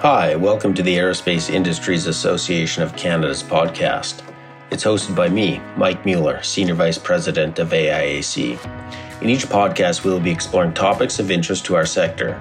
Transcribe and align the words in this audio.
Hi, 0.00 0.36
welcome 0.36 0.74
to 0.74 0.82
the 0.82 0.94
Aerospace 0.94 1.48
Industries 1.48 2.06
Association 2.06 2.82
of 2.82 2.94
Canada's 2.96 3.42
podcast. 3.42 4.22
It's 4.70 4.84
hosted 4.84 5.16
by 5.16 5.30
me, 5.30 5.58
Mike 5.74 6.04
Mueller, 6.04 6.42
Senior 6.42 6.74
Vice 6.74 6.98
President 6.98 7.58
of 7.58 7.70
AIAC. 7.70 9.22
In 9.22 9.30
each 9.30 9.46
podcast, 9.46 10.04
we 10.04 10.10
will 10.10 10.20
be 10.20 10.30
exploring 10.30 10.74
topics 10.74 11.18
of 11.18 11.30
interest 11.30 11.64
to 11.64 11.76
our 11.76 11.86
sector 11.86 12.38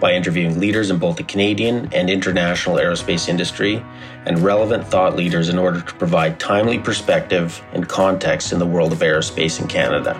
by 0.00 0.14
interviewing 0.14 0.58
leaders 0.58 0.90
in 0.90 0.98
both 0.98 1.16
the 1.18 1.24
Canadian 1.24 1.92
and 1.92 2.08
international 2.08 2.76
aerospace 2.76 3.28
industry 3.28 3.84
and 4.24 4.38
relevant 4.38 4.86
thought 4.86 5.14
leaders 5.14 5.50
in 5.50 5.58
order 5.58 5.82
to 5.82 5.94
provide 5.96 6.40
timely 6.40 6.78
perspective 6.78 7.62
and 7.74 7.86
context 7.86 8.50
in 8.50 8.58
the 8.58 8.66
world 8.66 8.92
of 8.92 9.00
aerospace 9.00 9.60
in 9.60 9.68
Canada. 9.68 10.14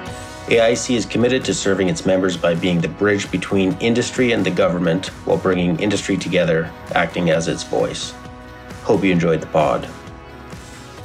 AIAC 0.47 0.95
is 0.95 1.07
committed 1.07 1.43
to 1.47 1.55
serving 1.55 1.89
its 1.89 2.05
members 2.05 2.37
by 2.37 2.55
being 2.55 2.79
the 2.79 2.89
bridge 2.89 3.31
between 3.31 3.73
industry 3.81 4.33
and 4.33 4.45
the 4.45 4.51
government 4.51 5.07
while 5.25 5.39
bringing 5.39 5.81
industry 5.81 6.19
together, 6.19 6.71
acting 6.95 7.31
as 7.31 7.49
its 7.49 7.63
voice. 7.63 8.13
Hope 8.83 9.03
you 9.03 9.11
enjoyed 9.11 9.41
the 9.41 9.47
pod. 9.47 9.89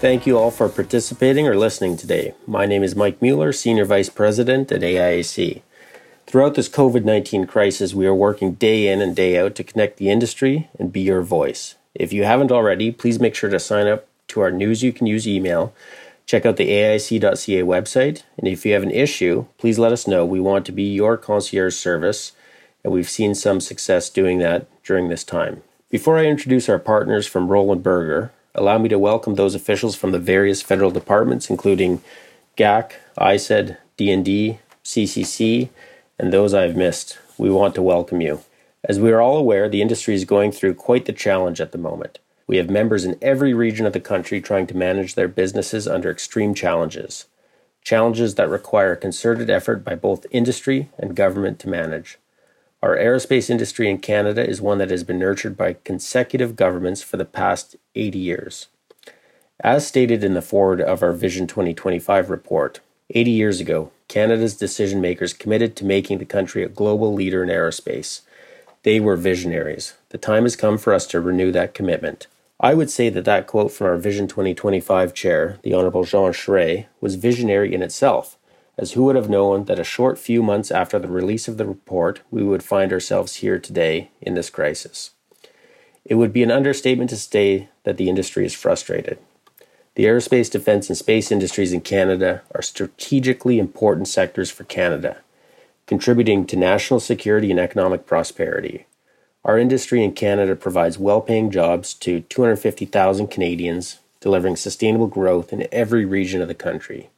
Thank 0.02 0.28
you 0.28 0.38
all 0.38 0.52
for 0.52 0.68
participating 0.68 1.48
or 1.48 1.56
listening 1.56 1.96
today. 1.96 2.34
My 2.46 2.66
name 2.66 2.84
is 2.84 2.98
Mike 2.98 3.22
Mueller, 3.22 3.54
Senior 3.54 3.86
Vice 3.86 4.10
President 4.10 4.74
at 4.74 4.82
AIAC. 4.82 5.62
Throughout 6.28 6.56
this 6.56 6.68
COVID 6.68 7.06
19 7.06 7.48
crisis, 7.48 7.94
we 7.94 8.06
are 8.06 8.14
working 8.14 8.56
day 8.56 8.90
in 8.90 9.02
and 9.02 9.16
day 9.16 9.40
out 9.40 9.56
to 9.56 9.64
connect 9.64 9.98
the 9.98 10.10
industry 10.10 10.70
and 10.78 10.92
be 10.92 11.00
your 11.00 11.22
voice. 11.22 11.76
If 11.96 12.12
you 12.12 12.26
haven't 12.26 12.52
already, 12.52 12.92
please 12.92 13.22
make 13.22 13.36
sure 13.36 13.50
to 13.50 13.60
sign 13.60 13.88
up 13.88 14.06
to 14.28 14.42
our 14.42 14.52
News 14.52 14.84
You 14.84 14.92
Can 14.92 15.08
Use 15.08 15.26
email 15.26 15.74
Check 16.30 16.46
out 16.46 16.58
the 16.58 16.70
AIAC.ca 16.70 17.64
website, 17.64 18.22
and 18.38 18.48
if 18.48 18.64
you 18.64 18.74
have 18.74 18.84
an 18.84 18.92
issue, 18.92 19.48
please 19.58 19.80
let 19.80 19.92
us 19.92 20.06
know. 20.06 20.24
We 20.24 20.40
want 20.40 20.64
to 20.68 20.72
be 20.72 20.84
your 20.84 21.18
concierge 21.18 21.74
service, 21.74 22.34
and 22.84 22.94
we've 22.94 23.10
seen 23.10 23.34
some 23.34 23.60
success 23.60 24.12
doing 24.12 24.38
that 24.38 24.68
during 24.84 25.10
this 25.10 25.24
time. 25.24 25.64
Before 25.90 26.20
I 26.20 26.26
introduce 26.26 26.70
our 26.70 26.78
partners 26.78 27.26
from 27.26 27.48
Roland 27.48 27.82
Berger, 27.82 28.32
allow 28.54 28.78
me 28.78 28.90
to 28.90 29.00
welcome 29.00 29.34
those 29.34 29.56
officials 29.56 29.96
from 29.96 30.12
the 30.12 30.20
various 30.20 30.62
federal 30.62 30.92
departments, 30.92 31.50
including 31.50 32.00
GAC, 32.56 32.92
ISED, 33.18 33.78
DND, 33.98 34.60
CCC, 34.84 35.70
and 36.20 36.32
those 36.32 36.54
I've 36.54 36.76
missed. 36.76 37.18
We 37.40 37.50
want 37.50 37.74
to 37.74 37.82
welcome 37.82 38.22
you. 38.22 38.42
As 38.84 39.00
we 39.00 39.12
are 39.12 39.20
all 39.20 39.38
aware, 39.38 39.68
the 39.68 39.82
industry 39.82 40.14
is 40.14 40.26
going 40.26 40.52
through 40.52 40.76
quite 40.76 41.06
the 41.06 41.12
challenge 41.12 41.60
at 41.60 41.72
the 41.72 41.80
moment. 41.80 42.20
We 42.50 42.58
have 42.58 42.68
members 42.68 43.06
in 43.06 43.16
every 43.22 43.54
region 43.54 43.86
of 43.86 43.94
the 43.94 44.00
country 44.00 44.42
trying 44.42 44.66
to 44.68 44.76
manage 44.76 45.14
their 45.14 45.28
businesses 45.28 45.88
under 45.88 46.10
extreme 46.10 46.56
challenges, 46.56 47.28
challenges 47.84 48.34
that 48.36 48.50
require 48.50 48.96
concerted 48.96 49.52
effort 49.52 49.86
by 49.86 49.94
both 49.94 50.26
industry 50.32 50.90
and 50.98 51.16
government 51.16 51.60
to 51.60 51.70
manage. 51.70 52.18
Our 52.82 52.98
aerospace 52.98 53.52
industry 53.52 53.88
in 53.88 54.00
Canada 54.00 54.44
is 54.44 54.64
one 54.64 54.80
that 54.80 54.90
has 54.90 55.04
been 55.04 55.20
nurtured 55.20 55.56
by 55.56 55.76
consecutive 55.84 56.56
governments 56.56 57.04
for 57.04 57.18
the 57.18 57.24
past 57.24 57.76
80 57.94 58.18
years. 58.18 58.66
As 59.60 59.86
stated 59.86 60.24
in 60.24 60.34
the 60.34 60.42
foreword 60.42 60.82
of 60.82 61.04
our 61.04 61.14
Vision 61.14 61.46
2025 61.46 62.32
report, 62.32 62.80
80 63.12 63.30
years 63.30 63.60
ago, 63.60 63.92
Canada's 64.08 64.58
decision 64.58 65.00
makers 65.00 65.34
committed 65.34 65.76
to 65.76 65.86
making 65.86 66.18
the 66.18 66.26
country 66.26 66.64
a 66.64 66.68
global 66.68 67.14
leader 67.14 67.44
in 67.44 67.50
aerospace. 67.50 68.22
They 68.82 69.00
were 69.00 69.18
visionaries. 69.18 69.94
The 70.10 70.18
time 70.18 70.44
has 70.46 70.56
come 70.56 70.80
for 70.80 70.96
us 70.96 71.06
to 71.08 71.20
renew 71.20 71.52
that 71.52 71.76
commitment. 71.76 72.26
I 72.62 72.74
would 72.74 72.92
say 72.92 73.08
that 73.10 73.24
that 73.24 73.48
quote 73.48 73.72
from 73.72 73.88
our 73.88 73.96
Vision 73.96 74.28
2025 74.28 75.14
chair, 75.14 75.60
the 75.64 75.74
Honorable 75.74 76.04
Jean 76.04 76.34
Charest, 76.34 76.88
was 77.00 77.16
visionary 77.16 77.74
in 77.74 77.82
itself, 77.82 78.38
as 78.78 78.92
who 78.92 79.06
would 79.06 79.16
have 79.16 79.30
known 79.30 79.64
that 79.66 79.80
a 79.80 79.86
short 79.86 80.20
few 80.20 80.44
months 80.44 80.70
after 80.70 81.00
the 81.00 81.08
release 81.08 81.48
of 81.48 81.58
the 81.58 81.66
report, 81.66 82.20
we 82.30 82.44
would 82.44 82.62
find 82.62 82.92
ourselves 82.92 83.36
here 83.36 83.60
today 83.60 84.12
in 84.20 84.34
this 84.34 84.50
crisis. 84.50 85.12
It 86.04 86.16
would 86.16 86.34
be 86.34 86.44
an 86.44 86.52
understatement 86.52 87.10
to 87.12 87.16
say 87.16 87.70
that 87.84 87.96
the 87.96 88.10
industry 88.10 88.46
is 88.46 88.54
frustrated. 88.54 89.20
The 89.96 90.04
aerospace, 90.04 90.52
defense, 90.52 90.90
and 90.90 90.98
space 90.98 91.32
industries 91.32 91.72
in 91.72 91.80
Canada 91.80 92.42
are 92.54 92.62
strategically 92.62 93.58
important 93.58 94.10
sectors 94.10 94.52
for 94.52 94.66
Canada, 94.66 95.20
contributing 95.86 96.46
to 96.48 96.58
national 96.58 97.00
security 97.00 97.52
and 97.52 97.60
economic 97.60 98.06
prosperity. 98.06 98.86
Our 99.46 99.58
industry 99.58 100.04
in 100.04 100.12
Canada 100.12 100.56
provides 100.56 101.00
well 101.00 101.22
paying 101.22 101.50
jobs 101.50 101.94
to 101.96 102.22
250,000 102.22 103.28
Canadians, 103.28 104.00
delivering 104.20 104.58
sustainable 104.58 105.08
growth 105.08 105.54
in 105.54 105.68
every 105.72 106.04
region 106.04 106.42
of 106.42 106.50
the 106.50 106.54
country. 106.54 107.10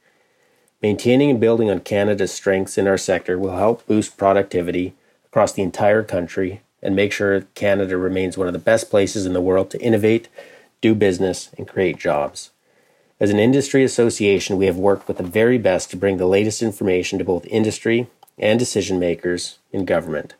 Maintaining 0.80 1.30
and 1.30 1.40
building 1.40 1.68
on 1.68 1.80
Canada's 1.80 2.32
strengths 2.32 2.78
in 2.78 2.86
our 2.86 2.98
sector 2.98 3.38
will 3.38 3.56
help 3.56 3.86
boost 3.86 4.16
productivity 4.16 4.94
across 5.26 5.52
the 5.52 5.62
entire 5.62 6.02
country 6.02 6.60
and 6.80 6.94
make 6.94 7.12
sure 7.12 7.42
Canada 7.54 7.96
remains 7.96 8.38
one 8.38 8.46
of 8.46 8.52
the 8.52 8.58
best 8.58 8.90
places 8.90 9.26
in 9.26 9.32
the 9.32 9.40
world 9.40 9.70
to 9.70 9.80
innovate, 9.80 10.28
do 10.80 10.94
business, 10.94 11.50
and 11.58 11.68
create 11.68 11.98
jobs. 11.98 12.50
As 13.18 13.30
an 13.30 13.38
industry 13.38 13.84
association, 13.84 14.58
we 14.58 14.66
have 14.66 14.76
worked 14.76 15.06
with 15.06 15.18
the 15.18 15.22
very 15.22 15.58
best 15.58 15.90
to 15.90 15.96
bring 15.96 16.16
the 16.16 16.26
latest 16.26 16.62
information 16.62 17.18
to 17.18 17.24
both 17.24 17.46
industry 17.46 18.08
and 18.38 18.58
decision 18.58 18.98
makers 18.98 19.58
in 19.72 19.84
government. 19.84 20.34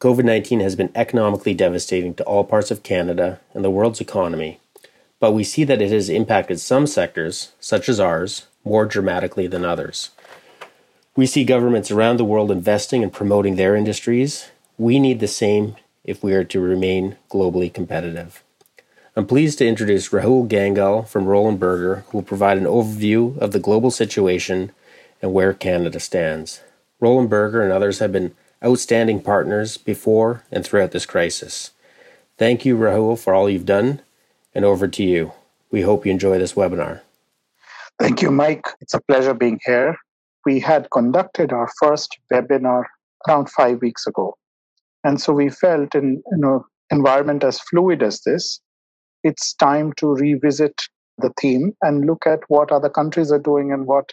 COVID 0.00 0.24
19 0.24 0.60
has 0.60 0.76
been 0.76 0.90
economically 0.94 1.54
devastating 1.54 2.14
to 2.14 2.24
all 2.24 2.44
parts 2.44 2.70
of 2.70 2.82
Canada 2.82 3.40
and 3.54 3.64
the 3.64 3.70
world's 3.70 4.00
economy, 4.00 4.60
but 5.20 5.32
we 5.32 5.44
see 5.44 5.64
that 5.64 5.80
it 5.80 5.90
has 5.90 6.08
impacted 6.08 6.60
some 6.60 6.86
sectors, 6.86 7.52
such 7.60 7.88
as 7.88 8.00
ours, 8.00 8.46
more 8.64 8.84
dramatically 8.84 9.46
than 9.46 9.64
others. 9.64 10.10
We 11.16 11.26
see 11.26 11.44
governments 11.44 11.90
around 11.90 12.16
the 12.16 12.24
world 12.24 12.50
investing 12.50 13.02
and 13.02 13.12
promoting 13.12 13.56
their 13.56 13.76
industries. 13.76 14.50
We 14.76 14.98
need 14.98 15.20
the 15.20 15.28
same 15.28 15.76
if 16.02 16.22
we 16.22 16.34
are 16.34 16.44
to 16.44 16.60
remain 16.60 17.16
globally 17.30 17.72
competitive. 17.72 18.42
I'm 19.16 19.26
pleased 19.26 19.58
to 19.58 19.66
introduce 19.66 20.08
Rahul 20.08 20.48
Gangal 20.48 21.06
from 21.06 21.26
Roland 21.26 21.60
Berger, 21.60 22.04
who 22.08 22.18
will 22.18 22.24
provide 22.24 22.58
an 22.58 22.64
overview 22.64 23.38
of 23.38 23.52
the 23.52 23.60
global 23.60 23.92
situation 23.92 24.72
and 25.22 25.32
where 25.32 25.54
Canada 25.54 26.00
stands. 26.00 26.62
Roland 26.98 27.30
Berger 27.30 27.62
and 27.62 27.72
others 27.72 28.00
have 28.00 28.10
been 28.10 28.34
outstanding 28.64 29.20
partners 29.20 29.76
before 29.76 30.42
and 30.50 30.64
throughout 30.64 30.92
this 30.92 31.06
crisis. 31.06 31.72
Thank 32.38 32.64
you, 32.64 32.76
Rahul, 32.76 33.18
for 33.18 33.34
all 33.34 33.48
you've 33.50 33.66
done, 33.66 34.00
and 34.54 34.64
over 34.64 34.88
to 34.88 35.02
you. 35.04 35.32
We 35.70 35.82
hope 35.82 36.06
you 36.06 36.12
enjoy 36.12 36.38
this 36.38 36.54
webinar. 36.54 37.00
Thank 38.00 38.22
you, 38.22 38.30
Mike. 38.30 38.66
It's 38.80 38.94
a 38.94 39.00
pleasure 39.02 39.34
being 39.34 39.60
here. 39.64 39.96
We 40.44 40.60
had 40.60 40.90
conducted 40.90 41.52
our 41.52 41.68
first 41.80 42.18
webinar 42.32 42.84
around 43.28 43.50
five 43.50 43.80
weeks 43.80 44.06
ago. 44.06 44.36
And 45.04 45.20
so 45.20 45.32
we 45.32 45.50
felt 45.50 45.94
in 45.94 46.22
an 46.26 46.60
environment 46.90 47.44
as 47.44 47.60
fluid 47.60 48.02
as 48.02 48.20
this, 48.22 48.60
it's 49.22 49.54
time 49.54 49.92
to 49.98 50.14
revisit 50.14 50.82
the 51.18 51.32
theme 51.40 51.72
and 51.82 52.06
look 52.06 52.26
at 52.26 52.40
what 52.48 52.72
other 52.72 52.90
countries 52.90 53.30
are 53.30 53.38
doing 53.38 53.72
and 53.72 53.86
what 53.86 54.10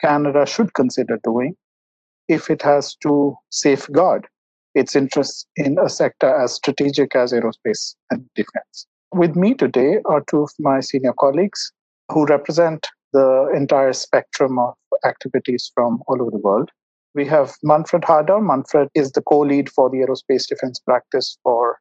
Canada 0.00 0.46
should 0.46 0.72
consider 0.74 1.18
doing 1.24 1.56
if 2.28 2.50
it 2.50 2.62
has 2.62 2.94
to 2.96 3.36
safeguard 3.50 4.26
its 4.74 4.94
interests 4.94 5.46
in 5.56 5.78
a 5.78 5.88
sector 5.88 6.28
as 6.28 6.54
strategic 6.54 7.16
as 7.16 7.32
aerospace 7.32 7.94
and 8.10 8.24
defense. 8.34 8.86
With 9.14 9.34
me 9.36 9.54
today 9.54 9.98
are 10.04 10.22
two 10.28 10.42
of 10.42 10.50
my 10.58 10.80
senior 10.80 11.14
colleagues 11.18 11.72
who 12.12 12.26
represent 12.26 12.86
the 13.12 13.50
entire 13.54 13.92
spectrum 13.92 14.58
of 14.58 14.74
activities 15.04 15.70
from 15.74 16.02
all 16.06 16.20
over 16.20 16.30
the 16.30 16.38
world. 16.38 16.70
We 17.14 17.24
have 17.26 17.54
Manfred 17.62 18.02
Hader. 18.02 18.44
Manfred 18.44 18.88
is 18.94 19.12
the 19.12 19.22
co 19.22 19.38
lead 19.38 19.70
for 19.70 19.88
the 19.88 19.98
aerospace 19.98 20.46
defense 20.46 20.78
practice 20.78 21.38
for 21.42 21.78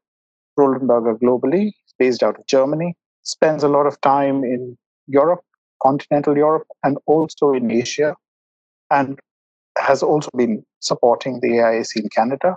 Roland 0.55 0.87
Berger 0.87 1.15
globally, 1.15 1.73
based 1.99 2.23
out 2.23 2.39
of 2.39 2.47
Germany, 2.47 2.95
spends 3.23 3.63
a 3.63 3.67
lot 3.67 3.85
of 3.85 3.99
time 4.01 4.43
in 4.43 4.77
Europe, 5.07 5.41
continental 5.81 6.37
Europe, 6.37 6.67
and 6.83 6.97
also 7.05 7.51
in 7.51 7.69
Asia, 7.69 8.15
and 8.89 9.19
has 9.77 10.03
also 10.03 10.29
been 10.35 10.63
supporting 10.79 11.39
the 11.41 11.49
AIAC 11.49 11.95
in 11.97 12.09
Canada. 12.09 12.55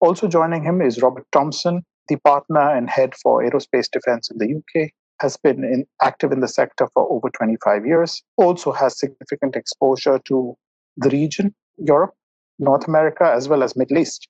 Also 0.00 0.28
joining 0.28 0.62
him 0.62 0.80
is 0.80 1.02
Robert 1.02 1.26
Thompson, 1.32 1.82
the 2.08 2.16
partner 2.16 2.76
and 2.76 2.90
head 2.90 3.14
for 3.22 3.42
aerospace 3.42 3.88
defense 3.90 4.30
in 4.30 4.38
the 4.38 4.56
UK, 4.56 4.90
has 5.20 5.36
been 5.36 5.64
in, 5.64 5.86
active 6.02 6.32
in 6.32 6.40
the 6.40 6.48
sector 6.48 6.88
for 6.92 7.10
over 7.10 7.30
25 7.30 7.86
years, 7.86 8.22
also 8.36 8.72
has 8.72 8.98
significant 8.98 9.56
exposure 9.56 10.20
to 10.26 10.54
the 10.96 11.08
region, 11.10 11.54
Europe, 11.78 12.14
North 12.58 12.86
America, 12.86 13.32
as 13.34 13.48
well 13.48 13.62
as 13.62 13.76
Middle 13.76 13.98
East. 13.98 14.28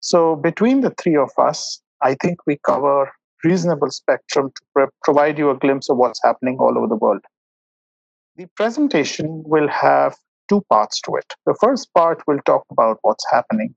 So 0.00 0.36
between 0.36 0.80
the 0.80 0.90
three 0.90 1.16
of 1.16 1.30
us, 1.38 1.80
I 2.02 2.14
think 2.14 2.46
we 2.46 2.58
cover 2.64 3.10
reasonable 3.44 3.90
spectrum 3.90 4.50
to 4.76 4.88
provide 5.02 5.38
you 5.38 5.50
a 5.50 5.58
glimpse 5.58 5.88
of 5.88 5.96
what's 5.96 6.20
happening 6.24 6.58
all 6.58 6.76
over 6.76 6.86
the 6.86 6.96
world. 6.96 7.20
The 8.36 8.46
presentation 8.56 9.42
will 9.44 9.68
have 9.68 10.16
two 10.48 10.62
parts 10.70 11.00
to 11.02 11.16
it. 11.16 11.34
The 11.46 11.56
first 11.60 11.92
part 11.94 12.22
will 12.26 12.40
talk 12.46 12.64
about 12.70 12.98
what's 13.02 13.24
happening 13.30 13.74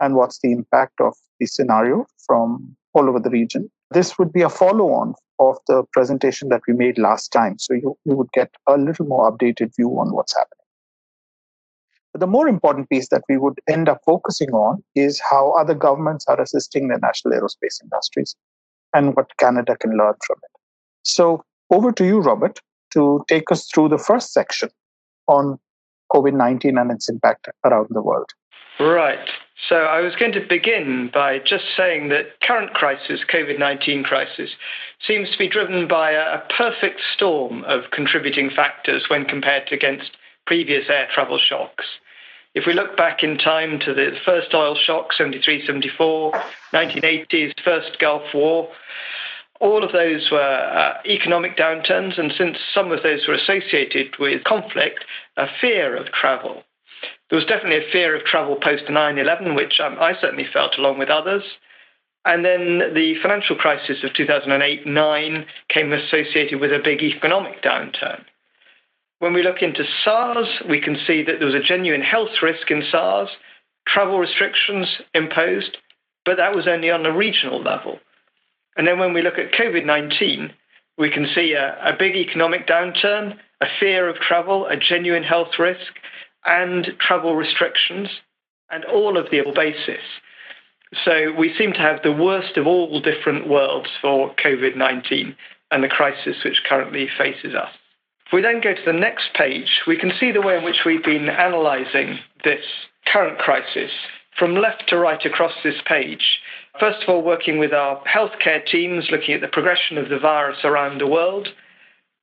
and 0.00 0.14
what's 0.14 0.40
the 0.40 0.52
impact 0.52 1.00
of 1.00 1.14
the 1.38 1.46
scenario 1.46 2.06
from 2.26 2.76
all 2.94 3.08
over 3.08 3.20
the 3.20 3.30
region. 3.30 3.70
This 3.90 4.18
would 4.18 4.32
be 4.32 4.42
a 4.42 4.48
follow 4.48 4.92
on 4.92 5.14
of 5.38 5.58
the 5.66 5.84
presentation 5.92 6.48
that 6.48 6.60
we 6.68 6.74
made 6.74 6.98
last 6.98 7.28
time. 7.28 7.58
So 7.58 7.74
you, 7.74 7.96
you 8.04 8.16
would 8.16 8.30
get 8.32 8.50
a 8.66 8.76
little 8.76 9.06
more 9.06 9.30
updated 9.30 9.74
view 9.76 9.90
on 9.98 10.14
what's 10.14 10.36
happening. 10.36 10.58
But 12.12 12.20
the 12.20 12.26
more 12.26 12.46
important 12.46 12.90
piece 12.90 13.08
that 13.08 13.22
we 13.28 13.38
would 13.38 13.58
end 13.68 13.88
up 13.88 14.00
focusing 14.04 14.50
on 14.50 14.84
is 14.94 15.20
how 15.20 15.52
other 15.52 15.74
governments 15.74 16.26
are 16.28 16.40
assisting 16.40 16.88
their 16.88 16.98
national 16.98 17.34
aerospace 17.34 17.82
industries 17.82 18.36
and 18.94 19.16
what 19.16 19.36
Canada 19.38 19.76
can 19.76 19.96
learn 19.96 20.14
from 20.26 20.36
it. 20.42 20.60
So, 21.04 21.42
over 21.70 21.90
to 21.92 22.04
you, 22.04 22.20
Robert, 22.20 22.60
to 22.92 23.24
take 23.28 23.50
us 23.50 23.66
through 23.72 23.88
the 23.88 23.98
first 23.98 24.32
section 24.34 24.68
on 25.26 25.58
COVID 26.12 26.34
19 26.34 26.78
and 26.78 26.90
its 26.90 27.08
impact 27.08 27.48
around 27.64 27.88
the 27.90 28.02
world. 28.02 28.30
Right. 28.80 29.28
So 29.68 29.76
I 29.76 30.00
was 30.00 30.16
going 30.16 30.32
to 30.32 30.40
begin 30.40 31.10
by 31.12 31.38
just 31.38 31.64
saying 31.76 32.08
that 32.08 32.40
current 32.40 32.74
crisis, 32.74 33.20
COVID-19 33.32 34.04
crisis, 34.04 34.50
seems 35.06 35.30
to 35.30 35.38
be 35.38 35.48
driven 35.48 35.86
by 35.86 36.10
a 36.10 36.40
perfect 36.56 37.00
storm 37.14 37.62
of 37.64 37.90
contributing 37.92 38.50
factors 38.50 39.04
when 39.08 39.24
compared 39.24 39.68
to 39.68 39.74
against 39.74 40.10
previous 40.46 40.88
air 40.88 41.08
travel 41.14 41.38
shocks. 41.38 41.84
If 42.54 42.66
we 42.66 42.72
look 42.72 42.96
back 42.96 43.22
in 43.22 43.38
time 43.38 43.78
to 43.80 43.94
the 43.94 44.16
first 44.24 44.52
oil 44.52 44.74
shock, 44.74 45.12
73, 45.12 45.64
74, 45.64 46.32
1980s, 46.74 47.54
first 47.64 47.98
Gulf 48.00 48.22
War, 48.34 48.68
all 49.62 49.84
of 49.84 49.92
those 49.92 50.28
were 50.30 50.40
uh, 50.40 50.94
economic 51.06 51.56
downturns, 51.56 52.18
and 52.18 52.32
since 52.36 52.58
some 52.74 52.90
of 52.90 53.04
those 53.04 53.28
were 53.28 53.34
associated 53.34 54.08
with 54.18 54.42
conflict, 54.42 55.04
a 55.36 55.46
fear 55.60 55.96
of 55.96 56.06
travel. 56.06 56.64
There 57.30 57.38
was 57.38 57.46
definitely 57.46 57.86
a 57.86 57.92
fear 57.92 58.16
of 58.16 58.24
travel 58.24 58.56
post 58.56 58.90
9 58.90 59.18
11, 59.18 59.54
which 59.54 59.78
um, 59.78 59.96
I 60.00 60.14
certainly 60.20 60.46
felt 60.52 60.76
along 60.78 60.98
with 60.98 61.08
others. 61.08 61.44
And 62.24 62.44
then 62.44 62.92
the 62.92 63.14
financial 63.22 63.56
crisis 63.56 64.02
of 64.02 64.14
2008 64.14 64.86
9 64.86 65.46
came 65.68 65.92
associated 65.92 66.60
with 66.60 66.72
a 66.72 66.82
big 66.82 67.00
economic 67.00 67.62
downturn. 67.62 68.24
When 69.20 69.32
we 69.32 69.44
look 69.44 69.62
into 69.62 69.84
SARS, 70.04 70.48
we 70.68 70.80
can 70.80 70.96
see 71.06 71.22
that 71.22 71.38
there 71.38 71.46
was 71.46 71.54
a 71.54 71.62
genuine 71.62 72.02
health 72.02 72.42
risk 72.42 72.70
in 72.72 72.82
SARS, 72.90 73.28
travel 73.86 74.18
restrictions 74.18 74.88
imposed, 75.14 75.78
but 76.24 76.36
that 76.36 76.54
was 76.54 76.66
only 76.66 76.90
on 76.90 77.06
a 77.06 77.16
regional 77.16 77.62
level. 77.62 78.00
And 78.76 78.86
then 78.86 78.98
when 78.98 79.12
we 79.12 79.22
look 79.22 79.38
at 79.38 79.52
COVID 79.52 79.84
19, 79.84 80.52
we 80.98 81.10
can 81.10 81.26
see 81.34 81.52
a, 81.52 81.76
a 81.82 81.96
big 81.98 82.14
economic 82.16 82.66
downturn, 82.66 83.36
a 83.60 83.66
fear 83.80 84.08
of 84.08 84.16
travel, 84.16 84.66
a 84.66 84.76
genuine 84.76 85.22
health 85.22 85.58
risk, 85.58 85.92
and 86.44 86.92
travel 87.00 87.34
restrictions, 87.36 88.08
and 88.70 88.84
all 88.84 89.16
of 89.16 89.30
the 89.30 89.42
basis. 89.54 90.02
So 91.04 91.32
we 91.38 91.54
seem 91.56 91.72
to 91.72 91.78
have 91.78 92.02
the 92.02 92.12
worst 92.12 92.56
of 92.56 92.66
all 92.66 93.00
different 93.00 93.48
worlds 93.48 93.88
for 94.00 94.34
COVID 94.34 94.76
19 94.76 95.34
and 95.70 95.82
the 95.82 95.88
crisis 95.88 96.36
which 96.44 96.62
currently 96.68 97.08
faces 97.16 97.54
us. 97.54 97.70
If 98.26 98.32
we 98.32 98.42
then 98.42 98.60
go 98.60 98.74
to 98.74 98.84
the 98.84 98.92
next 98.92 99.32
page, 99.34 99.80
we 99.86 99.96
can 99.96 100.12
see 100.20 100.32
the 100.32 100.42
way 100.42 100.58
in 100.58 100.64
which 100.64 100.84
we've 100.84 101.04
been 101.04 101.28
analysing 101.28 102.18
this 102.44 102.64
current 103.06 103.38
crisis 103.38 103.90
from 104.38 104.56
left 104.56 104.88
to 104.88 104.98
right 104.98 105.24
across 105.24 105.52
this 105.62 105.80
page. 105.86 106.40
First 106.80 107.02
of 107.02 107.08
all, 107.08 107.22
working 107.22 107.58
with 107.58 107.72
our 107.72 108.02
healthcare 108.04 108.64
teams, 108.64 109.08
looking 109.10 109.34
at 109.34 109.40
the 109.40 109.48
progression 109.48 109.98
of 109.98 110.08
the 110.08 110.18
virus 110.18 110.58
around 110.64 110.98
the 110.98 111.06
world, 111.06 111.48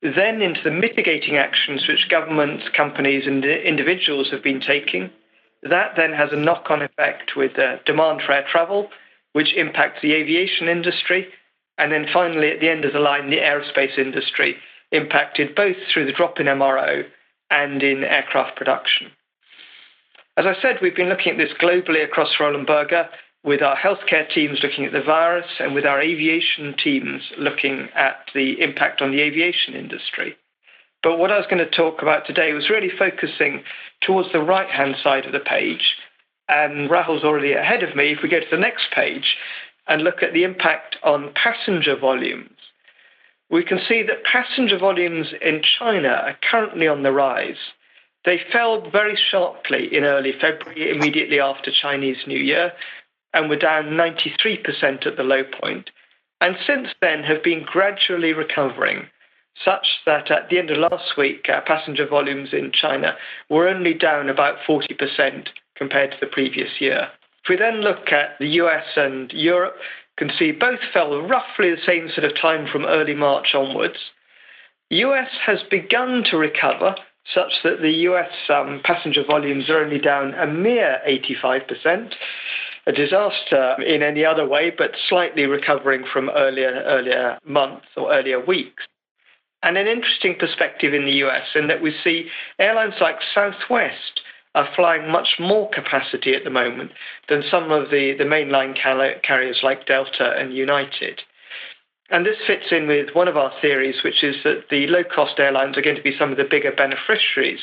then 0.01 0.41
into 0.41 0.61
the 0.63 0.71
mitigating 0.71 1.37
actions 1.37 1.85
which 1.87 2.09
governments, 2.09 2.65
companies, 2.75 3.27
and 3.27 3.43
individuals 3.45 4.29
have 4.31 4.43
been 4.43 4.61
taking. 4.61 5.09
That 5.63 5.93
then 5.97 6.13
has 6.13 6.29
a 6.31 6.37
knock 6.37 6.67
on 6.69 6.81
effect 6.81 7.35
with 7.35 7.59
uh, 7.59 7.77
demand 7.85 8.21
for 8.25 8.31
air 8.31 8.45
travel, 8.49 8.89
which 9.33 9.53
impacts 9.53 10.01
the 10.01 10.13
aviation 10.13 10.67
industry. 10.67 11.27
And 11.77 11.91
then 11.91 12.07
finally, 12.11 12.49
at 12.49 12.59
the 12.59 12.69
end 12.69 12.85
of 12.85 12.93
the 12.93 12.99
line, 12.99 13.29
the 13.29 13.37
aerospace 13.37 13.97
industry, 13.97 14.55
impacted 14.91 15.53
both 15.55 15.75
through 15.93 16.05
the 16.05 16.13
drop 16.13 16.39
in 16.39 16.47
MRO 16.47 17.03
and 17.51 17.83
in 17.83 18.03
aircraft 18.03 18.55
production. 18.55 19.11
As 20.39 20.45
I 20.45 20.55
said, 20.61 20.77
we've 20.81 20.95
been 20.95 21.09
looking 21.09 21.33
at 21.33 21.37
this 21.37 21.51
globally 21.61 22.01
across 22.01 22.39
Roland 22.39 22.65
Berger 22.65 23.09
with 23.43 23.61
our 23.61 23.75
healthcare 23.75 24.25
teams 24.33 24.61
looking 24.63 24.85
at 24.85 24.93
the 24.93 25.01
virus 25.01 25.59
and 25.59 25.75
with 25.75 25.85
our 25.85 25.99
aviation 26.01 26.77
teams 26.81 27.23
looking 27.37 27.89
at 27.93 28.29
the 28.33 28.57
impact 28.61 29.01
on 29.01 29.11
the 29.11 29.19
aviation 29.19 29.73
industry. 29.73 30.37
But 31.03 31.17
what 31.17 31.29
I 31.29 31.37
was 31.37 31.45
going 31.49 31.57
to 31.57 31.69
talk 31.69 32.01
about 32.01 32.25
today 32.25 32.53
was 32.53 32.69
really 32.69 32.89
focusing 32.97 33.65
towards 34.01 34.31
the 34.31 34.39
right 34.39 34.69
hand 34.69 34.95
side 35.03 35.25
of 35.25 35.33
the 35.33 35.41
page. 35.41 35.97
And 36.47 36.89
Rahul's 36.89 37.25
already 37.25 37.51
ahead 37.51 37.83
of 37.83 37.93
me. 37.93 38.13
If 38.13 38.19
we 38.23 38.29
go 38.29 38.39
to 38.39 38.45
the 38.49 38.57
next 38.57 38.91
page 38.95 39.35
and 39.89 40.05
look 40.05 40.23
at 40.23 40.31
the 40.31 40.45
impact 40.45 40.95
on 41.03 41.33
passenger 41.33 41.97
volumes, 41.97 42.55
we 43.51 43.65
can 43.65 43.81
see 43.85 44.03
that 44.03 44.23
passenger 44.23 44.77
volumes 44.77 45.33
in 45.41 45.61
China 45.77 46.07
are 46.07 46.37
currently 46.49 46.87
on 46.87 47.03
the 47.03 47.11
rise. 47.11 47.73
They 48.25 48.41
fell 48.51 48.89
very 48.89 49.15
sharply 49.15 49.95
in 49.95 50.03
early 50.03 50.33
February, 50.33 50.91
immediately 50.91 51.39
after 51.39 51.71
Chinese 51.71 52.27
New 52.27 52.39
Year, 52.39 52.73
and 53.33 53.49
were 53.49 53.55
down 53.55 53.91
93% 53.91 55.05
at 55.05 55.15
the 55.15 55.23
low 55.23 55.43
point, 55.43 55.89
and 56.41 56.57
since 56.65 56.89
then 57.01 57.23
have 57.23 57.43
been 57.43 57.63
gradually 57.63 58.33
recovering, 58.33 59.07
such 59.63 59.87
that 60.05 60.31
at 60.31 60.49
the 60.49 60.57
end 60.57 60.71
of 60.71 60.77
last 60.77 61.17
week, 61.17 61.47
uh, 61.49 61.61
passenger 61.61 62.07
volumes 62.07 62.49
in 62.53 62.71
China 62.71 63.15
were 63.49 63.67
only 63.67 63.93
down 63.93 64.29
about 64.29 64.57
40% 64.67 65.47
compared 65.75 66.11
to 66.11 66.17
the 66.19 66.27
previous 66.27 66.79
year. 66.79 67.09
If 67.43 67.49
we 67.49 67.55
then 67.55 67.81
look 67.81 68.11
at 68.11 68.37
the 68.39 68.47
US 68.61 68.85
and 68.95 69.31
Europe, 69.31 69.75
can 70.17 70.29
see 70.37 70.51
both 70.51 70.79
fell 70.93 71.21
roughly 71.21 71.71
the 71.71 71.81
same 71.85 72.09
sort 72.09 72.25
of 72.25 72.35
time 72.35 72.67
from 72.67 72.85
early 72.85 73.15
March 73.15 73.55
onwards. 73.55 74.11
US 74.89 75.29
has 75.45 75.59
begun 75.69 76.23
to 76.29 76.37
recover 76.37 76.95
such 77.33 77.53
that 77.63 77.81
the 77.81 77.91
US 78.09 78.31
um, 78.49 78.81
passenger 78.83 79.23
volumes 79.23 79.69
are 79.69 79.83
only 79.83 79.99
down 79.99 80.33
a 80.33 80.47
mere 80.47 80.99
85%, 81.07 82.13
a 82.87 82.91
disaster 82.91 83.75
in 83.85 84.01
any 84.01 84.25
other 84.25 84.47
way, 84.47 84.71
but 84.75 84.91
slightly 85.07 85.45
recovering 85.45 86.05
from 86.11 86.29
earlier 86.29 86.83
earlier 86.85 87.37
months 87.45 87.87
or 87.95 88.11
earlier 88.11 88.43
weeks. 88.43 88.83
And 89.61 89.77
an 89.77 89.87
interesting 89.87 90.35
perspective 90.39 90.93
in 90.93 91.05
the 91.05 91.23
US 91.25 91.47
in 91.55 91.67
that 91.67 91.81
we 91.81 91.93
see 92.03 92.29
airlines 92.57 92.95
like 93.01 93.17
Southwest 93.33 94.21
are 94.55 94.69
flying 94.75 95.11
much 95.11 95.35
more 95.39 95.69
capacity 95.69 96.33
at 96.33 96.43
the 96.43 96.49
moment 96.49 96.91
than 97.27 97.43
some 97.51 97.71
of 97.71 97.91
the, 97.91 98.15
the 98.17 98.23
mainline 98.23 98.75
carriers 98.75 99.59
like 99.61 99.85
Delta 99.85 100.33
and 100.37 100.53
United. 100.53 101.21
And 102.11 102.25
this 102.25 102.37
fits 102.47 102.71
in 102.71 102.87
with 102.87 103.13
one 103.13 103.27
of 103.27 103.37
our 103.37 103.51
theories, 103.61 104.03
which 104.03 104.23
is 104.23 104.37
that 104.43 104.69
the 104.69 104.87
low 104.87 105.03
cost 105.03 105.39
airlines 105.39 105.77
are 105.77 105.81
going 105.81 105.95
to 105.95 106.01
be 106.01 106.17
some 106.17 106.31
of 106.31 106.37
the 106.37 106.43
bigger 106.43 106.71
beneficiaries 106.71 107.61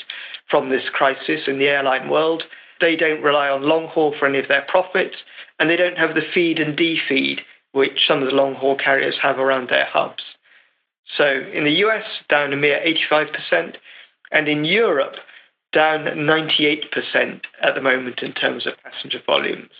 from 0.48 0.68
this 0.68 0.88
crisis 0.92 1.42
in 1.48 1.58
the 1.58 1.68
airline 1.68 2.08
world. 2.08 2.44
They 2.80 2.94
don't 2.94 3.22
rely 3.22 3.48
on 3.48 3.62
long 3.62 3.88
haul 3.88 4.14
for 4.16 4.26
any 4.26 4.38
of 4.38 4.48
their 4.48 4.64
profits, 4.68 5.16
and 5.58 5.68
they 5.68 5.76
don't 5.76 5.98
have 5.98 6.14
the 6.14 6.28
feed 6.32 6.60
and 6.60 6.76
defeed 6.76 7.40
which 7.72 8.06
some 8.06 8.22
of 8.22 8.28
the 8.28 8.34
long 8.34 8.54
haul 8.54 8.76
carriers 8.76 9.16
have 9.20 9.38
around 9.38 9.68
their 9.68 9.84
hubs. 9.84 10.22
So 11.16 11.42
in 11.52 11.64
the 11.64 11.84
US, 11.84 12.04
down 12.28 12.52
a 12.52 12.56
mere 12.56 12.80
85%, 13.10 13.76
and 14.32 14.48
in 14.48 14.64
Europe, 14.64 15.16
down 15.72 16.04
98% 16.04 17.42
at 17.62 17.74
the 17.74 17.82
moment 17.82 18.22
in 18.22 18.32
terms 18.32 18.66
of 18.66 18.74
passenger 18.82 19.20
volumes. 19.26 19.70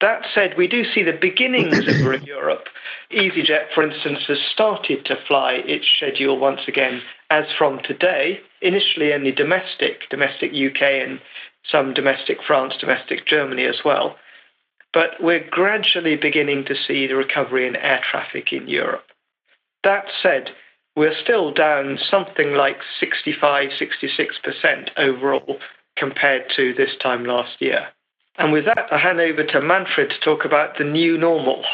That 0.00 0.26
said, 0.34 0.54
we 0.58 0.68
do 0.68 0.84
see 0.84 1.02
the 1.02 1.18
beginnings 1.18 1.78
of 1.78 2.22
Europe. 2.26 2.68
EasyJet, 3.10 3.72
for 3.74 3.82
instance, 3.82 4.24
has 4.28 4.38
started 4.52 5.06
to 5.06 5.16
fly 5.26 5.62
its 5.64 5.86
schedule 5.96 6.38
once 6.38 6.60
again 6.68 7.02
as 7.30 7.46
from 7.56 7.80
today, 7.82 8.40
initially 8.60 9.12
only 9.12 9.32
domestic, 9.32 10.08
domestic 10.10 10.52
UK 10.52 10.82
and 10.82 11.20
some 11.70 11.94
domestic 11.94 12.38
France, 12.46 12.74
domestic 12.78 13.26
Germany 13.26 13.64
as 13.64 13.80
well. 13.84 14.16
But 14.92 15.20
we're 15.20 15.46
gradually 15.50 16.16
beginning 16.16 16.66
to 16.66 16.74
see 16.74 17.06
the 17.06 17.16
recovery 17.16 17.66
in 17.66 17.76
air 17.76 18.00
traffic 18.08 18.52
in 18.52 18.68
Europe. 18.68 19.04
That 19.82 20.06
said, 20.22 20.50
we're 20.94 21.18
still 21.22 21.52
down 21.52 21.98
something 22.10 22.54
like 22.54 22.78
65, 23.00 23.70
66% 23.70 24.90
overall 24.96 25.58
compared 25.96 26.50
to 26.56 26.74
this 26.74 26.96
time 27.02 27.24
last 27.24 27.60
year. 27.60 27.88
And 28.38 28.52
with 28.52 28.64
that, 28.66 28.88
I 28.90 28.98
hand 28.98 29.20
over 29.20 29.44
to 29.44 29.60
Manfred 29.60 30.10
to 30.10 30.20
talk 30.20 30.44
about 30.44 30.78
the 30.78 30.84
new 30.84 31.16
normal. 31.16 31.64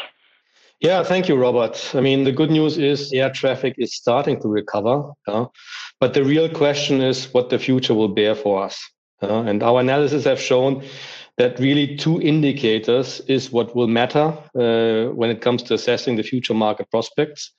Yeah, 0.79 1.03
thank 1.03 1.29
you, 1.29 1.35
Robert. 1.35 1.91
I 1.93 2.01
mean, 2.01 2.25
the 2.25 2.31
good 2.31 2.51
news 2.51 2.77
is 2.77 3.11
air 3.13 3.29
traffic 3.29 3.75
is 3.77 3.95
starting 3.95 4.41
to 4.41 4.47
recover. 4.47 5.11
Yeah? 5.27 5.45
But 5.99 6.13
the 6.13 6.23
real 6.23 6.49
question 6.49 7.01
is 7.01 7.33
what 7.33 7.49
the 7.49 7.59
future 7.59 7.93
will 7.93 8.09
bear 8.09 8.35
for 8.35 8.63
us. 8.63 8.77
Uh, 9.21 9.43
and 9.43 9.63
our 9.63 9.79
analysis 9.79 10.25
have 10.25 10.41
shown 10.41 10.83
that 11.37 11.57
really 11.59 11.95
two 11.95 12.21
indicators 12.21 13.21
is 13.21 13.51
what 13.51 13.75
will 13.75 13.87
matter 13.87 14.37
uh, 14.55 15.13
when 15.13 15.29
it 15.29 15.41
comes 15.41 15.63
to 15.63 15.73
assessing 15.73 16.17
the 16.17 16.23
future 16.23 16.53
market 16.53 16.89
prospects. 16.91 17.53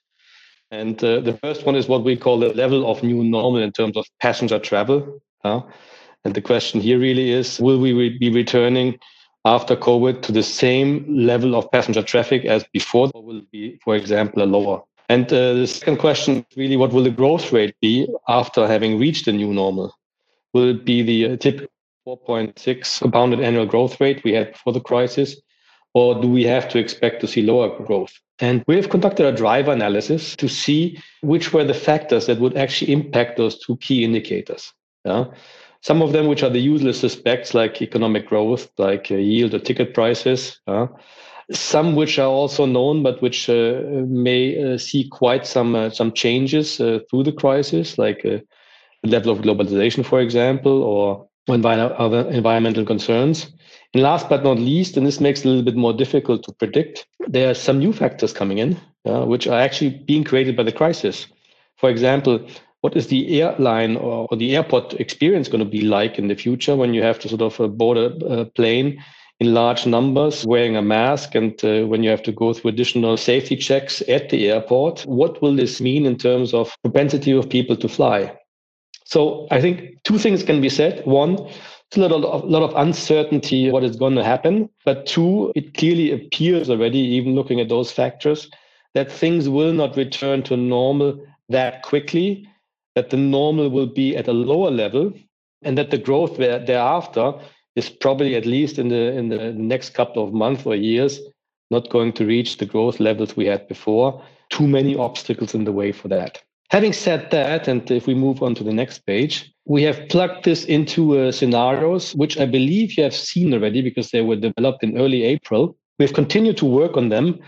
And 0.70 1.02
uh, 1.02 1.20
the 1.20 1.38
first 1.42 1.64
one 1.64 1.76
is 1.76 1.88
what 1.88 2.04
we 2.04 2.16
call 2.16 2.38
the 2.38 2.52
level 2.52 2.90
of 2.90 3.02
new 3.02 3.25
normal 3.25 3.62
in 3.62 3.73
terms 3.73 3.96
of 3.96 4.06
passenger 4.20 4.58
travel. 4.58 5.23
Uh, 5.42 5.62
and 6.25 6.35
the 6.35 6.43
question 6.43 6.81
here 6.81 6.99
really 6.99 7.31
is 7.31 7.61
will 7.61 7.78
we 7.78 8.19
be 8.19 8.31
returning 8.31 8.99
after 9.45 9.76
COVID 9.76 10.23
to 10.23 10.33
the 10.33 10.43
same 10.43 11.04
level 11.09 11.54
of 11.54 11.71
passenger 11.71 12.02
traffic 12.02 12.45
as 12.45 12.64
before, 12.73 13.11
or 13.14 13.23
will 13.23 13.38
it 13.38 13.50
be, 13.50 13.78
for 13.85 13.95
example, 13.95 14.45
lower? 14.47 14.83
And 15.11 15.26
uh, 15.26 15.52
the 15.52 15.66
second 15.66 15.99
question 15.99 16.47
really 16.57 16.76
what 16.76 16.93
will 16.93 17.04
the 17.04 17.11
growth 17.11 17.52
rate 17.52 17.75
be 17.81 18.09
after 18.28 18.66
having 18.66 18.99
reached 18.99 19.26
the 19.26 19.33
new 19.33 19.52
normal? 19.52 19.95
will 20.54 20.71
it 20.71 20.85
be 20.85 21.02
the 21.02 21.33
uh, 21.33 21.37
typical 21.37 21.69
4.6 22.07 23.00
compounded 23.00 23.40
annual 23.40 23.66
growth 23.66 24.00
rate 24.00 24.23
we 24.25 24.33
had 24.33 24.52
before 24.52 24.73
the 24.73 24.81
crisis? 24.81 25.37
or 25.95 26.21
do 26.21 26.28
we 26.28 26.45
have 26.45 26.69
to 26.69 26.78
expect 26.78 27.21
to 27.21 27.28
see 27.28 27.43
lower 27.43 27.81
growth? 27.85 28.12
And 28.40 28.64
we 28.66 28.75
have 28.76 28.90
conducted 28.90 29.26
a 29.26 29.33
driver 29.33 29.73
analysis 29.73 30.35
to 30.37 30.49
see 30.49 31.00
which 31.23 31.52
were 31.52 31.64
the 31.64 31.73
factors 31.73 32.26
that 32.26 32.40
would 32.40 32.57
actually 32.57 32.93
impact 32.93 33.37
those 33.37 33.59
two 33.59 33.76
key 33.76 34.04
indicators. 34.04 34.73
Yeah? 35.04 35.26
Some 35.85 36.00
of 36.00 36.12
them, 36.12 36.29
which 36.29 36.43
are 36.43 36.49
the 36.49 36.61
useless 36.61 36.99
suspects, 36.99 37.53
like 37.53 37.83
economic 37.83 38.26
growth, 38.26 38.71
like 38.79 39.11
uh, 39.11 39.17
yield 39.17 39.53
or 39.53 39.59
ticket 39.59 39.93
prices. 39.93 40.59
Uh, 40.67 40.87
some 41.53 41.95
which 41.95 42.19
are 42.19 42.29
also 42.29 42.64
known, 42.64 43.03
but 43.03 43.21
which 43.21 43.50
uh, 43.50 43.83
may 44.07 44.57
uh, 44.57 44.79
see 44.79 45.07
quite 45.11 45.47
some 45.47 45.75
uh, 45.75 45.91
some 45.91 46.11
changes 46.12 46.81
uh, 46.81 47.00
through 47.11 47.25
the 47.25 47.33
crisis, 47.33 47.99
like 47.99 48.23
the 48.23 48.43
level 49.03 49.31
of 49.31 49.43
globalization, 49.43 50.03
for 50.07 50.21
example, 50.21 50.83
or 50.83 51.29
other 51.50 52.31
environmental 52.31 52.87
concerns. 52.87 53.53
And 53.93 54.03
last 54.03 54.31
but 54.31 54.43
not 54.43 54.59
least, 54.59 54.97
and 54.97 55.07
this 55.07 55.21
makes 55.21 55.41
it 55.41 55.45
a 55.45 55.49
little 55.49 55.64
bit 55.64 55.76
more 55.76 55.93
difficult 55.93 56.45
to 56.45 56.53
predict, 56.53 57.07
there 57.29 57.50
are 57.50 57.55
some 57.55 57.79
new 57.79 57.93
factors 57.93 58.33
coming 58.33 58.57
in, 58.57 58.81
which 59.05 59.47
are 59.47 59.61
actually 59.61 59.91
being 59.91 60.25
created 60.25 60.57
by 60.57 60.62
the 60.62 60.73
crisis. 60.73 61.26
For 61.76 61.91
example, 61.91 62.41
what 62.85 62.95
is 62.95 63.07
the 63.07 63.41
airline 63.41 63.97
or, 63.97 64.29
or 64.31 64.37
the 64.37 64.55
airport 64.55 64.93
experience 65.00 65.49
going 65.49 65.64
to 65.64 65.71
be 65.79 65.81
like 65.81 66.19
in 66.19 66.29
the 66.29 66.35
future 66.35 66.76
when 66.76 66.93
you 66.93 67.03
have 67.03 67.19
to 67.19 67.31
sort 67.31 67.41
of 67.41 67.59
uh, 67.59 67.67
board 67.67 67.97
a, 67.97 68.45
plane 68.45 69.03
in 69.41 69.55
large 69.55 69.87
numbers, 69.87 70.45
wearing 70.45 70.76
a 70.76 70.83
mask, 70.83 71.35
and 71.35 71.64
uh, 71.64 71.87
when 71.87 72.03
you 72.03 72.11
have 72.11 72.23
to 72.23 72.31
go 72.31 72.53
through 72.53 72.69
additional 72.69 73.17
safety 73.17 73.57
checks 73.57 74.03
at 74.07 74.29
the 74.29 74.50
airport? 74.50 75.00
What 75.07 75.41
will 75.41 75.57
this 75.57 75.81
mean 75.81 76.05
in 76.05 76.19
terms 76.19 76.53
of 76.53 76.76
propensity 76.83 77.33
of 77.33 77.49
people 77.49 77.75
to 77.75 77.88
fly? 77.88 78.37
So 79.07 79.49
I 79.50 79.62
think 79.62 80.03
two 80.05 80.19
things 80.19 80.43
can 80.43 80.61
be 80.61 80.69
said. 80.69 81.07
One, 81.07 81.38
a 81.97 82.00
lot 82.00 82.12
of, 82.12 82.43
a 82.43 82.47
lot 82.47 82.62
of 82.62 82.75
uncertainty 82.76 83.71
what 83.71 83.83
is 83.83 83.97
going 83.97 84.17
to 84.17 84.25
happen. 84.25 84.69
But 84.85 85.07
two, 85.07 85.53
it 85.57 85.73
clearly 85.73 86.12
appears 86.12 86.69
already, 86.69 86.99
even 86.99 87.35
looking 87.35 87.61
at 87.61 87.71
those 87.71 87.91
factors, 87.91 88.50
that 88.93 89.11
things 89.11 89.49
will 89.49 89.73
not 89.73 89.97
return 89.97 90.43
to 90.43 90.57
normal 90.59 91.19
that 91.49 91.83
quickly, 91.83 92.47
that 92.94 93.10
the 93.10 93.16
normal 93.16 93.68
will 93.68 93.86
be 93.86 94.16
at 94.16 94.28
a 94.28 94.32
lower 94.32 94.70
level, 94.70 95.12
and 95.62 95.76
that 95.78 95.90
the 95.90 95.98
growth 95.98 96.36
thereafter 96.36 97.34
is 97.76 97.88
probably 97.88 98.36
at 98.36 98.46
least 98.46 98.78
in 98.78 98.88
the 98.88 99.12
in 99.12 99.28
the 99.28 99.52
next 99.52 99.90
couple 99.94 100.22
of 100.22 100.32
months 100.32 100.64
or 100.66 100.74
years 100.76 101.20
not 101.70 101.90
going 101.90 102.12
to 102.12 102.26
reach 102.26 102.58
the 102.58 102.66
growth 102.66 103.00
levels 103.00 103.36
we 103.36 103.46
had 103.46 103.66
before. 103.68 104.22
Too 104.50 104.66
many 104.66 104.96
obstacles 104.96 105.54
in 105.54 105.64
the 105.64 105.72
way 105.72 105.92
for 105.92 106.08
that. 106.08 106.42
Having 106.70 106.92
said 106.92 107.30
that, 107.30 107.68
and 107.68 107.88
if 107.90 108.06
we 108.06 108.14
move 108.14 108.42
on 108.42 108.54
to 108.56 108.64
the 108.64 108.72
next 108.72 109.00
page, 109.06 109.52
we 109.66 109.82
have 109.82 110.08
plugged 110.08 110.44
this 110.44 110.64
into 110.64 111.18
uh, 111.18 111.32
scenarios, 111.32 112.14
which 112.14 112.38
I 112.38 112.46
believe 112.46 112.96
you 112.96 113.04
have 113.04 113.14
seen 113.14 113.54
already 113.54 113.80
because 113.82 114.10
they 114.10 114.22
were 114.22 114.36
developed 114.36 114.82
in 114.82 114.98
early 114.98 115.22
April. 115.24 115.76
We've 115.98 116.12
continued 116.12 116.56
to 116.58 116.66
work 116.66 116.96
on 116.96 117.08
them. 117.08 117.40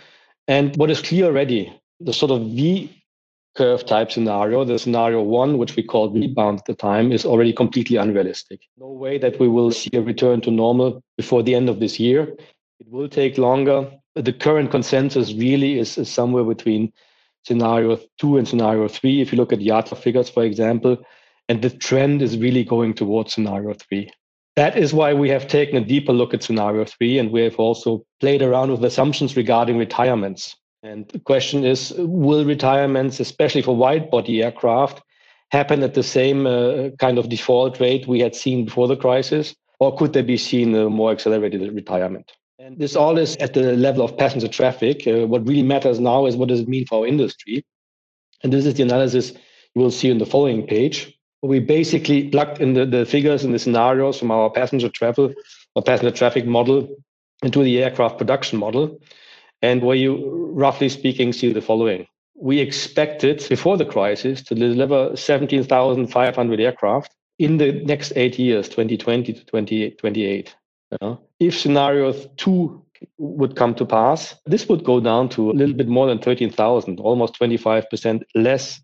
And 0.48 0.76
what 0.76 0.90
is 0.90 1.02
clear 1.02 1.26
already, 1.26 1.72
the 2.00 2.12
sort 2.12 2.30
of 2.30 2.40
V 2.42 2.90
curve 3.56 3.86
type 3.86 4.12
scenario, 4.12 4.64
the 4.64 4.78
scenario 4.78 5.22
one, 5.22 5.58
which 5.58 5.76
we 5.76 5.82
called 5.82 6.14
rebound 6.14 6.58
at 6.60 6.66
the 6.66 6.75
time, 6.75 7.12
is 7.12 7.25
already 7.25 7.52
completely 7.52 7.96
unrealistic. 7.96 8.60
No 8.76 8.88
way 8.88 9.18
that 9.18 9.40
we 9.40 9.48
will 9.48 9.70
see 9.70 9.90
a 9.94 10.02
return 10.02 10.40
to 10.42 10.50
normal 10.50 11.02
before 11.16 11.42
the 11.42 11.54
end 11.54 11.68
of 11.68 11.80
this 11.80 11.98
year. 11.98 12.36
It 12.78 12.90
will 12.90 13.08
take 13.08 13.38
longer. 13.38 13.90
The 14.14 14.32
current 14.32 14.70
consensus 14.70 15.32
really 15.32 15.78
is, 15.78 15.98
is 15.98 16.10
somewhere 16.10 16.44
between 16.44 16.92
scenario 17.44 17.98
two 18.18 18.36
and 18.38 18.46
scenario 18.46 18.88
three. 18.88 19.20
If 19.20 19.32
you 19.32 19.38
look 19.38 19.52
at 19.52 19.60
IATA 19.60 19.96
figures, 19.96 20.28
for 20.28 20.44
example, 20.44 20.98
and 21.48 21.62
the 21.62 21.70
trend 21.70 22.22
is 22.22 22.36
really 22.36 22.64
going 22.64 22.94
towards 22.94 23.32
scenario 23.32 23.72
three. 23.75 24.10
That 24.56 24.76
is 24.76 24.94
why 24.94 25.12
we 25.14 25.28
have 25.28 25.48
taken 25.48 25.76
a 25.76 25.84
deeper 25.84 26.12
look 26.12 26.34
at 26.34 26.42
scenario 26.42 26.84
three, 26.84 27.18
and 27.18 27.30
we 27.30 27.42
have 27.42 27.56
also 27.56 28.04
played 28.20 28.42
around 28.42 28.70
with 28.70 28.84
assumptions 28.84 29.36
regarding 29.36 29.78
retirements. 29.78 30.56
And 30.87 31.09
the 31.09 31.19
question 31.19 31.64
is 31.64 31.93
will 31.97 32.45
retirements, 32.45 33.19
especially 33.19 33.62
for 33.62 33.75
wide 33.75 34.09
body 34.09 34.43
aircraft, 34.43 35.02
happen 35.50 35.83
at 35.83 35.95
the 35.95 36.02
same 36.02 36.47
uh, 36.47 36.90
kind 37.00 37.19
of 37.19 37.28
default 37.28 37.81
rate 37.81 38.07
we 38.07 38.21
had 38.21 38.37
seen 38.37 38.64
before 38.64 38.87
the 38.87 38.97
crisis? 38.97 39.55
Or 39.81 39.97
could 39.97 40.12
they 40.12 40.23
be 40.23 40.37
seen 40.37 40.75
a 40.75 40.88
more 40.88 41.11
accelerated 41.11 41.61
retirement? 41.75 42.33
And 42.59 42.78
this 42.78 42.95
all 42.95 43.19
is 43.19 43.37
at 43.37 43.55
the 43.55 43.76
level 43.76 44.05
of 44.05 44.16
passenger 44.16 44.49
traffic. 44.49 45.07
Uh, 45.07 45.26
what 45.26 45.47
really 45.47 45.64
matters 45.64 45.99
now 45.99 46.26
is 46.26 46.37
what 46.37 46.49
does 46.49 46.61
it 46.61 46.69
mean 46.69 46.87
for 46.87 47.00
our 47.00 47.07
industry? 47.07 47.64
And 48.43 48.52
this 48.52 48.64
is 48.64 48.75
the 48.75 48.85
analysis 48.85 49.33
you 49.75 49.83
will 49.83 49.90
see 49.90 50.11
on 50.11 50.19
the 50.19 50.26
following 50.26 50.66
page. 50.66 51.12
We 51.43 51.59
basically 51.61 52.28
plugged 52.28 52.61
in 52.61 52.75
the, 52.75 52.87
the 52.87 53.05
figures 53.05 53.45
and 53.45 53.52
the 53.52 53.59
scenarios 53.59 54.19
from 54.19 54.31
our 54.31 54.50
passenger 54.50 54.88
travel 54.88 55.35
or 55.75 55.83
passenger 55.83 56.16
traffic 56.16 56.47
model 56.47 56.88
into 57.43 57.62
the 57.62 57.83
aircraft 57.83 58.19
production 58.19 58.59
model. 58.59 58.99
And 59.62 59.82
where 59.82 59.96
you, 59.96 60.50
roughly 60.52 60.88
speaking, 60.88 61.32
see 61.32 61.52
the 61.52 61.62
following. 61.62 62.06
We 62.34 62.60
expected 62.60 63.44
before 63.48 63.76
the 63.76 63.86
crisis 63.86 64.42
to 64.44 64.54
deliver 64.54 65.16
17,500 65.16 66.60
aircraft 66.60 67.14
in 67.38 67.56
the 67.58 67.72
next 67.84 68.12
eight 68.16 68.38
years, 68.38 68.68
2020 68.68 69.32
to 69.32 69.44
2028. 69.44 70.54
Yeah. 71.00 71.16
If 71.40 71.58
scenario 71.58 72.12
two 72.36 72.82
would 73.18 73.56
come 73.56 73.75
to 73.75 73.84
pass, 73.84 74.34
this 74.46 74.68
would 74.68 74.84
go 74.84 75.00
down 75.00 75.28
to 75.30 75.50
a 75.50 75.52
little 75.52 75.75
bit 75.75 75.88
more 75.88 76.06
than 76.06 76.18
13,000, 76.18 77.00
almost 77.00 77.38
25% 77.38 78.22
less 78.34 78.80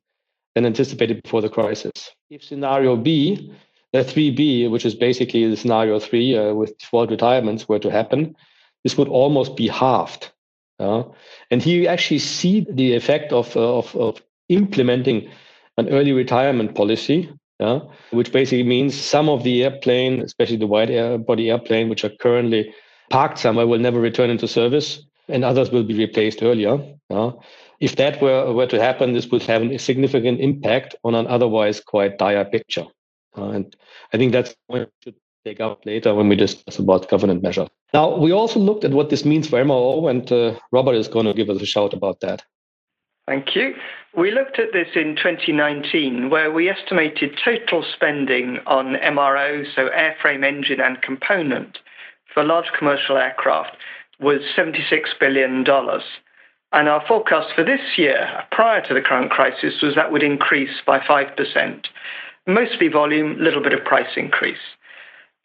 than 0.54 0.66
anticipated 0.66 1.22
before 1.22 1.40
the 1.40 1.48
crisis. 1.48 2.10
If 2.30 2.44
scenario 2.44 2.96
B, 2.96 3.52
the 3.92 4.00
3B, 4.00 4.70
which 4.70 4.84
is 4.84 4.94
basically 4.94 5.48
the 5.48 5.56
scenario 5.56 5.98
three 5.98 6.36
uh, 6.36 6.54
with 6.54 6.76
default 6.78 7.10
retirements, 7.10 7.68
were 7.68 7.78
to 7.78 7.90
happen, 7.90 8.34
this 8.84 8.98
would 8.98 9.08
almost 9.08 9.56
be 9.56 9.68
halved. 9.68 10.30
Uh, 10.82 11.04
and 11.50 11.62
here 11.62 11.80
you 11.80 11.88
actually 11.88 12.18
see 12.18 12.66
the 12.68 12.94
effect 12.94 13.32
of, 13.32 13.56
uh, 13.56 13.78
of, 13.78 13.94
of 13.96 14.22
implementing 14.48 15.30
an 15.78 15.88
early 15.88 16.12
retirement 16.12 16.74
policy 16.74 17.30
yeah, 17.62 17.78
which 18.10 18.32
basically 18.32 18.64
means 18.64 19.00
some 19.00 19.28
of 19.28 19.44
the 19.44 19.62
airplane, 19.62 20.20
especially 20.20 20.56
the 20.56 20.66
wide 20.66 20.90
air 20.90 21.16
body 21.16 21.48
airplane, 21.50 21.88
which 21.88 22.04
are 22.04 22.10
currently 22.20 22.74
parked 23.08 23.38
somewhere, 23.38 23.68
will 23.68 23.78
never 23.78 24.00
return 24.00 24.30
into 24.30 24.48
service, 24.48 25.00
and 25.28 25.44
others 25.44 25.70
will 25.70 25.84
be 25.84 25.94
replaced 25.94 26.42
earlier. 26.42 26.78
Yeah. 27.08 27.30
If 27.78 27.96
that 27.96 28.20
were, 28.20 28.52
were 28.52 28.66
to 28.66 28.80
happen, 28.80 29.12
this 29.12 29.28
would 29.30 29.42
have 29.44 29.62
a 29.62 29.78
significant 29.78 30.40
impact 30.40 30.96
on 31.04 31.14
an 31.14 31.28
otherwise 31.28 31.80
quite 31.80 32.18
dire 32.18 32.44
picture. 32.44 32.86
Uh, 33.36 33.50
and 33.50 33.76
I 34.12 34.16
think 34.16 34.32
that's 34.32 34.56
we 34.68 34.86
should 35.04 35.14
take 35.44 35.60
up 35.60 35.84
later 35.84 36.14
when 36.14 36.28
we 36.28 36.36
discuss 36.36 36.78
about 36.78 37.08
government 37.08 37.42
measure. 37.42 37.66
Now, 37.92 38.16
we 38.16 38.32
also 38.32 38.58
looked 38.58 38.84
at 38.84 38.92
what 38.92 39.10
this 39.10 39.24
means 39.24 39.48
for 39.48 39.62
MRO, 39.62 40.08
and 40.08 40.30
uh, 40.30 40.58
Robert 40.70 40.94
is 40.94 41.08
going 41.08 41.26
to 41.26 41.34
give 41.34 41.50
us 41.50 41.60
a 41.60 41.66
shout 41.66 41.92
about 41.92 42.20
that. 42.20 42.42
Thank 43.26 43.54
you. 43.54 43.74
We 44.16 44.30
looked 44.30 44.58
at 44.58 44.72
this 44.72 44.88
in 44.94 45.16
2019, 45.16 46.30
where 46.30 46.50
we 46.50 46.68
estimated 46.68 47.38
total 47.42 47.84
spending 47.94 48.58
on 48.66 48.96
MRO, 48.96 49.64
so 49.74 49.88
airframe, 49.90 50.44
engine, 50.44 50.80
and 50.80 51.00
component, 51.02 51.78
for 52.32 52.44
large 52.44 52.70
commercial 52.76 53.16
aircraft 53.16 53.76
was 54.20 54.40
$76 54.56 55.04
billion. 55.18 55.64
And 56.72 56.88
our 56.88 57.04
forecast 57.06 57.54
for 57.54 57.64
this 57.64 57.98
year, 57.98 58.44
prior 58.50 58.80
to 58.86 58.94
the 58.94 59.00
current 59.00 59.30
crisis, 59.30 59.82
was 59.82 59.94
that 59.94 60.12
would 60.12 60.22
increase 60.22 60.80
by 60.86 60.98
5%. 60.98 61.86
Mostly 62.46 62.88
volume, 62.88 63.36
little 63.38 63.62
bit 63.62 63.72
of 63.72 63.84
price 63.84 64.16
increase. 64.16 64.56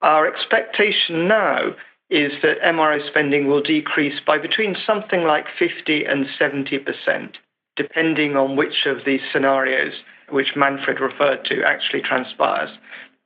Our 0.02 0.28
expectation 0.28 1.28
now 1.28 1.76
is 2.10 2.32
that 2.42 2.62
MRO 2.62 3.06
spending 3.08 3.48
will 3.48 3.62
decrease 3.62 4.20
by 4.26 4.38
between 4.38 4.78
something 4.86 5.24
like 5.24 5.46
50 5.58 6.06
and 6.06 6.28
70 6.38 6.80
percent 6.80 7.38
depending 7.78 8.36
on 8.36 8.56
which 8.56 8.86
of 8.86 9.06
these 9.06 9.22
scenarios 9.32 9.94
which 10.30 10.56
Manfred 10.58 11.00
referred 11.00 11.46
to 11.46 11.64
actually 11.64 12.02
transpires. 12.02 12.72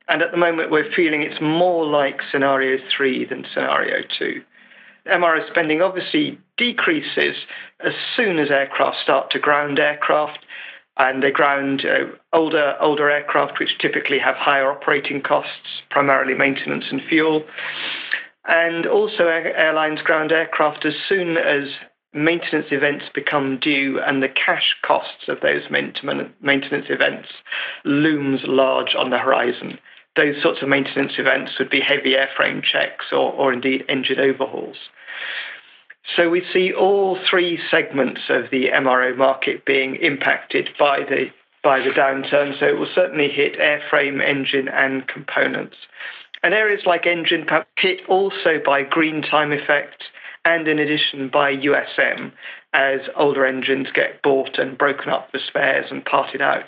And 0.08 0.22
at 0.22 0.30
the 0.30 0.36
moment, 0.36 0.70
we're 0.70 0.92
feeling 0.94 1.22
it's 1.22 1.40
more 1.40 1.84
like 1.84 2.20
scenario 2.30 2.78
three 2.94 3.24
than 3.24 3.46
scenario 3.52 4.04
two. 4.18 4.42
MRO 5.06 5.48
spending 5.50 5.82
obviously 5.82 6.38
decreases 6.56 7.36
as 7.84 7.94
soon 8.16 8.38
as 8.38 8.50
aircraft 8.50 8.98
start 9.02 9.30
to 9.30 9.40
ground 9.40 9.80
aircraft, 9.80 10.40
and 10.96 11.22
they 11.22 11.30
ground 11.30 11.84
uh, 11.84 12.06
older 12.32 12.76
older 12.80 13.10
aircraft, 13.10 13.58
which 13.58 13.78
typically 13.78 14.18
have 14.18 14.36
higher 14.36 14.70
operating 14.70 15.22
costs, 15.22 15.82
primarily 15.90 16.34
maintenance 16.34 16.84
and 16.90 17.00
fuel. 17.08 17.44
And 18.46 18.86
also, 18.86 19.24
airlines 19.24 20.02
ground 20.02 20.32
aircraft 20.32 20.84
as 20.84 20.94
soon 21.08 21.36
as 21.36 21.68
maintenance 22.12 22.66
events 22.70 23.06
become 23.14 23.58
due 23.58 23.98
and 24.00 24.22
the 24.22 24.28
cash 24.28 24.76
costs 24.84 25.28
of 25.28 25.40
those 25.40 25.62
maintenance 25.70 26.86
events 26.90 27.28
looms 27.84 28.40
large 28.44 28.94
on 28.94 29.10
the 29.10 29.18
horizon. 29.18 29.78
Those 30.14 30.42
sorts 30.42 30.60
of 30.60 30.68
maintenance 30.68 31.12
events 31.16 31.52
would 31.58 31.70
be 31.70 31.80
heavy 31.80 32.14
airframe 32.14 32.62
checks 32.62 33.06
or, 33.12 33.32
or 33.32 33.52
indeed 33.52 33.84
engine 33.88 34.20
overhauls. 34.20 34.76
So 36.16 36.28
we 36.28 36.42
see 36.52 36.72
all 36.72 37.18
three 37.28 37.58
segments 37.70 38.22
of 38.28 38.50
the 38.50 38.66
MRO 38.68 39.16
market 39.16 39.64
being 39.64 39.96
impacted 39.96 40.70
by 40.78 41.00
the 41.00 41.26
by 41.62 41.78
the 41.78 41.90
downturn. 41.90 42.58
So 42.58 42.66
it 42.66 42.78
will 42.78 42.90
certainly 42.92 43.28
hit 43.28 43.56
airframe, 43.58 44.20
engine, 44.20 44.68
and 44.68 45.06
components. 45.06 45.76
And 46.42 46.54
areas 46.54 46.82
like 46.86 47.06
engine 47.06 47.46
hit 47.76 48.00
also 48.08 48.60
by 48.64 48.82
green 48.82 49.22
time 49.22 49.52
effect 49.52 50.02
and 50.44 50.66
in 50.66 50.80
addition 50.80 51.28
by 51.28 51.54
USM 51.56 52.32
as 52.74 53.00
older 53.16 53.46
engines 53.46 53.88
get 53.94 54.22
bought 54.22 54.58
and 54.58 54.76
broken 54.76 55.08
up 55.08 55.30
for 55.30 55.38
spares 55.38 55.86
and 55.90 56.04
parted 56.04 56.42
out. 56.42 56.64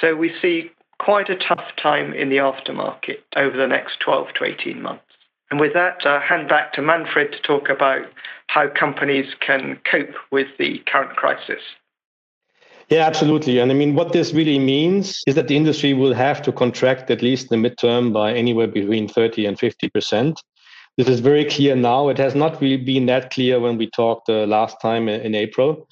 So 0.00 0.16
we 0.16 0.32
see 0.40 0.70
quite 0.98 1.28
a 1.28 1.36
tough 1.36 1.64
time 1.80 2.14
in 2.14 2.30
the 2.30 2.36
aftermarket 2.36 3.18
over 3.36 3.56
the 3.56 3.66
next 3.66 4.00
12 4.00 4.28
to 4.38 4.44
18 4.44 4.80
months. 4.80 5.02
And 5.50 5.60
with 5.60 5.74
that, 5.74 6.04
I'll 6.04 6.20
hand 6.20 6.48
back 6.48 6.72
to 6.74 6.82
Manfred 6.82 7.32
to 7.32 7.42
talk 7.42 7.68
about 7.68 8.06
how 8.48 8.68
companies 8.68 9.34
can 9.40 9.78
cope 9.90 10.14
with 10.30 10.48
the 10.58 10.82
current 10.86 11.16
crisis. 11.16 11.60
Yeah, 12.88 13.06
absolutely. 13.06 13.58
And 13.58 13.70
I 13.70 13.74
mean, 13.74 13.94
what 13.94 14.12
this 14.12 14.32
really 14.34 14.58
means 14.58 15.22
is 15.26 15.34
that 15.36 15.48
the 15.48 15.56
industry 15.56 15.94
will 15.94 16.12
have 16.12 16.42
to 16.42 16.52
contract 16.52 17.10
at 17.10 17.22
least 17.22 17.50
in 17.50 17.62
the 17.62 17.68
midterm 17.68 18.12
by 18.12 18.34
anywhere 18.34 18.66
between 18.66 19.08
30 19.08 19.46
and 19.46 19.58
50%. 19.58 20.36
This 20.96 21.08
is 21.08 21.20
very 21.20 21.44
clear 21.44 21.74
now. 21.74 22.08
It 22.08 22.18
has 22.18 22.34
not 22.34 22.60
really 22.60 22.76
been 22.76 23.06
that 23.06 23.30
clear 23.30 23.58
when 23.58 23.78
we 23.78 23.90
talked 23.90 24.28
uh, 24.28 24.46
last 24.46 24.80
time 24.80 25.08
in 25.08 25.34
April. 25.34 25.88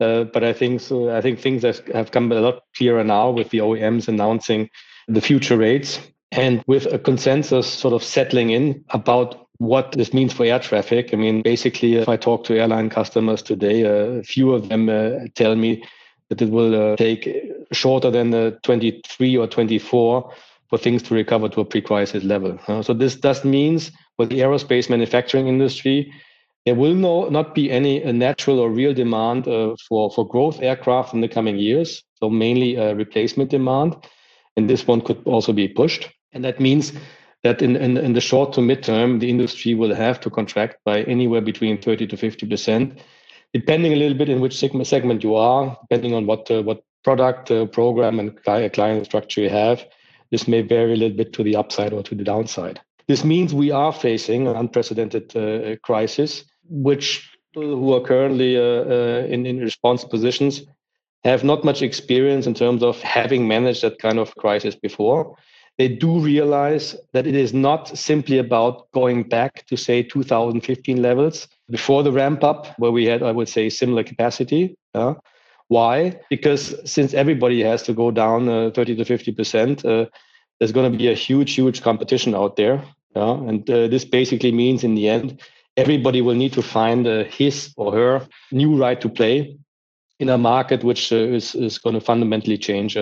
Uh, 0.00 0.24
but 0.24 0.44
I 0.44 0.52
think 0.52 0.80
so, 0.80 1.16
I 1.16 1.20
think 1.20 1.40
things 1.40 1.62
have, 1.62 1.84
have 1.88 2.10
come 2.10 2.30
a 2.30 2.40
lot 2.40 2.62
clearer 2.76 3.04
now 3.04 3.30
with 3.30 3.50
the 3.50 3.58
OEMs 3.58 4.08
announcing 4.08 4.68
the 5.08 5.20
future 5.20 5.56
rates 5.56 5.98
and 6.36 6.62
with 6.66 6.86
a 6.92 6.98
consensus 6.98 7.66
sort 7.66 7.94
of 7.94 8.02
settling 8.02 8.50
in 8.50 8.84
about 8.90 9.46
what 9.58 9.92
this 9.92 10.12
means 10.12 10.32
for 10.32 10.44
air 10.44 10.58
traffic. 10.58 11.10
I 11.12 11.16
mean, 11.16 11.42
basically, 11.42 11.94
if 11.94 12.08
I 12.08 12.16
talk 12.16 12.44
to 12.44 12.58
airline 12.58 12.90
customers 12.90 13.40
today, 13.40 13.82
a 13.82 14.22
few 14.22 14.52
of 14.52 14.68
them 14.68 14.88
uh, 14.88 15.26
tell 15.34 15.54
me 15.54 15.84
that 16.28 16.42
it 16.42 16.50
will 16.50 16.92
uh, 16.92 16.96
take 16.96 17.28
shorter 17.72 18.10
than 18.10 18.34
uh, 18.34 18.50
23 18.62 19.36
or 19.36 19.46
24 19.46 20.32
for 20.70 20.78
things 20.78 21.02
to 21.04 21.14
recover 21.14 21.48
to 21.48 21.60
a 21.60 21.64
pre-crisis 21.64 22.24
level. 22.24 22.58
So 22.82 22.94
this 22.94 23.14
does 23.14 23.44
means 23.44 23.92
for 24.16 24.26
the 24.26 24.40
aerospace 24.40 24.90
manufacturing 24.90 25.46
industry, 25.46 26.12
there 26.66 26.74
will 26.74 26.94
no, 26.94 27.28
not 27.28 27.54
be 27.54 27.70
any 27.70 28.02
uh, 28.02 28.10
natural 28.10 28.58
or 28.58 28.70
real 28.70 28.94
demand 28.94 29.46
uh, 29.46 29.76
for, 29.88 30.10
for 30.10 30.26
growth 30.26 30.60
aircraft 30.62 31.14
in 31.14 31.20
the 31.20 31.28
coming 31.28 31.58
years. 31.58 32.02
So 32.16 32.28
mainly 32.28 32.76
replacement 32.94 33.50
demand. 33.50 33.96
And 34.56 34.70
this 34.70 34.86
one 34.86 35.00
could 35.00 35.20
also 35.26 35.52
be 35.52 35.68
pushed. 35.68 36.10
And 36.34 36.44
that 36.44 36.60
means 36.60 36.92
that 37.44 37.62
in, 37.62 37.76
in, 37.76 37.96
in 37.96 38.12
the 38.12 38.20
short 38.20 38.52
to 38.54 38.60
midterm, 38.60 39.20
the 39.20 39.30
industry 39.30 39.74
will 39.74 39.94
have 39.94 40.20
to 40.20 40.30
contract 40.30 40.78
by 40.84 41.02
anywhere 41.02 41.40
between 41.40 41.80
30 41.80 42.08
to 42.08 42.16
50%, 42.16 42.98
depending 43.52 43.92
a 43.92 43.96
little 43.96 44.18
bit 44.18 44.28
in 44.28 44.40
which 44.40 44.58
segment 44.58 45.22
you 45.22 45.36
are, 45.36 45.78
depending 45.82 46.14
on 46.14 46.26
what, 46.26 46.50
uh, 46.50 46.62
what 46.62 46.82
product, 47.04 47.50
uh, 47.50 47.66
program, 47.66 48.18
and 48.18 48.42
client 48.42 49.04
structure 49.04 49.42
you 49.42 49.50
have. 49.50 49.84
This 50.30 50.48
may 50.48 50.62
vary 50.62 50.94
a 50.94 50.96
little 50.96 51.16
bit 51.16 51.32
to 51.34 51.44
the 51.44 51.54
upside 51.54 51.92
or 51.92 52.02
to 52.02 52.14
the 52.14 52.24
downside. 52.24 52.80
This 53.06 53.24
means 53.24 53.54
we 53.54 53.70
are 53.70 53.92
facing 53.92 54.48
an 54.48 54.56
unprecedented 54.56 55.36
uh, 55.36 55.76
crisis, 55.82 56.44
which 56.68 57.30
who 57.54 57.92
are 57.92 58.00
currently 58.00 58.56
uh, 58.56 58.62
uh, 58.62 59.26
in, 59.28 59.46
in 59.46 59.60
response 59.60 60.02
positions 60.02 60.62
have 61.22 61.44
not 61.44 61.64
much 61.64 61.82
experience 61.82 62.46
in 62.46 62.54
terms 62.54 62.82
of 62.82 63.00
having 63.02 63.46
managed 63.46 63.82
that 63.82 63.98
kind 63.98 64.18
of 64.18 64.34
crisis 64.36 64.74
before 64.74 65.36
they 65.78 65.88
do 65.88 66.20
realize 66.20 66.96
that 67.12 67.26
it 67.26 67.34
is 67.34 67.52
not 67.52 67.96
simply 67.98 68.38
about 68.38 68.90
going 68.92 69.24
back 69.24 69.66
to, 69.66 69.76
say, 69.76 70.02
2015 70.02 71.02
levels 71.02 71.48
before 71.70 72.02
the 72.02 72.12
ramp 72.12 72.44
up, 72.44 72.78
where 72.78 72.92
we 72.92 73.06
had, 73.06 73.22
I 73.22 73.32
would 73.32 73.48
say, 73.48 73.68
similar 73.68 74.04
capacity. 74.04 74.76
Uh, 74.94 75.14
why? 75.68 76.20
Because 76.30 76.74
since 76.88 77.12
everybody 77.14 77.62
has 77.62 77.82
to 77.84 77.92
go 77.92 78.10
down 78.10 78.48
uh, 78.48 78.70
30 78.74 78.96
to 78.96 79.04
50%, 79.04 79.84
uh, 79.84 80.08
there's 80.58 80.72
going 80.72 80.90
to 80.90 80.96
be 80.96 81.08
a 81.08 81.14
huge, 81.14 81.54
huge 81.54 81.82
competition 81.82 82.34
out 82.34 82.56
there. 82.56 82.84
and 83.16 83.68
uh, 83.68 83.88
this 83.88 84.04
basically 84.04 84.52
means, 84.52 84.84
in 84.84 84.94
the 84.94 85.08
end, 85.08 85.40
everybody 85.76 86.20
will 86.20 86.34
need 86.34 86.52
to 86.52 86.62
find 86.62 87.06
uh, 87.06 87.24
his 87.24 87.74
or 87.76 87.92
her 87.92 88.28
new 88.52 88.76
right 88.76 89.00
to 89.00 89.08
play 89.08 89.56
in 90.20 90.28
a 90.28 90.38
market 90.38 90.84
which 90.84 91.12
uh, 91.12 91.16
is, 91.16 91.56
is 91.56 91.78
going 91.78 91.94
to 91.94 92.00
fundamentally 92.00 92.58
change 92.58 92.96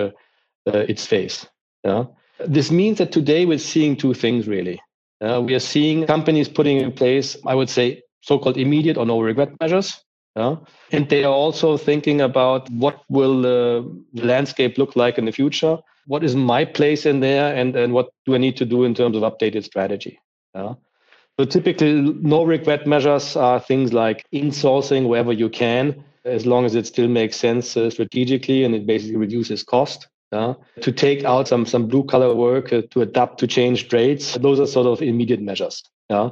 its 0.65 1.05
face. 1.05 1.45
Yeah. 1.83 2.05
This 2.47 2.71
means 2.71 2.97
that 2.97 3.11
today 3.11 3.45
we're 3.45 3.57
seeing 3.57 3.95
two 3.95 4.13
things 4.13 4.47
really. 4.47 4.81
Uh, 5.21 5.41
we 5.41 5.53
are 5.55 5.59
seeing 5.59 6.05
companies 6.05 6.49
putting 6.49 6.77
in 6.77 6.91
place, 6.91 7.37
I 7.45 7.55
would 7.55 7.69
say, 7.69 8.01
so 8.21 8.37
called 8.37 8.57
immediate 8.57 8.97
or 8.97 9.05
no 9.05 9.21
regret 9.21 9.49
measures. 9.59 10.03
Uh, 10.35 10.55
and 10.91 11.07
they 11.09 11.23
are 11.23 11.33
also 11.33 11.77
thinking 11.77 12.21
about 12.21 12.69
what 12.71 13.01
will 13.09 13.41
the 13.41 14.03
landscape 14.13 14.77
look 14.77 14.95
like 14.95 15.17
in 15.17 15.25
the 15.25 15.31
future? 15.31 15.77
What 16.07 16.23
is 16.23 16.35
my 16.35 16.65
place 16.65 17.05
in 17.05 17.19
there? 17.19 17.55
And, 17.55 17.75
and 17.75 17.93
what 17.93 18.09
do 18.25 18.35
I 18.35 18.37
need 18.39 18.57
to 18.57 18.65
do 18.65 18.83
in 18.83 18.95
terms 18.95 19.15
of 19.15 19.23
updated 19.23 19.63
strategy? 19.63 20.19
Uh, 20.55 20.73
so 21.39 21.45
typically, 21.45 21.93
no 21.93 22.43
regret 22.43 22.85
measures 22.87 23.35
are 23.35 23.59
things 23.59 23.93
like 23.93 24.25
insourcing 24.33 25.07
wherever 25.07 25.31
you 25.31 25.49
can, 25.49 26.03
as 26.25 26.45
long 26.45 26.65
as 26.65 26.75
it 26.75 26.87
still 26.87 27.07
makes 27.07 27.37
sense 27.37 27.77
uh, 27.77 27.89
strategically 27.89 28.63
and 28.63 28.75
it 28.75 28.85
basically 28.85 29.17
reduces 29.17 29.63
cost 29.63 30.07
to 30.81 30.91
take 30.91 31.23
out 31.23 31.47
some 31.47 31.65
some 31.65 31.87
blue 31.87 32.03
collar 32.03 32.33
work 32.33 32.73
uh, 32.73 32.81
to 32.91 33.01
adapt 33.01 33.39
to 33.39 33.47
change 33.47 33.91
rates. 33.93 34.35
Those 34.35 34.59
are 34.59 34.67
sort 34.67 34.87
of 34.87 35.01
immediate 35.01 35.41
measures. 35.41 35.83
Yeah. 36.09 36.29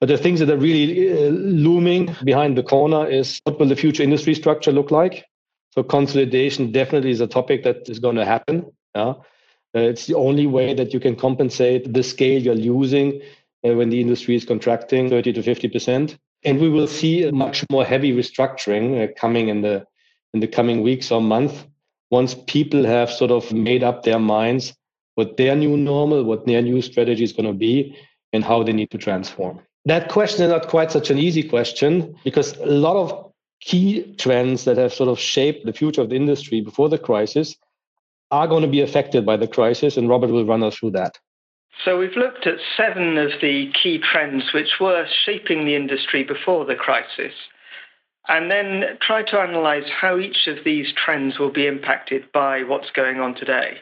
But 0.00 0.08
the 0.08 0.18
things 0.18 0.40
that 0.40 0.50
are 0.50 0.56
really 0.56 1.10
uh, 1.10 1.30
looming 1.30 2.14
behind 2.24 2.56
the 2.56 2.62
corner 2.62 3.06
is 3.06 3.40
what 3.44 3.58
will 3.58 3.66
the 3.66 3.76
future 3.76 4.02
industry 4.02 4.34
structure 4.34 4.72
look 4.72 4.90
like? 4.90 5.24
So 5.72 5.82
consolidation 5.82 6.72
definitely 6.72 7.10
is 7.10 7.20
a 7.20 7.26
topic 7.26 7.64
that 7.64 7.88
is 7.88 7.98
going 7.98 8.16
to 8.16 8.24
happen. 8.24 8.70
Yeah. 8.94 9.14
Uh, 9.74 9.80
it's 9.80 10.06
the 10.06 10.14
only 10.14 10.46
way 10.46 10.74
that 10.74 10.94
you 10.94 11.00
can 11.00 11.16
compensate 11.16 11.92
the 11.92 12.02
scale 12.02 12.40
you're 12.40 12.54
losing 12.54 13.20
uh, 13.66 13.74
when 13.74 13.90
the 13.90 14.00
industry 14.00 14.34
is 14.36 14.44
contracting 14.44 15.10
30 15.10 15.32
to 15.34 15.42
50 15.42 15.68
percent. 15.68 16.18
And 16.44 16.60
we 16.60 16.68
will 16.68 16.86
see 16.86 17.24
a 17.24 17.32
much 17.32 17.64
more 17.70 17.84
heavy 17.84 18.12
restructuring 18.12 19.02
uh, 19.02 19.12
coming 19.18 19.48
in 19.48 19.62
the 19.62 19.84
in 20.34 20.40
the 20.40 20.46
coming 20.46 20.82
weeks 20.82 21.10
or 21.10 21.20
month 21.20 21.66
once 22.10 22.34
people 22.46 22.84
have 22.84 23.10
sort 23.10 23.30
of 23.30 23.52
made 23.52 23.82
up 23.82 24.02
their 24.02 24.18
minds 24.18 24.74
what 25.18 25.36
their 25.36 25.56
new 25.56 25.76
normal, 25.76 26.22
what 26.22 26.46
their 26.46 26.62
new 26.62 26.80
strategy 26.80 27.24
is 27.24 27.32
going 27.32 27.44
to 27.44 27.52
be, 27.52 27.96
and 28.32 28.44
how 28.44 28.62
they 28.62 28.72
need 28.72 28.88
to 28.92 28.98
transform. 28.98 29.58
That 29.84 30.08
question 30.10 30.44
is 30.44 30.50
not 30.50 30.68
quite 30.68 30.92
such 30.92 31.10
an 31.10 31.18
easy 31.18 31.42
question 31.42 32.14
because 32.22 32.56
a 32.58 32.66
lot 32.66 32.96
of 32.96 33.32
key 33.60 34.14
trends 34.16 34.64
that 34.64 34.76
have 34.76 34.92
sort 34.92 35.08
of 35.08 35.18
shaped 35.18 35.66
the 35.66 35.72
future 35.72 36.02
of 36.02 36.10
the 36.10 36.14
industry 36.14 36.60
before 36.60 36.88
the 36.88 36.98
crisis 36.98 37.56
are 38.30 38.46
going 38.46 38.62
to 38.62 38.68
be 38.68 38.80
affected 38.80 39.26
by 39.26 39.36
the 39.36 39.48
crisis, 39.48 39.96
and 39.96 40.08
Robert 40.08 40.30
will 40.30 40.44
run 40.44 40.62
us 40.62 40.76
through 40.76 40.92
that. 40.92 41.18
So, 41.84 41.98
we've 41.98 42.16
looked 42.16 42.46
at 42.46 42.58
seven 42.76 43.18
of 43.18 43.30
the 43.40 43.72
key 43.72 43.98
trends 43.98 44.52
which 44.52 44.78
were 44.80 45.06
shaping 45.24 45.64
the 45.64 45.74
industry 45.74 46.22
before 46.22 46.64
the 46.64 46.76
crisis 46.76 47.32
and 48.28 48.50
then 48.50 48.98
try 49.00 49.22
to 49.22 49.40
analyze 49.40 49.90
how 50.00 50.18
each 50.18 50.46
of 50.46 50.64
these 50.64 50.92
trends 50.92 51.38
will 51.38 51.52
be 51.52 51.66
impacted 51.66 52.30
by 52.32 52.62
what's 52.62 52.90
going 52.90 53.20
on 53.20 53.34
today. 53.34 53.78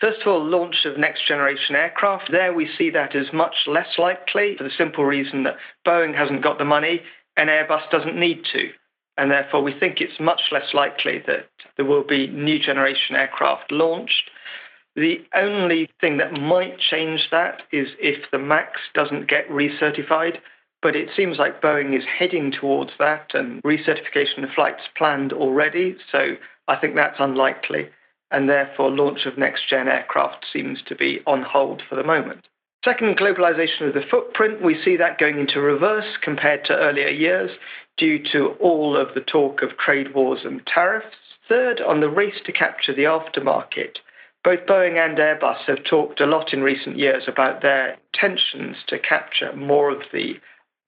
First 0.00 0.22
of 0.22 0.28
all, 0.28 0.44
launch 0.44 0.86
of 0.86 0.98
next 0.98 1.26
generation 1.26 1.74
aircraft. 1.74 2.30
There 2.30 2.54
we 2.54 2.68
see 2.78 2.90
that 2.90 3.14
as 3.14 3.32
much 3.32 3.54
less 3.66 3.98
likely 3.98 4.56
for 4.56 4.64
the 4.64 4.70
simple 4.76 5.04
reason 5.04 5.42
that 5.44 5.56
Boeing 5.86 6.16
hasn't 6.16 6.42
got 6.42 6.58
the 6.58 6.64
money 6.64 7.02
and 7.36 7.50
Airbus 7.50 7.90
doesn't 7.90 8.18
need 8.18 8.44
to. 8.52 8.70
And 9.18 9.30
therefore, 9.30 9.62
we 9.62 9.78
think 9.78 10.00
it's 10.00 10.18
much 10.18 10.40
less 10.50 10.72
likely 10.72 11.22
that 11.26 11.46
there 11.76 11.84
will 11.84 12.04
be 12.04 12.28
new 12.28 12.58
generation 12.58 13.16
aircraft 13.16 13.70
launched. 13.70 14.30
The 14.96 15.18
only 15.34 15.90
thing 16.00 16.16
that 16.16 16.32
might 16.32 16.78
change 16.78 17.28
that 17.30 17.62
is 17.70 17.88
if 17.98 18.30
the 18.30 18.38
MAX 18.38 18.80
doesn't 18.94 19.28
get 19.28 19.48
recertified. 19.50 20.38
But 20.82 20.96
it 20.96 21.10
seems 21.14 21.38
like 21.38 21.60
Boeing 21.60 21.96
is 21.96 22.04
heading 22.04 22.50
towards 22.50 22.92
that 22.98 23.32
and 23.34 23.62
recertification 23.62 24.44
of 24.44 24.50
flights 24.54 24.82
planned 24.96 25.32
already. 25.32 25.96
So 26.10 26.36
I 26.68 26.76
think 26.76 26.94
that's 26.94 27.20
unlikely. 27.20 27.90
And 28.30 28.48
therefore, 28.48 28.90
launch 28.90 29.26
of 29.26 29.36
next 29.36 29.68
gen 29.68 29.88
aircraft 29.88 30.46
seems 30.50 30.80
to 30.86 30.94
be 30.94 31.20
on 31.26 31.42
hold 31.42 31.82
for 31.88 31.96
the 31.96 32.04
moment. 32.04 32.46
Second, 32.84 33.18
globalization 33.18 33.88
of 33.88 33.94
the 33.94 34.06
footprint. 34.10 34.62
We 34.62 34.80
see 34.82 34.96
that 34.96 35.18
going 35.18 35.38
into 35.38 35.60
reverse 35.60 36.16
compared 36.22 36.64
to 36.66 36.76
earlier 36.76 37.08
years 37.08 37.50
due 37.98 38.22
to 38.32 38.54
all 38.60 38.96
of 38.96 39.12
the 39.14 39.20
talk 39.20 39.60
of 39.60 39.76
trade 39.76 40.14
wars 40.14 40.40
and 40.44 40.66
tariffs. 40.66 41.16
Third, 41.46 41.82
on 41.82 42.00
the 42.00 42.08
race 42.08 42.40
to 42.46 42.52
capture 42.52 42.94
the 42.94 43.02
aftermarket. 43.02 43.96
Both 44.42 44.60
Boeing 44.60 44.96
and 44.96 45.18
Airbus 45.18 45.66
have 45.66 45.84
talked 45.84 46.20
a 46.20 46.26
lot 46.26 46.54
in 46.54 46.62
recent 46.62 46.96
years 46.96 47.24
about 47.26 47.60
their 47.60 47.98
intentions 48.14 48.76
to 48.86 48.98
capture 48.98 49.54
more 49.54 49.90
of 49.90 50.00
the 50.12 50.40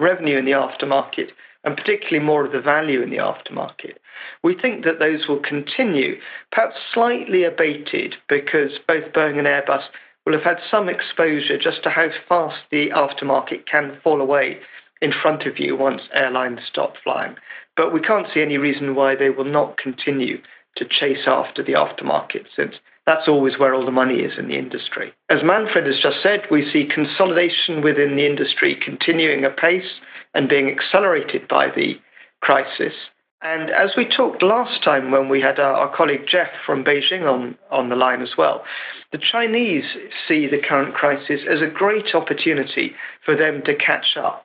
revenue 0.03 0.39
in 0.39 0.45
the 0.45 0.51
aftermarket, 0.53 1.31
and 1.65 1.77
particularly 1.77 2.25
more 2.25 2.45
of 2.45 2.53
the 2.53 2.61
value 2.61 3.03
in 3.03 3.11
the 3.11 3.19
aftermarket. 3.19 3.95
We 4.43 4.55
think 4.55 4.85
that 4.85 4.99
those 4.99 5.29
will 5.29 5.41
continue, 5.41 6.21
perhaps 6.51 6.77
slightly 6.93 7.45
abated, 7.45 8.17
because 8.29 8.73
both 8.87 9.13
Boeing 9.13 9.39
and 9.39 9.47
Airbus 9.47 9.85
will 10.25 10.33
have 10.33 10.43
had 10.43 10.59
some 10.71 10.89
exposure 10.89 11.59
just 11.59 11.83
to 11.83 11.91
how 11.91 12.09
fast 12.29 12.59
the 12.71 12.91
aftermarket 12.91 13.67
can 13.67 13.99
fall 14.03 14.21
away 14.21 14.61
in 15.01 15.13
front 15.13 15.47
of 15.47 15.59
you 15.59 15.77
once 15.77 16.03
airlines 16.15 16.61
stop 16.69 16.95
flying. 17.03 17.35
But 17.77 17.93
we 17.93 18.01
can't 18.01 18.27
see 18.33 18.43
any 18.43 18.59
reason 18.59 18.95
why 18.95 19.17
they 19.17 19.31
will 19.31 19.45
not 19.45 19.79
continue 19.79 20.41
to 20.77 20.85
chase 20.85 21.27
after 21.27 21.63
the 21.63 21.73
aftermarket 21.73 22.47
since 22.55 22.77
that's 23.07 23.29
always 23.29 23.59
where 23.59 23.75
all 23.75 23.85
the 23.85 23.91
money 23.91 24.21
is 24.21 24.39
in 24.39 24.49
the 24.49 24.59
industry. 24.59 25.13
As 25.29 25.43
Manfred 25.43 25.87
has 25.87 25.99
just 26.01 26.23
said, 26.23 26.43
we 26.51 26.71
see 26.71 26.87
consolidation 26.87 27.83
within 27.83 28.17
the 28.17 28.27
industry 28.27 28.77
continuing 28.83 29.45
apace. 29.45 30.01
and 30.35 30.49
being 30.49 30.71
accelerated 30.71 31.47
by 31.47 31.69
the 31.69 32.01
crisis. 32.41 32.95
And 33.43 33.71
as 33.71 33.91
we 33.97 34.07
talked 34.07 34.43
last 34.43 34.85
time 34.85 35.11
when 35.11 35.29
we 35.29 35.41
had 35.41 35.59
our, 35.59 35.75
our, 35.75 35.97
colleague 35.97 36.27
Jeff 36.29 36.49
from 36.65 36.85
Beijing 36.85 37.31
on, 37.31 37.57
on 37.71 37.89
the 37.89 37.97
line 37.97 38.23
as 38.23 38.37
well, 38.39 38.65
the 39.11 39.19
Chinese 39.19 39.85
see 40.29 40.47
the 40.47 40.63
current 40.67 40.95
crisis 40.95 41.41
as 41.51 41.61
a 41.61 41.67
great 41.67 42.15
opportunity 42.15 42.93
for 43.25 43.37
them 43.37 43.63
to 43.65 43.75
catch 43.75 44.17
up. 44.17 44.45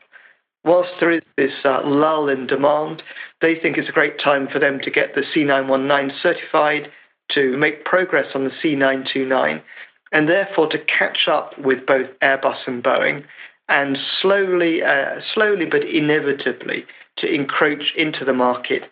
Whilst 0.65 0.89
there 0.99 1.11
is 1.11 1.21
this 1.37 1.53
uh, 1.63 1.81
lull 1.85 2.27
in 2.27 2.47
demand, 2.47 3.03
they 3.39 3.55
think 3.55 3.77
it's 3.77 3.87
a 3.87 3.93
great 3.93 4.19
time 4.19 4.47
for 4.51 4.59
them 4.59 4.79
to 4.81 4.91
get 4.91 5.13
the 5.13 5.21
C919 5.21 6.11
certified, 6.21 6.91
to 7.33 7.57
make 7.57 7.85
progress 7.85 8.27
on 8.35 8.43
the 8.43 8.51
C929, 8.63 9.61
and 10.11 10.29
therefore 10.29 10.69
to 10.69 10.79
catch 10.79 11.27
up 11.27 11.57
with 11.59 11.85
both 11.85 12.07
Airbus 12.21 12.57
and 12.65 12.83
Boeing, 12.83 13.23
and 13.69 13.97
slowly, 14.21 14.81
uh, 14.81 15.19
slowly 15.33 15.65
but 15.65 15.83
inevitably 15.83 16.85
to 17.17 17.27
encroach 17.27 17.93
into 17.97 18.23
the 18.23 18.33
market 18.33 18.83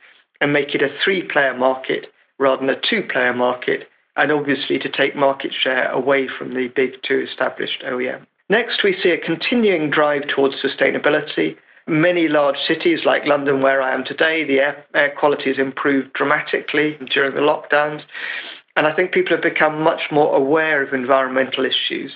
and 0.41 0.51
make 0.51 0.75
it 0.75 0.81
a 0.81 0.89
three-player 1.03 1.57
market 1.57 2.07
rather 2.37 2.65
than 2.65 2.75
a 2.75 2.81
two-player 2.89 3.33
market, 3.33 3.87
and 4.17 4.31
obviously 4.31 4.77
to 4.79 4.89
take 4.89 5.15
market 5.15 5.53
share 5.53 5.89
away 5.91 6.27
from 6.27 6.53
the 6.53 6.67
big 6.75 6.91
two 7.03 7.25
established 7.29 7.81
OEM. 7.85 8.25
Next, 8.49 8.83
we 8.83 8.97
see 9.01 9.09
a 9.09 9.17
continuing 9.17 9.89
drive 9.89 10.27
towards 10.27 10.55
sustainability. 10.55 11.55
Many 11.87 12.27
large 12.27 12.57
cities 12.67 13.01
like 13.05 13.27
London, 13.27 13.61
where 13.61 13.81
I 13.81 13.93
am 13.93 14.03
today, 14.03 14.43
the 14.43 14.59
air, 14.59 14.85
air 14.95 15.13
quality 15.17 15.49
has 15.49 15.59
improved 15.59 16.13
dramatically 16.13 16.97
during 17.13 17.35
the 17.35 17.41
lockdowns. 17.41 18.01
And 18.75 18.87
I 18.87 18.95
think 18.95 19.11
people 19.11 19.35
have 19.35 19.43
become 19.43 19.81
much 19.81 20.01
more 20.11 20.35
aware 20.35 20.81
of 20.81 20.93
environmental 20.93 21.63
issues. 21.63 22.13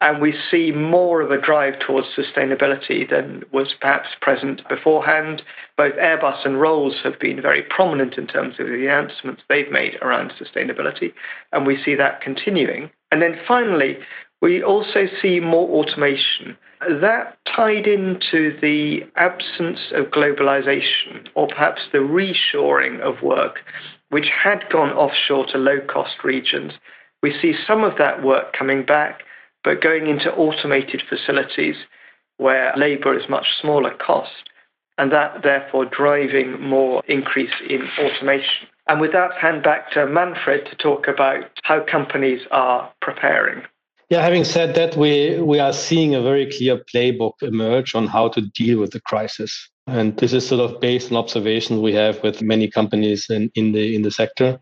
And 0.00 0.22
we 0.22 0.32
see 0.48 0.70
more 0.70 1.20
of 1.20 1.32
a 1.32 1.40
drive 1.40 1.80
towards 1.80 2.06
sustainability 2.16 3.10
than 3.10 3.42
was 3.52 3.74
perhaps 3.80 4.10
present 4.20 4.62
beforehand. 4.68 5.42
Both 5.76 5.94
Airbus 5.94 6.46
and 6.46 6.60
Rolls 6.60 6.94
have 7.02 7.18
been 7.18 7.42
very 7.42 7.62
prominent 7.62 8.16
in 8.16 8.28
terms 8.28 8.54
of 8.60 8.66
the 8.68 8.86
announcements 8.86 9.42
they've 9.48 9.70
made 9.70 9.96
around 10.00 10.32
sustainability, 10.40 11.12
and 11.52 11.66
we 11.66 11.82
see 11.82 11.96
that 11.96 12.20
continuing. 12.20 12.90
And 13.10 13.20
then 13.20 13.40
finally, 13.48 13.98
we 14.40 14.62
also 14.62 15.06
see 15.20 15.40
more 15.40 15.68
automation. 15.68 16.56
That 17.00 17.36
tied 17.44 17.86
into 17.86 18.56
the 18.60 19.00
absence 19.16 19.80
of 19.92 20.06
globalization, 20.06 21.28
or 21.34 21.48
perhaps 21.48 21.82
the 21.92 21.98
reshoring 21.98 23.00
of 23.00 23.22
work, 23.22 23.58
which 24.10 24.28
had 24.28 24.64
gone 24.70 24.90
offshore 24.90 25.46
to 25.46 25.58
low 25.58 25.80
cost 25.80 26.22
regions. 26.22 26.74
We 27.22 27.36
see 27.40 27.54
some 27.66 27.82
of 27.82 27.98
that 27.98 28.22
work 28.22 28.52
coming 28.56 28.84
back, 28.84 29.22
but 29.64 29.82
going 29.82 30.06
into 30.06 30.32
automated 30.34 31.02
facilities 31.08 31.76
where 32.36 32.72
labor 32.76 33.18
is 33.18 33.28
much 33.28 33.46
smaller 33.60 33.92
cost, 33.94 34.50
and 34.98 35.10
that 35.10 35.42
therefore 35.42 35.84
driving 35.84 36.60
more 36.60 37.02
increase 37.08 37.54
in 37.68 37.88
automation. 37.98 38.68
And 38.86 39.00
with 39.00 39.12
that, 39.12 39.32
hand 39.34 39.64
back 39.64 39.90
to 39.92 40.06
Manfred 40.06 40.66
to 40.66 40.76
talk 40.76 41.08
about 41.08 41.44
how 41.64 41.84
companies 41.84 42.42
are 42.52 42.92
preparing. 43.02 43.64
Yeah, 44.10 44.22
having 44.22 44.44
said 44.44 44.74
that, 44.76 44.96
we, 44.96 45.38
we 45.38 45.58
are 45.58 45.72
seeing 45.72 46.14
a 46.14 46.22
very 46.22 46.50
clear 46.50 46.78
playbook 46.78 47.42
emerge 47.42 47.94
on 47.94 48.06
how 48.06 48.28
to 48.28 48.40
deal 48.40 48.80
with 48.80 48.92
the 48.92 49.00
crisis. 49.00 49.68
And 49.86 50.16
this 50.16 50.32
is 50.32 50.46
sort 50.46 50.62
of 50.62 50.80
based 50.80 51.10
on 51.10 51.18
observations 51.18 51.80
we 51.80 51.92
have 51.94 52.22
with 52.22 52.40
many 52.40 52.68
companies 52.68 53.28
in, 53.28 53.50
in 53.54 53.72
the 53.72 53.94
in 53.94 54.02
the 54.02 54.10
sector. 54.10 54.58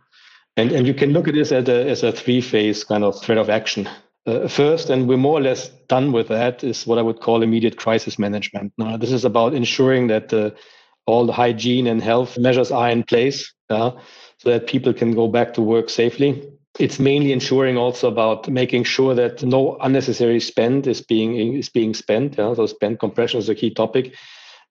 And, 0.57 0.73
and 0.73 0.87
you 0.87 0.95
can 0.95 1.11
look 1.11 1.29
at 1.29 1.35
this 1.35 1.53
as 1.53 1.69
a, 1.69 1.89
as 1.89 2.03
a 2.03 2.13
three 2.13 2.41
phase 2.41 2.83
kind 2.83 3.05
of 3.05 3.21
thread 3.21 3.39
of 3.39 3.51
action. 3.51 3.89
Uh, 4.27 4.49
first, 4.49 4.91
and 4.91 5.09
we're 5.09 5.17
more 5.17 5.39
or 5.39 5.43
less 5.43 5.69
done 5.89 6.11
with 6.11 6.29
that, 6.29 6.65
is 6.65 6.85
what 6.87 6.99
I 6.99 7.03
would 7.03 7.21
call 7.21 7.43
immediate 7.43 7.77
crisis 7.77 8.19
management. 8.19 8.73
Now, 8.77 8.97
this 8.97 9.13
is 9.13 9.25
about 9.25 9.55
ensuring 9.55 10.09
that 10.09 10.33
uh, 10.33 10.51
all 11.07 11.27
the 11.27 11.33
hygiene 11.33 11.87
and 11.87 12.03
health 12.03 12.37
measures 12.37 12.73
are 12.73 12.91
in 12.91 13.05
place 13.05 13.55
uh, 13.71 13.93
so 14.39 14.51
that 14.51 14.67
people 14.67 14.93
can 14.93 15.15
go 15.15 15.29
back 15.29 15.55
to 15.55 15.63
work 15.63 15.89
safely. 15.89 16.43
It's 16.79 16.99
mainly 16.99 17.33
ensuring 17.33 17.79
also 17.79 18.09
about 18.09 18.49
making 18.49 18.85
sure 18.85 19.15
that 19.15 19.43
no 19.43 19.79
unnecessary 19.81 20.41
spend 20.41 20.87
is 20.87 21.01
being 21.01 21.55
is 21.57 21.69
being 21.69 21.95
spent. 21.95 22.37
Yeah? 22.37 22.55
So 22.55 22.67
spend 22.67 22.99
compression 22.99 23.41
is 23.41 23.49
a 23.49 23.55
key 23.55 23.71
topic 23.71 24.15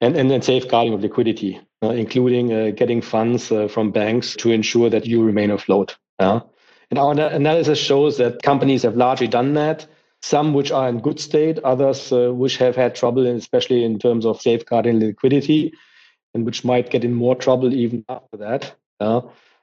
and, 0.01 0.15
and 0.15 0.29
then 0.29 0.41
safeguarding 0.41 0.93
of 0.93 1.01
liquidity, 1.01 1.59
uh, 1.81 1.89
including 1.89 2.53
uh, 2.53 2.71
getting 2.75 3.01
funds 3.01 3.51
uh, 3.51 3.67
from 3.67 3.91
banks 3.91 4.35
to 4.35 4.51
ensure 4.51 4.89
that 4.89 5.05
you 5.05 5.23
remain 5.23 5.51
afloat. 5.51 5.97
Yeah? 6.19 6.41
And 6.91 6.99
our 6.99 7.11
analysis 7.11 7.79
shows 7.79 8.17
that 8.17 8.43
companies 8.43 8.83
have 8.83 8.95
largely 8.95 9.27
done 9.27 9.53
that. 9.55 9.87
Some 10.21 10.53
which 10.53 10.71
are 10.71 10.89
in 10.89 11.01
good 11.01 11.19
state, 11.19 11.59
others 11.59 12.11
uh, 12.11 12.31
which 12.33 12.57
have 12.57 12.75
had 12.75 12.95
trouble, 12.95 13.25
especially 13.27 13.83
in 13.83 13.99
terms 13.99 14.25
of 14.25 14.41
safeguarding 14.41 14.99
liquidity, 14.99 15.73
and 16.33 16.45
which 16.45 16.63
might 16.63 16.89
get 16.89 17.03
in 17.03 17.13
more 17.13 17.35
trouble 17.35 17.73
even 17.73 18.03
after 18.09 18.37
that. 18.37 18.75
Yeah? 18.99 19.21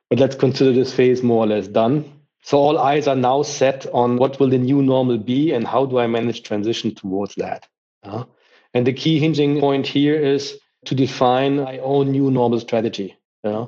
But 0.08 0.18
let's 0.18 0.36
consider 0.36 0.72
this 0.72 0.92
phase 0.92 1.22
more 1.22 1.44
or 1.44 1.46
less 1.46 1.68
done. 1.68 2.21
So 2.42 2.58
all 2.58 2.78
eyes 2.78 3.06
are 3.06 3.16
now 3.16 3.42
set 3.42 3.86
on 3.92 4.16
what 4.16 4.40
will 4.40 4.50
the 4.50 4.58
new 4.58 4.82
normal 4.82 5.18
be 5.18 5.52
and 5.52 5.66
how 5.66 5.86
do 5.86 5.98
I 5.98 6.06
manage 6.06 6.42
transition 6.42 6.94
towards 6.94 7.34
that. 7.36 7.68
Yeah? 8.04 8.24
And 8.74 8.86
the 8.86 8.92
key 8.92 9.18
hinging 9.18 9.60
point 9.60 9.86
here 9.86 10.16
is 10.16 10.58
to 10.86 10.94
define 10.94 11.56
my 11.56 11.78
own 11.78 12.10
new 12.10 12.30
normal 12.30 12.58
strategy. 12.60 13.16
Yeah. 13.44 13.66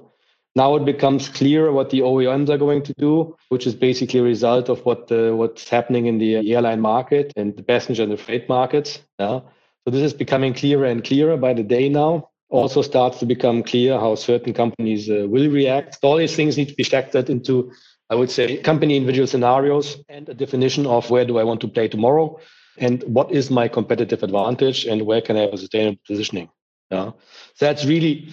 Now 0.57 0.77
it 0.77 0.85
becomes 0.85 1.29
clear 1.29 1.73
what 1.73 1.91
the 1.91 2.01
OEMs 2.01 2.49
are 2.49 2.59
going 2.59 2.83
to 2.85 2.95
do, 2.95 3.37
which 3.49 3.67
is 3.67 3.75
basically 3.75 4.21
a 4.21 4.25
result 4.25 4.69
of 4.69 4.85
what 4.85 5.09
the, 5.09 5.35
what's 5.35 5.69
happening 5.69 6.07
in 6.07 6.19
the 6.19 6.53
airline 6.55 6.81
market 6.81 7.33
and 7.37 7.57
the 7.57 7.63
passenger 7.63 8.05
and 8.05 8.13
the 8.13 8.17
freight 8.17 8.49
markets. 8.49 9.01
Yeah. 9.19 9.41
So 9.85 9.91
this 9.91 10.03
is 10.03 10.15
becoming 10.15 10.55
clearer 10.55 10.87
and 10.87 11.05
clearer 11.05 11.37
by 11.37 11.55
the 11.55 11.63
day 11.63 11.89
now. 11.89 12.31
Also 12.51 12.83
starts 12.83 13.19
to 13.19 13.27
become 13.27 13.65
clear 13.65 13.99
how 13.99 14.15
certain 14.15 14.55
companies 14.55 15.11
uh, 15.11 15.27
will 15.29 15.51
react. 15.51 15.99
All 16.03 16.17
these 16.17 16.37
things 16.37 16.57
need 16.57 16.69
to 16.69 16.75
be 16.75 16.85
factored 16.85 17.29
into, 17.29 17.73
I 18.11 18.15
would 18.15 18.31
say, 18.31 18.59
company 18.59 18.97
individual 18.97 19.27
scenarios 19.27 19.99
and 20.09 20.29
a 20.29 20.35
definition 20.35 20.87
of 20.87 21.11
where 21.11 21.25
do 21.25 21.39
I 21.39 21.45
want 21.45 21.61
to 21.63 21.69
play 21.69 21.89
tomorrow 21.89 22.39
and 22.79 23.03
what 23.05 23.33
is 23.33 23.51
my 23.51 23.69
competitive 23.69 24.23
advantage 24.23 24.85
and 24.85 25.03
where 25.03 25.21
can 25.21 25.37
I 25.37 25.41
have 25.41 25.55
a 25.55 25.59
sustainable 25.59 26.01
positioning. 26.07 26.49
Yeah. 26.91 27.13
So 27.55 27.67
that's 27.67 27.85
really 27.85 28.29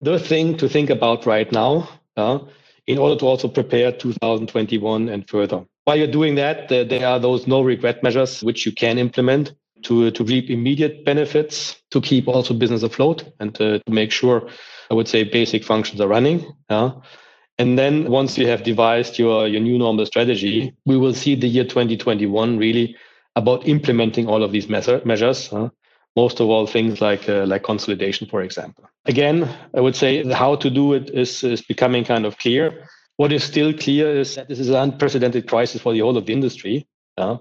the 0.00 0.18
thing 0.18 0.56
to 0.58 0.68
think 0.68 0.90
about 0.90 1.26
right 1.26 1.50
now 1.50 1.88
yeah, 2.16 2.38
in 2.86 2.98
order 2.98 3.16
to 3.16 3.26
also 3.26 3.48
prepare 3.48 3.90
2021 3.90 5.08
and 5.08 5.28
further. 5.28 5.64
While 5.84 5.96
you're 5.96 6.06
doing 6.06 6.36
that, 6.36 6.68
there 6.68 7.06
are 7.06 7.18
those 7.18 7.46
no 7.46 7.62
regret 7.62 8.02
measures 8.02 8.42
which 8.42 8.64
you 8.64 8.72
can 8.72 8.98
implement 8.98 9.54
to, 9.82 10.10
to 10.10 10.24
reap 10.24 10.50
immediate 10.50 11.04
benefits, 11.04 11.76
to 11.90 12.00
keep 12.00 12.26
also 12.26 12.54
business 12.54 12.82
afloat 12.82 13.24
and 13.40 13.54
to, 13.56 13.80
to 13.80 13.92
make 13.92 14.10
sure, 14.10 14.48
I 14.90 14.94
would 14.94 15.08
say, 15.08 15.24
basic 15.24 15.64
functions 15.64 16.00
are 16.00 16.08
running. 16.08 16.54
Yeah. 16.70 16.92
And 17.58 17.78
then 17.78 18.10
once 18.10 18.36
you 18.36 18.48
have 18.48 18.64
devised 18.64 19.18
your, 19.18 19.46
your 19.46 19.60
new 19.60 19.78
normal 19.78 20.06
strategy, 20.06 20.74
we 20.86 20.96
will 20.96 21.14
see 21.14 21.34
the 21.34 21.46
year 21.46 21.64
2021 21.64 22.58
really 22.58 22.96
about 23.36 23.66
implementing 23.68 24.26
all 24.28 24.42
of 24.42 24.52
these 24.52 24.68
measures. 24.68 25.48
Huh? 25.48 25.70
Most 26.16 26.40
of 26.40 26.48
all, 26.48 26.66
things 26.66 27.00
like 27.00 27.28
uh, 27.28 27.44
like 27.46 27.64
consolidation, 27.64 28.28
for 28.28 28.42
example. 28.42 28.88
Again, 29.06 29.48
I 29.74 29.80
would 29.80 29.96
say 29.96 30.24
how 30.32 30.54
to 30.56 30.70
do 30.70 30.92
it 30.92 31.10
is, 31.10 31.42
is 31.42 31.60
becoming 31.62 32.04
kind 32.04 32.24
of 32.24 32.38
clear. 32.38 32.86
What 33.16 33.32
is 33.32 33.42
still 33.42 33.72
clear 33.72 34.20
is 34.20 34.36
that 34.36 34.48
this 34.48 34.60
is 34.60 34.68
an 34.68 34.76
unprecedented 34.76 35.48
crisis 35.48 35.80
for 35.80 35.92
the 35.92 36.00
whole 36.00 36.16
of 36.16 36.26
the 36.26 36.32
industry. 36.32 36.86
Uh, 37.18 37.38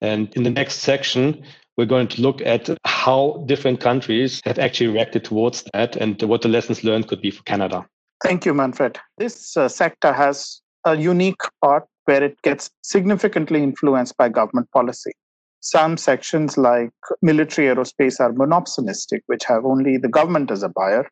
and 0.00 0.32
in 0.34 0.42
the 0.42 0.50
next 0.50 0.80
section, 0.80 1.42
we're 1.76 1.86
going 1.86 2.08
to 2.08 2.22
look 2.22 2.40
at 2.42 2.70
how 2.84 3.44
different 3.46 3.80
countries 3.80 4.40
have 4.44 4.58
actually 4.58 4.88
reacted 4.88 5.24
towards 5.24 5.64
that 5.72 5.96
and 5.96 6.20
what 6.22 6.42
the 6.42 6.48
lessons 6.48 6.84
learned 6.84 7.08
could 7.08 7.20
be 7.20 7.30
for 7.30 7.42
Canada. 7.42 7.86
Thank 8.22 8.46
you, 8.46 8.54
Manfred. 8.54 8.98
This 9.18 9.56
uh, 9.56 9.68
sector 9.68 10.12
has 10.12 10.60
a 10.84 10.96
unique 10.96 11.40
part 11.62 11.84
where 12.06 12.22
it 12.22 12.40
gets 12.42 12.70
significantly 12.82 13.62
influenced 13.62 14.16
by 14.16 14.28
government 14.28 14.70
policy. 14.72 15.12
Some 15.60 15.96
sections, 15.96 16.56
like 16.56 16.90
military 17.22 17.66
aerospace, 17.66 18.20
are 18.20 18.32
monopsonistic, 18.32 19.20
which 19.26 19.44
have 19.44 19.64
only 19.64 19.96
the 19.98 20.08
government 20.08 20.50
as 20.50 20.62
a 20.62 20.68
buyer. 20.68 21.08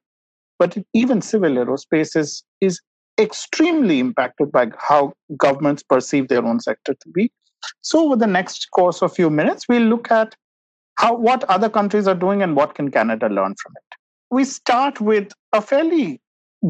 But 0.58 0.78
even 0.92 1.20
civil 1.20 1.52
aerospace 1.52 2.16
is, 2.16 2.44
is 2.60 2.80
extremely 3.20 3.98
impacted 3.98 4.52
by 4.52 4.68
how 4.78 5.12
governments 5.36 5.82
perceive 5.82 6.28
their 6.28 6.44
own 6.44 6.60
sector 6.60 6.94
to 6.94 7.08
be. 7.10 7.30
So, 7.82 8.06
over 8.06 8.16
the 8.16 8.26
next 8.26 8.68
course 8.70 9.02
of 9.02 9.14
few 9.14 9.30
minutes, 9.30 9.66
we'll 9.68 9.82
look 9.82 10.10
at 10.10 10.34
how 10.96 11.16
what 11.16 11.44
other 11.44 11.68
countries 11.68 12.06
are 12.06 12.14
doing 12.14 12.42
and 12.42 12.54
what 12.54 12.74
can 12.74 12.90
Canada 12.90 13.26
learn 13.26 13.54
from 13.60 13.72
it. 13.76 13.96
We 14.30 14.44
start 14.44 15.00
with 15.00 15.32
a 15.52 15.60
fairly 15.60 16.20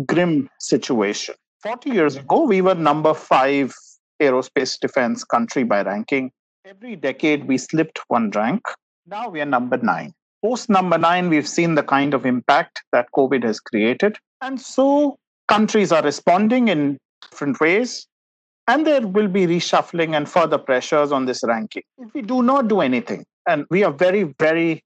grim 0.07 0.49
situation. 0.59 1.35
40 1.63 1.91
years 1.91 2.17
ago, 2.17 2.45
we 2.45 2.61
were 2.61 2.75
number 2.75 3.15
five 3.15 3.75
aerospace 4.21 4.79
defense 4.79 5.25
country 5.25 5.65
by 5.65 5.83
ranking. 5.83 6.31
Every 6.65 6.97
decade, 6.97 7.47
we 7.47 7.59
slipped 7.59 8.01
one 8.09 8.31
rank. 8.31 8.63
Now 9.07 9.29
we 9.29 9.41
are 9.41 9.47
number 9.47 9.77
nine. 9.79 10.13
Post 10.43 10.69
number 10.69 10.99
nine, 10.99 11.29
we've 11.29 11.49
seen 11.49 11.75
the 11.75 11.83
kind 11.83 12.13
of 12.15 12.27
impact 12.27 12.83
that 12.93 13.07
COVID 13.17 13.43
has 13.45 13.61
created. 13.61 14.19
And 14.43 14.61
so 14.61 15.17
countries 15.49 15.93
are 15.93 16.03
responding 16.03 16.69
in 16.69 16.99
different 17.23 17.61
ways. 17.61 18.07
And 18.67 18.87
there 18.87 19.07
will 19.07 19.29
be 19.29 19.47
reshuffling 19.47 20.17
and 20.17 20.29
further 20.29 20.59
pressures 20.59 21.13
on 21.13 21.27
this 21.27 21.43
ranking. 21.45 21.83
If 21.99 22.15
we 22.15 22.23
do 22.23 22.43
not 22.43 22.69
do 22.69 22.81
anything, 22.81 23.25
and 23.47 23.67
we 23.71 23.85
are 23.85 23.93
very, 23.93 24.35
very 24.39 24.83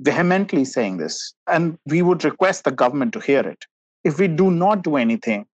vehemently 0.00 0.64
saying 0.64 0.96
this, 0.96 1.34
and 1.46 1.78
we 1.86 2.00
would 2.02 2.24
request 2.24 2.64
the 2.64 2.70
government 2.70 3.12
to 3.14 3.20
hear 3.20 3.40
it. 3.40 3.64
If 4.08 4.18
we 4.18 4.26
do 4.26 4.50
not 4.50 4.82
do 4.84 4.96
anything, 4.96 5.44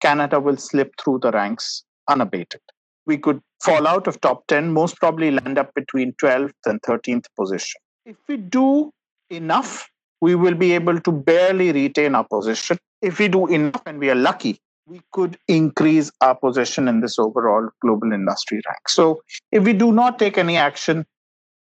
Canada 0.00 0.40
will 0.40 0.56
slip 0.56 0.94
through 0.98 1.18
the 1.18 1.30
ranks 1.30 1.84
unabated. 2.08 2.62
We 3.04 3.18
could 3.18 3.42
fall 3.62 3.86
out 3.86 4.06
of 4.06 4.18
top 4.22 4.46
10, 4.46 4.72
most 4.72 4.96
probably 4.96 5.30
land 5.30 5.58
up 5.58 5.74
between 5.74 6.14
12th 6.14 6.54
and 6.64 6.80
13th 6.80 7.26
position. 7.38 7.78
If 8.06 8.16
we 8.26 8.38
do 8.38 8.90
enough, 9.28 9.90
we 10.22 10.34
will 10.34 10.54
be 10.54 10.72
able 10.72 10.98
to 11.00 11.12
barely 11.12 11.70
retain 11.70 12.14
our 12.14 12.24
position. 12.24 12.78
If 13.02 13.18
we 13.18 13.28
do 13.28 13.46
enough 13.46 13.82
and 13.84 13.98
we 13.98 14.08
are 14.08 14.14
lucky, 14.14 14.58
we 14.86 15.02
could 15.12 15.36
increase 15.46 16.10
our 16.22 16.34
position 16.34 16.88
in 16.88 17.02
this 17.02 17.18
overall 17.18 17.68
global 17.82 18.14
industry 18.14 18.62
rank. 18.66 18.88
So 18.88 19.20
if 19.52 19.64
we 19.64 19.74
do 19.74 19.92
not 19.92 20.18
take 20.18 20.38
any 20.38 20.56
action, 20.56 21.04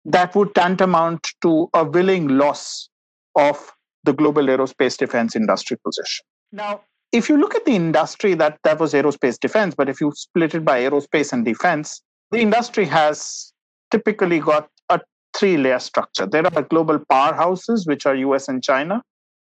that 0.06 0.34
would 0.36 0.56
tantamount 0.56 1.28
to 1.42 1.70
a 1.74 1.84
willing 1.84 2.30
loss 2.30 2.88
of 3.36 3.74
the 4.06 4.14
global 4.14 4.44
aerospace 4.44 4.98
defense 4.98 5.36
industry 5.36 5.78
position. 5.86 6.26
Now, 6.52 6.82
if 7.12 7.30
you 7.30 7.38
look 7.38 7.56
at 7.56 7.66
the 7.66 7.76
industry 7.76 8.34
that 8.36 8.60
that 8.64 8.80
was 8.80 8.94
aerospace 8.94 9.40
defense, 9.40 9.76
but 9.76 9.90
if 9.90 10.00
you 10.00 10.12
split 10.16 10.56
it 10.56 10.66
by 10.66 10.82
aerospace 10.82 11.34
and 11.34 11.44
defense, 11.44 12.02
the 12.32 12.40
industry 12.40 12.86
has 12.86 13.52
typically 13.92 14.40
got 14.40 14.70
a 14.90 15.00
three 15.36 15.58
layer 15.58 15.80
structure. 15.80 16.26
There 16.26 16.46
are 16.46 16.62
global 16.64 17.00
powerhouses, 17.00 17.88
which 17.88 18.06
are 18.06 18.16
US 18.16 18.48
and 18.48 18.64
China, 18.64 19.04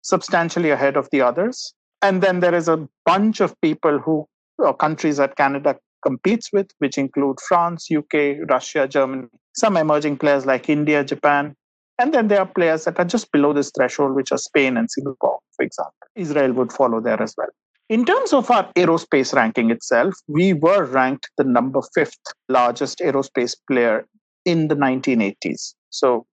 substantially 0.03 0.71
ahead 0.71 0.97
of 0.97 1.09
the 1.11 1.21
others. 1.21 1.75
And 2.03 2.23
then 2.23 2.41
there 2.41 2.55
is 2.55 2.69
a 2.69 2.89
bunch 3.05 3.41
of 3.41 3.61
people 3.61 3.99
who, 3.99 4.29
or 4.59 4.75
countries 4.75 5.17
that 5.17 5.37
Canada 5.37 5.77
competes 6.03 6.53
with, 6.53 6.71
which 6.79 6.97
include 6.97 7.41
France, 7.41 7.89
UK, 7.91 8.49
Russia, 8.49 8.87
Germany, 8.87 9.27
some 9.57 9.77
emerging 9.77 10.19
players 10.19 10.47
like 10.47 10.69
India, 10.69 11.03
Japan. 11.03 11.57
And 11.99 12.15
then 12.15 12.29
there 12.29 12.41
are 12.41 12.47
players 12.47 12.85
that 12.85 12.99
are 12.99 13.05
just 13.05 13.31
below 13.33 13.53
this 13.53 13.73
threshold, 13.77 14.15
which 14.15 14.31
are 14.31 14.39
Spain 14.39 14.77
and 14.77 14.91
Singapore, 14.91 15.39
for 15.57 15.65
example. 15.65 15.95
Israel 16.15 16.53
would 16.53 16.73
follow 16.73 17.01
there 17.01 17.21
as 17.21 17.35
well. 17.37 17.49
In 17.89 18.05
terms 18.05 18.33
of 18.33 18.51
our 18.51 18.71
aerospace 18.75 19.35
ranking 19.35 19.71
itself, 19.71 20.15
we 20.29 20.53
were 20.53 20.85
ranked 20.85 21.31
the 21.39 21.45
number 21.45 21.81
fifth 21.95 22.21
largest 22.49 22.99
aerospace 23.01 23.57
player 23.67 24.07
in 24.45 24.69
the 24.69 24.77
1980s. 24.77 25.75
So, 25.91 26.27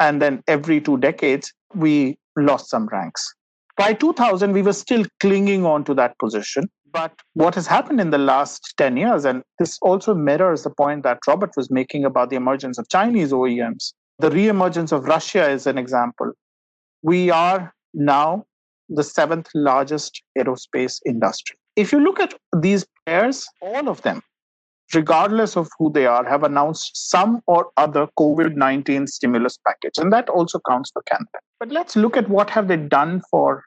and 0.00 0.20
then 0.20 0.42
every 0.48 0.80
two 0.80 0.98
decades, 0.98 1.52
we 1.74 2.18
lost 2.36 2.68
some 2.68 2.86
ranks. 2.88 3.32
By 3.76 3.92
2000, 3.92 4.52
we 4.52 4.62
were 4.62 4.72
still 4.72 5.04
clinging 5.20 5.64
on 5.64 5.84
to 5.84 5.94
that 5.94 6.18
position. 6.18 6.68
But 6.92 7.12
what 7.34 7.54
has 7.54 7.66
happened 7.66 8.00
in 8.00 8.10
the 8.10 8.18
last 8.18 8.74
10 8.78 8.96
years, 8.96 9.24
and 9.24 9.42
this 9.58 9.78
also 9.82 10.14
mirrors 10.14 10.64
the 10.64 10.70
point 10.70 11.02
that 11.04 11.18
Robert 11.26 11.50
was 11.56 11.70
making 11.70 12.04
about 12.04 12.30
the 12.30 12.36
emergence 12.36 12.78
of 12.78 12.88
Chinese 12.88 13.32
OEMs, 13.32 13.92
the 14.18 14.30
re-emergence 14.30 14.92
of 14.92 15.04
Russia 15.04 15.48
is 15.48 15.66
an 15.66 15.78
example. 15.78 16.32
We 17.02 17.30
are 17.30 17.74
now 17.94 18.46
the 18.88 19.04
seventh 19.04 19.48
largest 19.54 20.22
aerospace 20.38 21.00
industry. 21.04 21.56
If 21.76 21.92
you 21.92 22.00
look 22.00 22.20
at 22.20 22.34
these 22.56 22.86
players, 23.04 23.46
all 23.60 23.88
of 23.88 24.00
them, 24.02 24.22
regardless 24.94 25.56
of 25.56 25.68
who 25.78 25.92
they 25.92 26.06
are, 26.06 26.24
have 26.24 26.42
announced 26.42 26.92
some 27.10 27.42
or 27.46 27.70
other 27.76 28.08
COVID 28.18 28.56
19 28.56 29.06
stimulus 29.06 29.58
package. 29.66 29.98
And 29.98 30.12
that 30.12 30.28
also 30.28 30.60
counts 30.68 30.90
for 30.92 31.02
Canada. 31.02 31.38
But 31.58 31.70
let's 31.70 31.96
look 31.96 32.16
at 32.16 32.28
what 32.28 32.50
have 32.50 32.68
they 32.68 32.76
done 32.76 33.22
for 33.30 33.64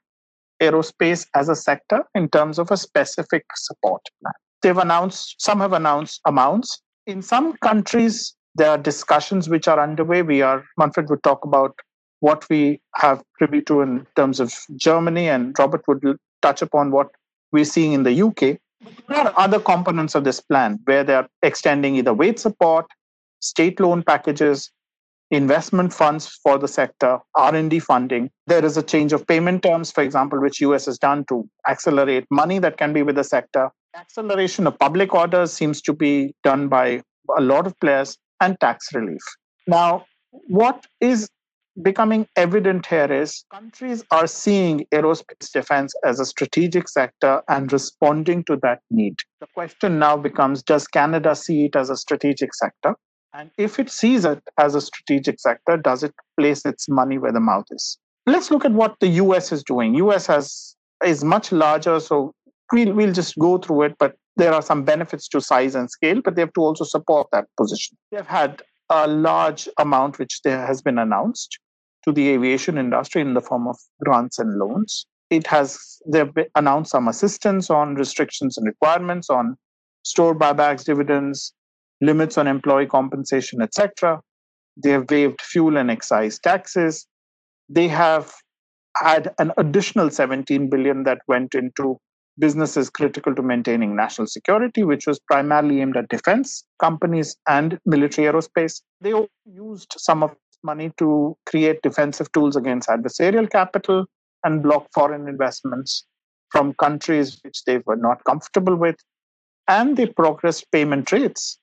aerospace 0.61 1.25
as 1.35 1.49
a 1.49 1.55
sector 1.55 2.03
in 2.15 2.29
terms 2.29 2.59
of 2.59 2.71
a 2.71 2.77
specific 2.77 3.45
support 3.55 4.01
plan. 4.21 4.33
They've 4.61 4.77
announced, 4.77 5.35
some 5.39 5.59
have 5.59 5.73
announced 5.73 6.19
amounts. 6.25 6.81
In 7.07 7.21
some 7.21 7.55
countries, 7.57 8.35
there 8.55 8.69
are 8.69 8.77
discussions 8.77 9.49
which 9.49 9.67
are 9.67 9.79
underway. 9.79 10.21
We 10.21 10.41
are, 10.41 10.63
Manfred 10.77 11.09
would 11.09 11.23
talk 11.23 11.45
about 11.45 11.75
what 12.19 12.47
we 12.49 12.81
have 12.95 13.23
privy 13.37 13.61
to 13.63 13.81
in 13.81 14.05
terms 14.15 14.39
of 14.39 14.53
Germany, 14.75 15.29
and 15.29 15.57
Robert 15.57 15.87
would 15.87 16.03
touch 16.41 16.61
upon 16.61 16.91
what 16.91 17.09
we're 17.51 17.65
seeing 17.65 17.93
in 17.93 18.03
the 18.03 18.21
UK. 18.21 18.59
There 19.07 19.17
are 19.17 19.33
other 19.37 19.59
components 19.59 20.15
of 20.15 20.23
this 20.23 20.39
plan 20.41 20.79
where 20.85 21.03
they're 21.03 21.27
extending 21.41 21.95
either 21.95 22.13
wage 22.13 22.39
support, 22.39 22.85
state 23.39 23.79
loan 23.79 24.03
packages, 24.03 24.71
investment 25.31 25.93
funds 25.93 26.27
for 26.27 26.57
the 26.57 26.67
sector, 26.67 27.19
R&D 27.35 27.79
funding. 27.79 28.31
There 28.47 28.65
is 28.65 28.77
a 28.77 28.83
change 28.83 29.13
of 29.13 29.27
payment 29.27 29.63
terms, 29.63 29.91
for 29.91 30.01
example, 30.01 30.41
which 30.41 30.61
US 30.61 30.85
has 30.85 30.97
done 30.97 31.25
to 31.25 31.47
accelerate 31.67 32.25
money 32.31 32.59
that 32.59 32.77
can 32.77 32.93
be 32.93 33.03
with 33.03 33.15
the 33.15 33.23
sector. 33.23 33.69
Acceleration 33.95 34.65
of 34.67 34.77
public 34.79 35.13
orders 35.13 35.51
seems 35.51 35.81
to 35.83 35.93
be 35.93 36.33
done 36.43 36.67
by 36.67 37.01
a 37.37 37.41
lot 37.41 37.67
of 37.67 37.79
players 37.79 38.17
and 38.41 38.59
tax 38.59 38.93
relief. 38.93 39.21
Now, 39.67 40.05
what 40.47 40.85
is 40.99 41.29
becoming 41.81 42.27
evident 42.35 42.85
here 42.85 43.11
is 43.11 43.45
countries 43.51 44.03
are 44.11 44.27
seeing 44.27 44.85
aerospace 44.93 45.51
defense 45.51 45.93
as 46.03 46.19
a 46.19 46.25
strategic 46.25 46.89
sector 46.89 47.41
and 47.47 47.71
responding 47.71 48.43
to 48.45 48.57
that 48.61 48.81
need. 48.89 49.15
The 49.39 49.47
question 49.53 49.99
now 49.99 50.17
becomes 50.17 50.63
Does 50.63 50.87
Canada 50.87 51.35
see 51.35 51.65
it 51.65 51.75
as 51.75 51.89
a 51.89 51.97
strategic 51.97 52.53
sector? 52.53 52.95
And 53.33 53.51
if 53.57 53.79
it 53.79 53.89
sees 53.89 54.25
it 54.25 54.41
as 54.57 54.75
a 54.75 54.81
strategic 54.81 55.39
sector, 55.39 55.77
does 55.77 56.03
it 56.03 56.13
place 56.37 56.65
its 56.65 56.89
money 56.89 57.17
where 57.17 57.31
the 57.31 57.39
mouth 57.39 57.65
is? 57.69 57.97
Let's 58.25 58.51
look 58.51 58.65
at 58.65 58.71
what 58.71 58.99
the 58.99 59.07
US 59.07 59.51
is 59.51 59.63
doing. 59.63 59.95
US 59.95 60.27
has 60.27 60.75
is 61.05 61.23
much 61.23 61.51
larger, 61.51 61.99
so 61.99 62.33
we'll, 62.73 62.93
we'll 62.93 63.13
just 63.13 63.37
go 63.37 63.57
through 63.57 63.83
it, 63.83 63.95
but 63.99 64.15
there 64.39 64.53
are 64.53 64.61
some 64.61 64.83
benefits 64.83 65.27
to 65.27 65.41
size 65.41 65.75
and 65.75 65.91
scale, 65.91 66.21
but 66.23 66.35
they 66.35 66.41
have 66.41 66.53
to 66.53 66.61
also 66.61 66.85
support 66.85 67.27
that 67.31 67.45
position. 67.57 67.97
They've 68.11 68.25
had 68.25 68.63
a 68.89 69.05
large 69.05 69.67
amount 69.77 70.17
which 70.17 70.41
there 70.43 70.65
has 70.65 70.81
been 70.81 70.97
announced 70.97 71.59
to 72.05 72.13
the 72.13 72.29
aviation 72.29 72.77
industry 72.77 73.21
in 73.21 73.33
the 73.33 73.41
form 73.41 73.67
of 73.67 73.77
grants 74.03 74.39
and 74.39 74.57
loans. 74.57 75.05
It 75.29 75.45
has 75.47 75.77
they've 76.07 76.31
announced 76.55 76.91
some 76.91 77.09
assistance 77.09 77.69
on 77.69 77.95
restrictions 77.95 78.57
and 78.57 78.65
requirements 78.65 79.29
on 79.29 79.57
store 80.03 80.33
buybacks, 80.33 80.85
dividends, 80.85 81.53
limits 81.99 82.37
on 82.37 82.47
employee 82.47 82.87
compensation, 82.87 83.61
etc. 83.61 84.21
They 84.81 84.91
have 84.91 85.11
waived 85.11 85.41
fuel 85.41 85.77
and 85.77 85.91
excise 85.91 86.39
taxes. 86.39 87.05
They 87.67 87.89
have 87.89 88.33
had 88.95 89.33
an 89.37 89.51
additional 89.57 90.09
17 90.09 90.69
billion 90.69 91.03
that 91.03 91.19
went 91.27 91.53
into 91.53 91.99
businesses 92.39 92.89
critical 92.89 93.35
to 93.35 93.41
maintaining 93.41 93.95
national 93.95 94.27
security, 94.27 94.83
which 94.83 95.05
was 95.05 95.19
primarily 95.19 95.81
aimed 95.81 95.97
at 95.97 96.09
defense 96.09 96.63
companies 96.79 97.35
and 97.47 97.77
military 97.85 98.31
aerospace. 98.31 98.81
They 99.01 99.13
used 99.45 99.93
some 99.97 100.23
of 100.23 100.35
money 100.63 100.91
to 100.97 101.37
create 101.45 101.81
defensive 101.81 102.31
tools 102.31 102.55
against 102.55 102.89
adversarial 102.89 103.49
capital 103.49 104.05
and 104.43 104.63
block 104.63 104.87
foreign 104.93 105.27
investments 105.27 106.05
from 106.51 106.73
countries 106.79 107.39
which 107.43 107.63
they 107.65 107.79
were 107.85 107.95
not 107.95 108.23
comfortable 108.25 108.75
with. 108.75 108.95
And 109.67 109.95
they 109.95 110.07
progressed 110.07 110.71
payment 110.71 111.11
rates 111.11 111.59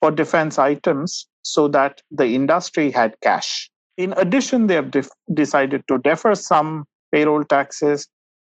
for 0.00 0.10
defense 0.10 0.58
items 0.58 1.28
so 1.42 1.68
that 1.68 2.00
the 2.10 2.26
industry 2.26 2.90
had 2.90 3.14
cash. 3.22 3.70
In 3.96 4.14
addition, 4.16 4.66
they 4.66 4.74
have 4.74 4.90
def- 4.90 5.10
decided 5.34 5.84
to 5.88 5.98
defer 5.98 6.34
some 6.34 6.84
payroll 7.12 7.44
taxes, 7.44 8.08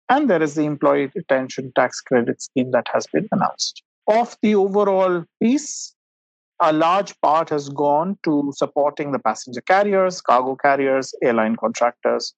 and 0.08 0.30
there 0.30 0.42
is 0.42 0.54
the 0.54 0.64
employee 0.64 1.10
retention 1.14 1.72
tax 1.74 2.00
credit 2.00 2.40
scheme 2.40 2.70
that 2.70 2.86
has 2.92 3.06
been 3.12 3.28
announced. 3.32 3.82
Of 4.06 4.36
the 4.42 4.54
overall 4.54 5.24
piece, 5.42 5.94
a 6.60 6.72
large 6.72 7.18
part 7.20 7.50
has 7.50 7.68
gone 7.68 8.18
to 8.24 8.52
supporting 8.54 9.12
the 9.12 9.18
passenger 9.18 9.60
carriers, 9.60 10.20
cargo 10.20 10.56
carriers, 10.56 11.12
airline 11.22 11.56
contractors, 11.56 12.34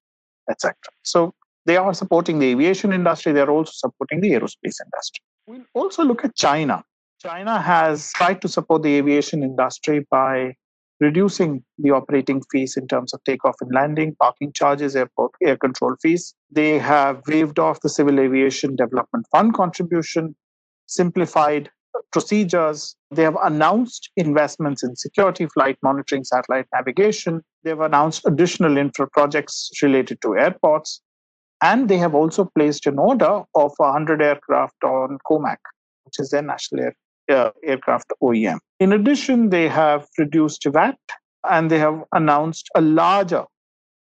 etc. 0.50 0.74
So 1.02 1.34
they 1.66 1.76
are 1.76 1.92
supporting 1.92 2.38
the 2.38 2.46
aviation 2.46 2.92
industry, 2.92 3.32
they're 3.32 3.50
also 3.50 3.72
supporting 3.74 4.20
the 4.20 4.30
aerospace 4.30 4.80
industry. 4.84 5.22
We'll 5.46 5.64
also 5.74 6.04
look 6.04 6.24
at 6.24 6.34
China. 6.34 6.82
China 7.20 7.60
has 7.60 8.12
tried 8.12 8.40
to 8.42 8.48
support 8.48 8.82
the 8.82 8.94
aviation 8.94 9.42
industry 9.42 10.06
by 10.10 10.54
reducing 11.00 11.62
the 11.78 11.90
operating 11.90 12.42
fees 12.50 12.76
in 12.76 12.88
terms 12.88 13.14
of 13.14 13.22
takeoff 13.24 13.56
and 13.60 13.72
landing, 13.72 14.16
parking 14.20 14.52
charges, 14.52 14.96
airport 14.96 15.32
air 15.42 15.56
control 15.56 15.94
fees. 16.02 16.34
They 16.50 16.78
have 16.78 17.22
waived 17.26 17.58
off 17.58 17.80
the 17.80 17.88
Civil 17.88 18.18
Aviation 18.18 18.76
Development 18.76 19.26
Fund 19.30 19.54
contribution, 19.54 20.34
simplified 20.86 21.70
procedures. 22.12 22.96
They 23.10 23.22
have 23.22 23.36
announced 23.42 24.10
investments 24.16 24.82
in 24.82 24.96
security, 24.96 25.46
flight 25.46 25.78
monitoring, 25.82 26.24
satellite 26.24 26.66
navigation. 26.74 27.42
They've 27.62 27.80
announced 27.80 28.22
additional 28.26 28.76
infra 28.76 29.08
projects 29.08 29.70
related 29.82 30.20
to 30.22 30.36
airports. 30.36 31.00
And 31.62 31.88
they 31.88 31.98
have 31.98 32.14
also 32.14 32.50
placed 32.56 32.86
an 32.86 32.98
order 32.98 33.42
of 33.54 33.72
100 33.76 34.22
aircraft 34.22 34.84
on 34.84 35.18
COMAC, 35.28 35.56
which 36.04 36.20
is 36.20 36.30
their 36.30 36.42
national 36.42 36.84
air, 36.84 36.94
uh, 37.28 37.50
aircraft 37.64 38.12
OEM. 38.22 38.58
In 38.80 38.92
addition, 38.92 39.50
they 39.50 39.68
have 39.68 40.06
reduced 40.18 40.64
VAT 40.66 40.98
and 41.48 41.70
they 41.70 41.78
have 41.78 42.02
announced 42.12 42.68
a 42.74 42.80
larger, 42.80 43.44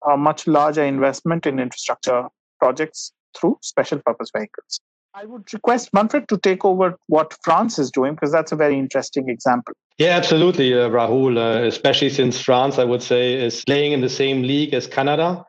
a 0.09 0.17
much 0.17 0.47
larger 0.47 0.85
investment 0.85 1.47
in 1.47 1.59
infrastructure 1.59 2.25
projects 2.59 3.13
through 3.39 3.59
special 3.63 4.01
purpose 4.05 4.31
vehicles. 4.37 4.81
I 5.15 5.25
would 5.25 5.51
request 5.53 5.95
Manfred 5.95 6.29
to 6.29 6.37
take 6.37 6.63
over 6.65 6.95
what 7.07 7.35
France 7.43 7.79
is 7.79 7.91
doing 7.91 8.15
because 8.15 8.33
that's 8.33 8.53
a 8.53 8.57
very 8.57 8.79
interesting 8.79 9.31
example. 9.31 9.73
Yeah, 9.97 10.11
absolutely, 10.11 10.75
uh, 10.75 10.91
Rahul. 10.91 11.39
Uh, 11.39 11.67
especially 11.67 12.11
since 12.11 12.39
France, 12.39 12.79
I 12.79 12.85
would 12.85 13.03
say, 13.03 13.33
is 13.33 13.65
playing 13.65 13.93
in 13.93 14.03
the 14.03 14.11
same 14.11 14.43
league 14.43 14.75
as 14.75 14.87
Canada. 14.87 15.43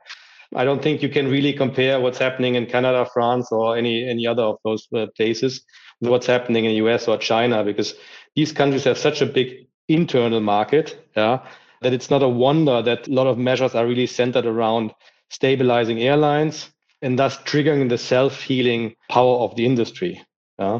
I 0.55 0.63
don't 0.63 0.81
think 0.81 1.01
you 1.01 1.09
can 1.09 1.27
really 1.27 1.51
compare 1.51 1.99
what's 1.99 2.17
happening 2.17 2.55
in 2.55 2.65
Canada, 2.67 3.05
France, 3.13 3.51
or 3.51 3.75
any 3.75 4.07
any 4.07 4.25
other 4.25 4.43
of 4.43 4.55
those 4.63 4.87
uh, 4.95 5.07
places 5.17 5.65
what's 5.99 6.27
happening 6.27 6.65
in 6.65 6.71
the 6.71 6.77
US 6.87 7.07
or 7.07 7.17
China, 7.17 7.63
because 7.63 7.95
these 8.35 8.51
countries 8.51 8.83
have 8.83 8.97
such 8.97 9.21
a 9.21 9.25
big 9.25 9.67
internal 9.87 10.39
market, 10.39 11.07
yeah, 11.15 11.39
that 11.81 11.93
it's 11.93 12.09
not 12.09 12.23
a 12.23 12.27
wonder 12.27 12.81
that 12.81 13.07
a 13.07 13.11
lot 13.11 13.27
of 13.27 13.37
measures 13.37 13.75
are 13.75 13.85
really 13.85 14.07
centered 14.07 14.45
around 14.45 14.93
stabilizing 15.29 15.99
airlines 16.01 16.69
and 17.01 17.19
thus 17.19 17.37
triggering 17.39 17.89
the 17.89 17.97
self-healing 17.97 18.95
power 19.09 19.37
of 19.37 19.55
the 19.55 19.65
industry. 19.65 20.21
Yeah. 20.57 20.79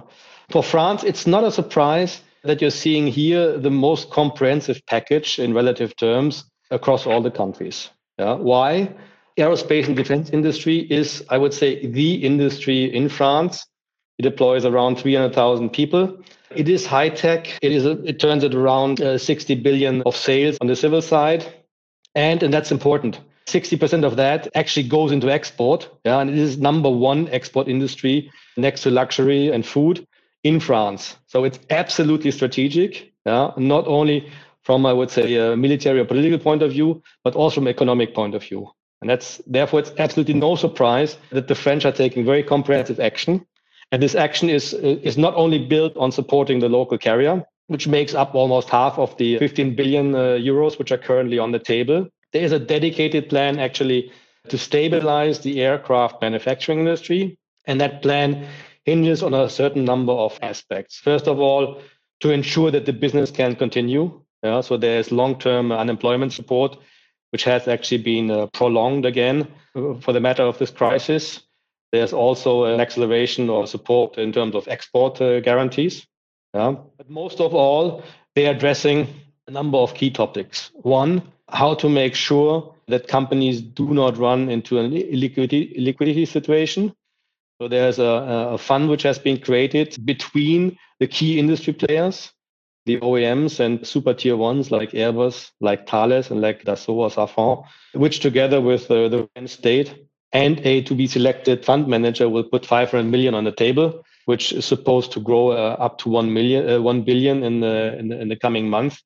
For 0.49 0.63
France, 0.63 1.03
it's 1.03 1.27
not 1.27 1.43
a 1.43 1.51
surprise 1.51 2.21
that 2.43 2.61
you're 2.61 2.71
seeing 2.71 3.07
here 3.07 3.57
the 3.57 3.69
most 3.69 4.09
comprehensive 4.09 4.81
package 4.87 5.37
in 5.37 5.53
relative 5.53 5.95
terms 5.95 6.45
across 6.71 7.05
all 7.05 7.21
the 7.21 7.31
countries. 7.31 7.89
Yeah. 8.17 8.33
Why? 8.33 8.95
Aerospace 9.37 9.85
and 9.85 9.95
defense 9.95 10.31
industry 10.31 10.79
is, 10.79 11.23
I 11.29 11.37
would 11.37 11.53
say, 11.53 11.85
the 11.85 12.15
industry 12.15 12.85
in 12.85 13.09
France. 13.09 13.65
It 14.17 14.23
deploys 14.23 14.65
around 14.65 14.97
300,000 14.97 15.69
people. 15.69 16.17
It 16.55 16.69
is 16.69 16.85
high 16.85 17.09
tech. 17.09 17.57
It 17.61 17.71
is. 17.71 17.85
A, 17.85 17.91
it 18.03 18.19
turns 18.19 18.43
at 18.43 18.55
around 18.55 19.01
uh, 19.01 19.17
60 19.17 19.55
billion 19.55 20.01
of 20.03 20.15
sales 20.15 20.57
on 20.61 20.67
the 20.67 20.75
civil 20.75 21.01
side, 21.01 21.45
and 22.15 22.41
and 22.41 22.53
that's 22.53 22.71
important. 22.71 23.19
60% 23.47 24.03
of 24.03 24.17
that 24.17 24.49
actually 24.55 24.87
goes 24.87 25.11
into 25.11 25.31
export. 25.31 25.89
Yeah, 26.03 26.19
and 26.19 26.29
it 26.29 26.37
is 26.37 26.57
number 26.57 26.89
one 26.89 27.29
export 27.29 27.67
industry 27.67 28.31
next 28.57 28.81
to 28.83 28.91
luxury 28.91 29.51
and 29.51 29.65
food 29.65 30.05
in 30.43 30.59
France. 30.59 31.15
So 31.27 31.43
it's 31.43 31.59
absolutely 31.69 32.31
strategic. 32.31 33.13
Yeah, 33.25 33.51
not 33.57 33.87
only 33.87 34.29
from 34.63 34.85
I 34.85 34.93
would 34.93 35.11
say 35.11 35.35
a 35.35 35.55
military 35.55 35.99
or 35.99 36.05
political 36.05 36.39
point 36.39 36.61
of 36.61 36.71
view, 36.71 37.01
but 37.23 37.35
also 37.35 37.55
from 37.55 37.67
economic 37.67 38.13
point 38.13 38.35
of 38.35 38.43
view. 38.43 38.69
And 39.01 39.09
that's 39.09 39.41
therefore 39.45 39.79
it's 39.81 39.91
absolutely 39.97 40.33
no 40.33 40.55
surprise 40.55 41.17
that 41.31 41.47
the 41.47 41.55
French 41.55 41.85
are 41.85 41.91
taking 41.91 42.25
very 42.25 42.43
comprehensive 42.43 42.99
action. 42.99 43.45
And 43.91 44.01
this 44.01 44.15
action 44.15 44.49
is 44.49 44.73
is 44.73 45.17
not 45.17 45.35
only 45.35 45.59
built 45.59 45.95
on 45.97 46.11
supporting 46.11 46.59
the 46.59 46.69
local 46.69 46.97
carrier, 46.97 47.43
which 47.67 47.87
makes 47.87 48.13
up 48.13 48.35
almost 48.35 48.69
half 48.69 48.97
of 48.97 49.15
the 49.17 49.37
15 49.37 49.75
billion 49.75 50.15
uh, 50.15 50.37
euros 50.39 50.77
which 50.77 50.91
are 50.91 50.97
currently 50.97 51.39
on 51.39 51.51
the 51.51 51.59
table. 51.59 52.07
There 52.33 52.43
is 52.43 52.51
a 52.51 52.59
dedicated 52.59 53.29
plan 53.29 53.59
actually 53.59 54.11
to 54.49 54.57
stabilize 54.57 55.39
the 55.39 55.61
aircraft 55.61 56.21
manufacturing 56.21 56.79
industry, 56.79 57.37
and 57.65 57.79
that 57.81 58.01
plan 58.01 58.47
hinges 58.85 59.21
on 59.23 59.33
a 59.33 59.49
certain 59.49 59.83
number 59.83 60.13
of 60.13 60.39
aspects. 60.41 60.97
First 60.97 61.27
of 61.27 61.39
all, 61.39 61.81
to 62.21 62.31
ensure 62.31 62.71
that 62.71 62.85
the 62.85 62.93
business 62.93 63.31
can 63.31 63.55
continue. 63.55 64.21
Yeah, 64.43 64.61
so 64.61 64.77
there's 64.77 65.11
long-term 65.11 65.71
unemployment 65.71 66.31
support 66.31 66.77
which 67.31 67.43
has 67.43 67.67
actually 67.67 67.97
been 67.97 68.31
uh, 68.31 68.47
prolonged 68.47 69.05
again 69.05 69.47
uh, 69.75 69.95
for 69.95 70.13
the 70.13 70.19
matter 70.19 70.43
of 70.43 70.57
this 70.57 70.71
crisis. 70.71 71.41
There's 71.91 72.13
also 72.13 72.65
an 72.65 72.79
acceleration 72.79 73.49
or 73.49 73.67
support 73.67 74.17
in 74.17 74.31
terms 74.31 74.55
of 74.55 74.67
export 74.67 75.21
uh, 75.21 75.39
guarantees. 75.39 76.05
Yeah. 76.53 76.75
But 76.97 77.09
most 77.09 77.39
of 77.39 77.53
all, 77.53 78.03
they're 78.35 78.51
addressing 78.51 79.07
a 79.47 79.51
number 79.51 79.77
of 79.77 79.93
key 79.93 80.11
topics. 80.11 80.71
One, 80.73 81.21
how 81.49 81.75
to 81.75 81.89
make 81.89 82.15
sure 82.15 82.73
that 82.87 83.07
companies 83.07 83.61
do 83.61 83.93
not 83.93 84.17
run 84.17 84.49
into 84.49 84.79
an 84.79 84.91
liquidity, 84.91 85.75
liquidity 85.77 86.25
situation. 86.25 86.93
So 87.61 87.67
there's 87.67 87.99
a, 87.99 88.51
a 88.53 88.57
fund 88.57 88.89
which 88.89 89.03
has 89.03 89.17
been 89.17 89.39
created 89.39 89.97
between 90.05 90.77
the 90.99 91.07
key 91.07 91.39
industry 91.39 91.73
players 91.73 92.31
the 92.87 92.97
OEMs 93.01 93.59
and 93.59 93.85
super 93.85 94.13
tier 94.13 94.37
ones 94.37 94.71
like 94.71 94.91
Airbus, 94.91 95.51
like 95.59 95.87
Thales, 95.87 96.31
and 96.31 96.41
like 96.41 96.63
Dassault 96.63 96.95
or 96.95 97.09
Safran, 97.09 97.65
which 97.93 98.21
together 98.21 98.61
with 98.61 98.89
uh, 98.89 99.09
the 99.09 99.29
state 99.45 100.06
and 100.33 100.59
a 100.65 100.81
to 100.81 100.95
be 100.95 101.07
selected 101.07 101.63
fund 101.65 101.87
manager 101.87 102.29
will 102.29 102.43
put 102.43 102.65
500 102.65 103.03
million 103.03 103.33
on 103.33 103.43
the 103.43 103.51
table, 103.51 104.03
which 104.25 104.51
is 104.51 104.65
supposed 104.65 105.11
to 105.13 105.19
grow 105.19 105.51
uh, 105.51 105.75
up 105.79 105.97
to 105.99 106.09
1 106.09 106.33
million, 106.33 106.69
uh, 106.69 106.81
1 106.81 107.03
billion 107.03 107.43
in 107.43 107.61
the, 107.61 107.97
in 107.97 108.09
the, 108.09 108.21
in 108.21 108.27
the 108.27 108.35
coming 108.35 108.69
month 108.69 109.01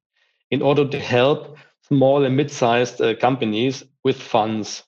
in 0.50 0.62
order 0.62 0.88
to 0.88 1.00
help 1.00 1.58
small 1.88 2.24
and 2.24 2.36
mid-sized 2.36 3.02
uh, 3.02 3.16
companies 3.16 3.84
with 4.04 4.22
funds, 4.22 4.84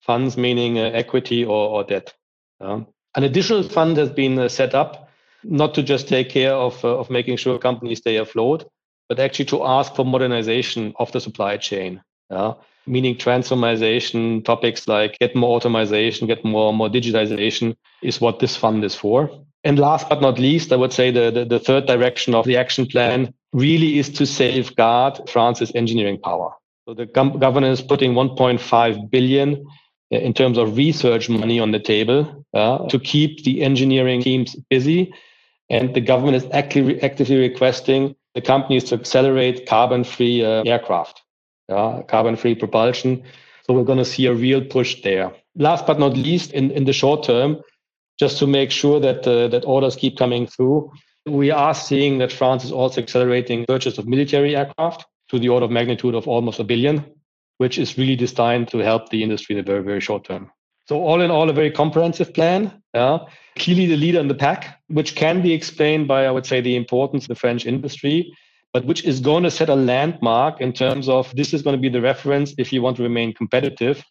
funds 0.00 0.36
meaning 0.36 0.78
uh, 0.78 0.82
equity 0.82 1.44
or, 1.44 1.68
or 1.68 1.84
debt. 1.84 2.12
an 2.60 3.24
additional 3.24 3.62
fund 3.62 3.96
has 3.96 4.10
been 4.10 4.38
uh, 4.38 4.48
set 4.48 4.74
up 4.74 5.08
not 5.44 5.74
to 5.74 5.82
just 5.82 6.08
take 6.08 6.28
care 6.28 6.54
of, 6.54 6.84
uh, 6.84 6.98
of 6.98 7.10
making 7.10 7.36
sure 7.36 7.58
companies 7.58 7.98
stay 7.98 8.16
afloat, 8.16 8.70
but 9.08 9.18
actually 9.18 9.44
to 9.46 9.64
ask 9.64 9.94
for 9.94 10.04
modernization 10.04 10.94
of 10.98 11.10
the 11.12 11.20
supply 11.20 11.56
chain. 11.56 12.02
Yeah? 12.30 12.54
Meaning 12.86 13.16
transformation 13.18 14.42
topics 14.42 14.88
like 14.88 15.18
get 15.18 15.36
more 15.36 15.56
automation, 15.56 16.26
get 16.26 16.44
more, 16.44 16.72
more 16.72 16.88
digitization 16.88 17.76
is 18.02 18.20
what 18.20 18.40
this 18.40 18.56
fund 18.56 18.84
is 18.84 18.94
for. 18.94 19.30
And 19.64 19.78
last 19.78 20.08
but 20.08 20.20
not 20.20 20.38
least, 20.38 20.72
I 20.72 20.76
would 20.76 20.92
say 20.92 21.10
the, 21.10 21.30
the, 21.30 21.44
the 21.44 21.60
third 21.60 21.86
direction 21.86 22.34
of 22.34 22.44
the 22.44 22.56
action 22.56 22.86
plan 22.86 23.32
really 23.52 23.98
is 23.98 24.08
to 24.10 24.26
safeguard 24.26 25.30
France's 25.30 25.70
engineering 25.74 26.18
power. 26.18 26.52
So 26.88 26.94
the 26.94 27.06
government 27.06 27.66
is 27.66 27.80
putting 27.80 28.14
1.5 28.14 29.10
billion 29.10 29.64
uh, 30.12 30.18
in 30.18 30.34
terms 30.34 30.58
of 30.58 30.76
research 30.76 31.28
money 31.28 31.60
on 31.60 31.70
the 31.70 31.78
table 31.78 32.44
uh, 32.54 32.88
to 32.88 32.98
keep 32.98 33.44
the 33.44 33.62
engineering 33.62 34.22
teams 34.22 34.56
busy 34.68 35.12
and 35.70 35.94
the 35.94 36.00
government 36.00 36.36
is 36.36 36.46
actively, 36.52 37.02
actively 37.02 37.38
requesting 37.38 38.14
the 38.34 38.40
companies 38.40 38.84
to 38.84 38.94
accelerate 38.94 39.66
carbon-free 39.66 40.44
uh, 40.44 40.62
aircraft, 40.64 41.21
carbon-free 42.08 42.56
propulsion. 42.56 43.22
So 43.64 43.74
we're 43.74 43.84
going 43.84 43.98
to 43.98 44.04
see 44.04 44.26
a 44.26 44.34
real 44.34 44.62
push 44.64 45.02
there. 45.02 45.32
Last 45.56 45.86
but 45.86 45.98
not 45.98 46.16
least, 46.16 46.52
in, 46.52 46.70
in 46.70 46.84
the 46.84 46.92
short 46.92 47.24
term, 47.24 47.60
just 48.18 48.38
to 48.38 48.46
make 48.46 48.70
sure 48.70 49.00
that 49.00 49.26
uh, 49.26 49.48
that 49.48 49.64
orders 49.64 49.96
keep 49.96 50.16
coming 50.16 50.46
through, 50.46 50.90
we 51.26 51.50
are 51.50 51.74
seeing 51.74 52.18
that 52.18 52.32
France 52.32 52.64
is 52.64 52.72
also 52.72 53.00
accelerating 53.00 53.64
purchase 53.66 53.98
of 53.98 54.06
military 54.06 54.56
aircraft 54.56 55.06
to 55.30 55.38
the 55.38 55.48
order 55.48 55.64
of 55.64 55.70
magnitude 55.70 56.14
of 56.14 56.26
almost 56.26 56.60
a 56.60 56.64
billion, 56.64 57.04
which 57.58 57.78
is 57.78 57.96
really 57.96 58.16
designed 58.16 58.68
to 58.68 58.78
help 58.78 59.08
the 59.08 59.22
industry 59.22 59.56
in 59.56 59.64
the 59.64 59.72
very, 59.72 59.82
very 59.82 60.00
short 60.00 60.24
term. 60.24 60.50
So 60.88 61.00
all 61.00 61.20
in 61.20 61.30
all, 61.30 61.48
a 61.48 61.52
very 61.52 61.70
comprehensive 61.70 62.34
plan. 62.34 62.82
Yeah. 62.92 63.18
Clearly 63.56 63.86
the 63.86 63.96
leader 63.96 64.20
in 64.20 64.28
the 64.28 64.34
pack, 64.34 64.80
which 64.88 65.14
can 65.14 65.40
be 65.40 65.52
explained 65.52 66.08
by, 66.08 66.26
I 66.26 66.30
would 66.30 66.46
say, 66.46 66.60
the 66.60 66.76
importance 66.76 67.24
of 67.24 67.28
the 67.28 67.34
French 67.34 67.66
industry, 67.66 68.32
but 68.72 68.84
which 68.86 69.04
is 69.04 69.20
going 69.20 69.42
to 69.42 69.50
set 69.50 69.68
a 69.68 69.74
landmark 69.74 70.60
in 70.60 70.72
terms 70.72 71.08
of 71.08 71.34
this 71.36 71.52
is 71.52 71.62
going 71.62 71.76
to 71.76 71.80
be 71.80 71.88
the 71.88 72.00
reference 72.00 72.54
if 72.58 72.72
you 72.72 72.82
want 72.82 72.96
to 72.96 73.02
remain 73.02 73.32
competitive, 73.32 74.02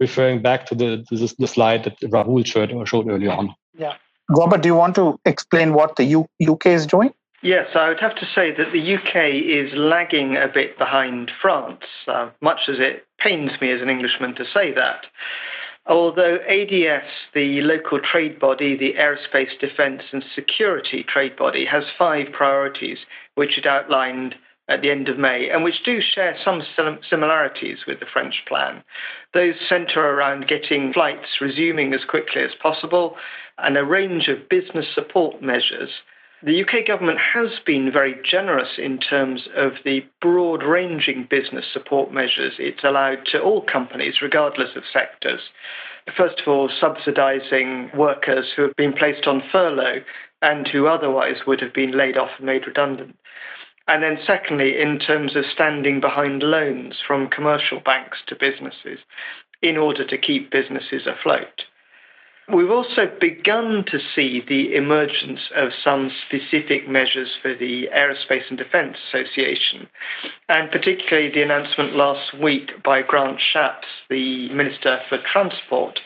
referring 0.00 0.40
back 0.40 0.66
to 0.66 0.74
the, 0.74 1.04
to 1.08 1.16
the, 1.16 1.34
the 1.38 1.46
slide 1.48 1.84
that 1.84 1.98
Rahul 2.00 2.46
showed, 2.46 2.72
showed 2.88 3.08
earlier 3.08 3.32
on. 3.32 3.54
Yeah. 3.76 3.94
Robert, 4.30 4.62
do 4.62 4.68
you 4.68 4.74
want 4.74 4.94
to 4.94 5.18
explain 5.24 5.74
what 5.74 5.96
the 5.96 6.04
U- 6.04 6.28
UK 6.48 6.66
is 6.66 6.86
doing? 6.86 7.12
Yes, 7.42 7.68
I 7.74 7.88
would 7.88 8.00
have 8.00 8.14
to 8.16 8.26
say 8.34 8.52
that 8.56 8.72
the 8.72 8.94
UK 8.94 9.34
is 9.34 9.70
lagging 9.76 10.36
a 10.36 10.48
bit 10.48 10.78
behind 10.78 11.30
France, 11.42 11.84
uh, 12.08 12.30
much 12.40 12.60
as 12.68 12.76
it 12.78 13.06
pains 13.18 13.50
me 13.60 13.70
as 13.70 13.82
an 13.82 13.90
Englishman 13.90 14.34
to 14.36 14.46
say 14.46 14.72
that. 14.72 15.04
Although 15.86 16.38
ADS, 16.48 17.04
the 17.34 17.60
local 17.60 18.00
trade 18.00 18.38
body, 18.38 18.74
the 18.76 18.94
Aerospace 18.94 19.58
Defence 19.60 20.02
and 20.12 20.24
Security 20.34 21.02
Trade 21.02 21.36
Body, 21.36 21.66
has 21.66 21.84
five 21.98 22.32
priorities, 22.32 22.98
which 23.34 23.58
it 23.58 23.66
outlined 23.66 24.34
at 24.66 24.80
the 24.80 24.90
end 24.90 25.10
of 25.10 25.18
May, 25.18 25.50
and 25.50 25.62
which 25.62 25.82
do 25.84 26.00
share 26.00 26.38
some 26.42 26.62
similarities 27.10 27.84
with 27.86 28.00
the 28.00 28.06
French 28.06 28.44
plan. 28.48 28.82
Those 29.34 29.56
centre 29.68 30.08
around 30.08 30.48
getting 30.48 30.90
flights 30.92 31.38
resuming 31.40 31.92
as 31.92 32.04
quickly 32.06 32.40
as 32.40 32.54
possible 32.62 33.16
and 33.58 33.76
a 33.76 33.84
range 33.84 34.28
of 34.28 34.48
business 34.48 34.86
support 34.94 35.42
measures 35.42 35.90
the 36.42 36.62
UK 36.62 36.86
government 36.86 37.18
has 37.18 37.58
been 37.64 37.90
very 37.90 38.16
generous 38.22 38.78
in 38.78 38.98
terms 38.98 39.48
of 39.56 39.72
the 39.84 40.04
broad 40.20 40.62
ranging 40.62 41.26
business 41.30 41.64
support 41.72 42.12
measures 42.12 42.54
it's 42.58 42.84
allowed 42.84 43.24
to 43.26 43.40
all 43.40 43.62
companies, 43.62 44.20
regardless 44.20 44.76
of 44.76 44.82
sectors. 44.92 45.40
First 46.16 46.40
of 46.40 46.48
all, 46.48 46.68
subsidising 46.68 47.94
workers 47.96 48.52
who 48.54 48.62
have 48.62 48.76
been 48.76 48.92
placed 48.92 49.26
on 49.26 49.42
furlough 49.50 50.02
and 50.42 50.68
who 50.68 50.86
otherwise 50.86 51.46
would 51.46 51.60
have 51.60 51.72
been 51.72 51.96
laid 51.96 52.18
off 52.18 52.30
and 52.36 52.46
made 52.46 52.66
redundant. 52.66 53.16
And 53.88 54.02
then, 54.02 54.18
secondly, 54.26 54.80
in 54.80 54.98
terms 54.98 55.36
of 55.36 55.44
standing 55.46 56.00
behind 56.00 56.42
loans 56.42 56.96
from 57.06 57.28
commercial 57.28 57.80
banks 57.80 58.18
to 58.26 58.36
businesses 58.36 58.98
in 59.62 59.76
order 59.76 60.06
to 60.06 60.18
keep 60.18 60.50
businesses 60.50 61.06
afloat. 61.06 61.64
We've 62.52 62.70
also 62.70 63.10
begun 63.20 63.84
to 63.90 63.98
see 64.14 64.42
the 64.46 64.74
emergence 64.74 65.40
of 65.56 65.70
some 65.82 66.10
specific 66.26 66.86
measures 66.86 67.30
for 67.40 67.54
the 67.54 67.88
Aerospace 67.94 68.48
and 68.50 68.58
Defence 68.58 68.98
Association, 69.08 69.88
and 70.50 70.70
particularly 70.70 71.30
the 71.30 71.42
announcement 71.42 71.96
last 71.96 72.38
week 72.38 72.82
by 72.84 73.00
Grant 73.00 73.40
Shapps, 73.40 73.86
the 74.10 74.50
Minister 74.50 75.00
for 75.08 75.18
Transport, 75.32 76.00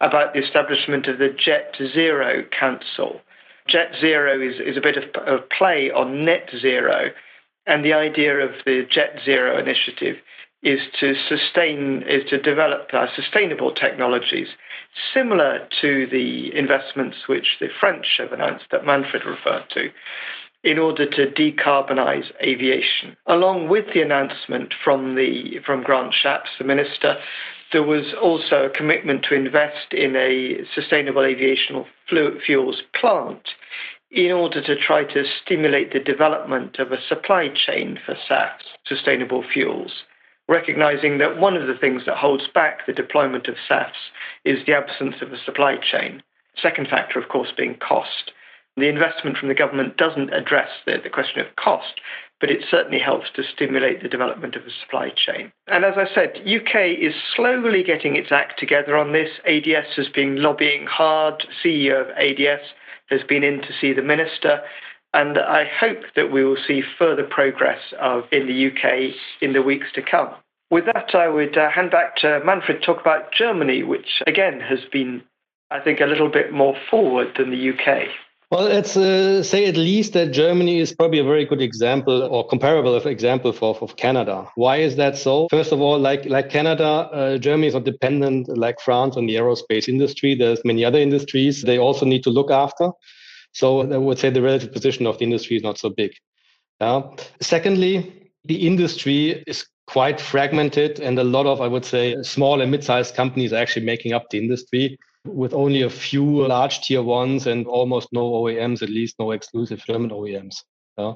about 0.00 0.32
the 0.32 0.40
establishment 0.44 1.08
of 1.08 1.18
the 1.18 1.30
Jet 1.36 1.74
Zero 1.92 2.44
Council. 2.56 3.20
Jet 3.66 3.92
Zero 4.00 4.40
is, 4.40 4.60
is 4.60 4.76
a 4.76 4.80
bit 4.80 4.96
of 4.96 5.04
a 5.26 5.38
play 5.58 5.90
on 5.90 6.24
net 6.24 6.50
zero, 6.60 7.10
And 7.66 7.84
the 7.84 7.94
idea 7.94 8.36
of 8.36 8.52
the 8.64 8.86
Jet 8.88 9.20
Zero 9.24 9.58
initiative 9.58 10.16
is 10.62 10.80
to 11.00 11.14
sustain, 11.28 12.02
is 12.06 12.28
to 12.28 12.40
develop 12.40 12.90
uh, 12.92 13.06
sustainable 13.14 13.72
technologies 13.72 14.48
similar 15.14 15.66
to 15.80 16.06
the 16.10 16.54
investments 16.56 17.16
which 17.26 17.56
the 17.60 17.68
French 17.78 18.06
have 18.18 18.32
announced 18.32 18.66
that 18.70 18.84
Manfred 18.84 19.24
referred 19.24 19.64
to 19.70 19.90
in 20.62 20.78
order 20.78 21.08
to 21.08 21.26
decarbonize 21.26 22.30
aviation. 22.42 23.16
Along 23.26 23.68
with 23.68 23.86
the 23.94 24.02
announcement 24.02 24.74
from 24.84 25.14
the 25.14 25.58
from 25.64 25.82
Grant 25.82 26.12
Shapps, 26.12 26.58
the 26.58 26.64
minister, 26.64 27.16
there 27.72 27.82
was 27.82 28.12
also 28.20 28.64
a 28.64 28.70
commitment 28.70 29.24
to 29.24 29.34
invest 29.34 29.92
in 29.92 30.16
a 30.16 30.58
sustainable 30.74 31.24
aviation 31.24 31.84
fuels 32.44 32.82
plant 32.98 33.48
in 34.10 34.32
order 34.32 34.60
to 34.60 34.76
try 34.76 35.04
to 35.04 35.24
stimulate 35.42 35.92
the 35.92 36.00
development 36.00 36.78
of 36.78 36.90
a 36.90 37.00
supply 37.08 37.48
chain 37.48 37.98
for 38.04 38.16
SAF, 38.28 38.50
sustainable 38.84 39.44
fuels, 39.52 40.02
recognizing 40.50 41.18
that 41.18 41.38
one 41.38 41.56
of 41.56 41.68
the 41.68 41.78
things 41.80 42.02
that 42.04 42.16
holds 42.16 42.48
back 42.52 42.84
the 42.86 42.92
deployment 42.92 43.46
of 43.46 43.54
SAFs 43.68 44.10
is 44.44 44.66
the 44.66 44.74
absence 44.74 45.14
of 45.22 45.32
a 45.32 45.38
supply 45.38 45.76
chain. 45.76 46.22
Second 46.60 46.88
factor, 46.88 47.18
of 47.20 47.28
course, 47.28 47.52
being 47.56 47.76
cost. 47.76 48.32
The 48.76 48.88
investment 48.88 49.36
from 49.36 49.48
the 49.48 49.54
government 49.54 49.96
doesn't 49.96 50.34
address 50.34 50.68
the, 50.86 50.98
the 51.02 51.08
question 51.08 51.40
of 51.40 51.54
cost, 51.56 52.00
but 52.40 52.50
it 52.50 52.64
certainly 52.68 52.98
helps 52.98 53.28
to 53.36 53.42
stimulate 53.44 54.02
the 54.02 54.08
development 54.08 54.56
of 54.56 54.62
a 54.62 54.70
supply 54.82 55.10
chain. 55.14 55.52
And 55.68 55.84
as 55.84 55.94
I 55.96 56.12
said, 56.12 56.42
UK 56.46 56.98
is 56.98 57.14
slowly 57.36 57.84
getting 57.84 58.16
its 58.16 58.32
act 58.32 58.58
together 58.58 58.96
on 58.96 59.12
this. 59.12 59.30
ADS 59.46 59.94
has 59.96 60.08
been 60.08 60.42
lobbying 60.42 60.86
hard. 60.86 61.46
CEO 61.64 62.00
of 62.00 62.10
ADS 62.16 62.62
has 63.10 63.20
been 63.28 63.44
in 63.44 63.60
to 63.60 63.72
see 63.80 63.92
the 63.92 64.02
minister. 64.02 64.60
And 65.12 65.38
I 65.38 65.64
hope 65.64 66.02
that 66.14 66.30
we 66.30 66.44
will 66.44 66.56
see 66.66 66.82
further 66.98 67.24
progress 67.24 67.80
of, 68.00 68.24
in 68.30 68.46
the 68.46 68.68
UK 68.68 69.14
in 69.40 69.52
the 69.52 69.62
weeks 69.62 69.88
to 69.94 70.02
come. 70.02 70.30
With 70.70 70.84
that, 70.86 71.14
I 71.14 71.28
would 71.28 71.58
uh, 71.58 71.68
hand 71.68 71.90
back 71.90 72.16
to 72.16 72.40
Manfred 72.44 72.80
to 72.80 72.86
talk 72.86 73.00
about 73.00 73.32
Germany, 73.32 73.82
which 73.82 74.22
again 74.26 74.60
has 74.60 74.78
been, 74.92 75.22
I 75.70 75.80
think, 75.80 76.00
a 76.00 76.06
little 76.06 76.28
bit 76.28 76.52
more 76.52 76.76
forward 76.90 77.34
than 77.36 77.50
the 77.50 77.70
UK. 77.70 78.08
Well, 78.52 78.64
let's 78.64 78.96
uh, 78.96 79.44
say 79.44 79.66
at 79.66 79.76
least 79.76 80.12
that 80.14 80.32
Germany 80.32 80.80
is 80.80 80.92
probably 80.92 81.20
a 81.20 81.24
very 81.24 81.44
good 81.44 81.62
example 81.62 82.22
or 82.22 82.46
comparable 82.46 82.96
example 82.96 83.52
for, 83.52 83.76
for 83.76 83.88
Canada. 83.90 84.48
Why 84.56 84.78
is 84.78 84.96
that 84.96 85.16
so? 85.16 85.46
First 85.50 85.70
of 85.70 85.80
all, 85.80 86.00
like 86.00 86.24
like 86.24 86.50
Canada, 86.50 86.84
uh, 86.84 87.38
Germany 87.38 87.68
is 87.68 87.74
not 87.74 87.84
dependent 87.84 88.48
like 88.58 88.80
France 88.80 89.16
on 89.16 89.26
the 89.26 89.36
aerospace 89.36 89.88
industry. 89.88 90.34
There's 90.34 90.64
many 90.64 90.84
other 90.84 90.98
industries 90.98 91.62
they 91.62 91.78
also 91.78 92.04
need 92.04 92.24
to 92.24 92.30
look 92.30 92.50
after. 92.50 92.90
So 93.52 93.80
I 93.92 93.96
would 93.96 94.18
say 94.18 94.30
the 94.30 94.42
relative 94.42 94.72
position 94.72 95.06
of 95.06 95.18
the 95.18 95.24
industry 95.24 95.56
is 95.56 95.62
not 95.62 95.78
so 95.78 95.90
big. 95.90 96.12
Yeah. 96.80 97.02
Secondly, 97.40 98.30
the 98.44 98.66
industry 98.66 99.42
is 99.46 99.66
quite 99.86 100.20
fragmented 100.20 101.00
and 101.00 101.18
a 101.18 101.24
lot 101.24 101.46
of, 101.46 101.60
I 101.60 101.66
would 101.66 101.84
say, 101.84 102.22
small 102.22 102.60
and 102.60 102.70
mid-sized 102.70 103.14
companies 103.14 103.52
are 103.52 103.60
actually 103.60 103.86
making 103.86 104.12
up 104.12 104.30
the 104.30 104.38
industry 104.38 104.96
with 105.24 105.52
only 105.52 105.82
a 105.82 105.90
few 105.90 106.46
large 106.46 106.80
tier 106.80 107.02
ones 107.02 107.46
and 107.46 107.66
almost 107.66 108.08
no 108.12 108.30
OEMs, 108.30 108.82
at 108.82 108.88
least 108.88 109.16
no 109.18 109.32
exclusive 109.32 109.84
German 109.84 110.10
OEMs. 110.10 110.62
Yeah. 110.96 111.14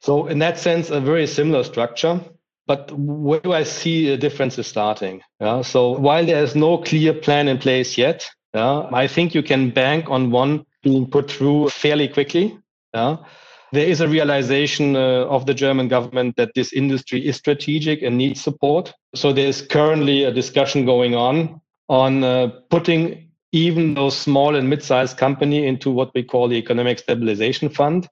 So 0.00 0.26
in 0.26 0.38
that 0.38 0.58
sense, 0.58 0.90
a 0.90 1.00
very 1.00 1.26
similar 1.26 1.64
structure. 1.64 2.20
But 2.66 2.92
where 2.92 3.40
do 3.40 3.52
I 3.52 3.62
see 3.62 4.10
the 4.10 4.16
differences 4.18 4.66
starting? 4.66 5.22
Yeah. 5.40 5.62
So 5.62 5.98
while 5.98 6.26
there 6.26 6.42
is 6.42 6.54
no 6.54 6.78
clear 6.78 7.14
plan 7.14 7.48
in 7.48 7.58
place 7.58 7.96
yet, 7.96 8.28
yeah, 8.54 8.88
I 8.92 9.06
think 9.06 9.34
you 9.34 9.42
can 9.42 9.70
bank 9.70 10.10
on 10.10 10.30
one 10.30 10.66
being 10.82 11.10
put 11.10 11.30
through 11.30 11.70
fairly 11.70 12.08
quickly. 12.08 12.58
Yeah. 12.94 13.16
There 13.72 13.86
is 13.86 14.00
a 14.00 14.08
realization 14.08 14.96
uh, 14.96 15.26
of 15.26 15.44
the 15.44 15.52
German 15.52 15.88
government 15.88 16.36
that 16.36 16.52
this 16.54 16.72
industry 16.72 17.26
is 17.26 17.36
strategic 17.36 18.02
and 18.02 18.16
needs 18.16 18.40
support. 18.40 18.94
So 19.14 19.32
there 19.32 19.46
is 19.46 19.60
currently 19.60 20.24
a 20.24 20.32
discussion 20.32 20.86
going 20.86 21.14
on 21.14 21.60
on 21.88 22.24
uh, 22.24 22.48
putting 22.70 23.28
even 23.52 23.94
those 23.94 24.16
small 24.16 24.54
and 24.54 24.68
mid-sized 24.68 25.16
company 25.16 25.66
into 25.66 25.90
what 25.90 26.10
we 26.14 26.22
call 26.22 26.48
the 26.48 26.56
economic 26.56 26.98
stabilization 26.98 27.68
fund 27.68 28.08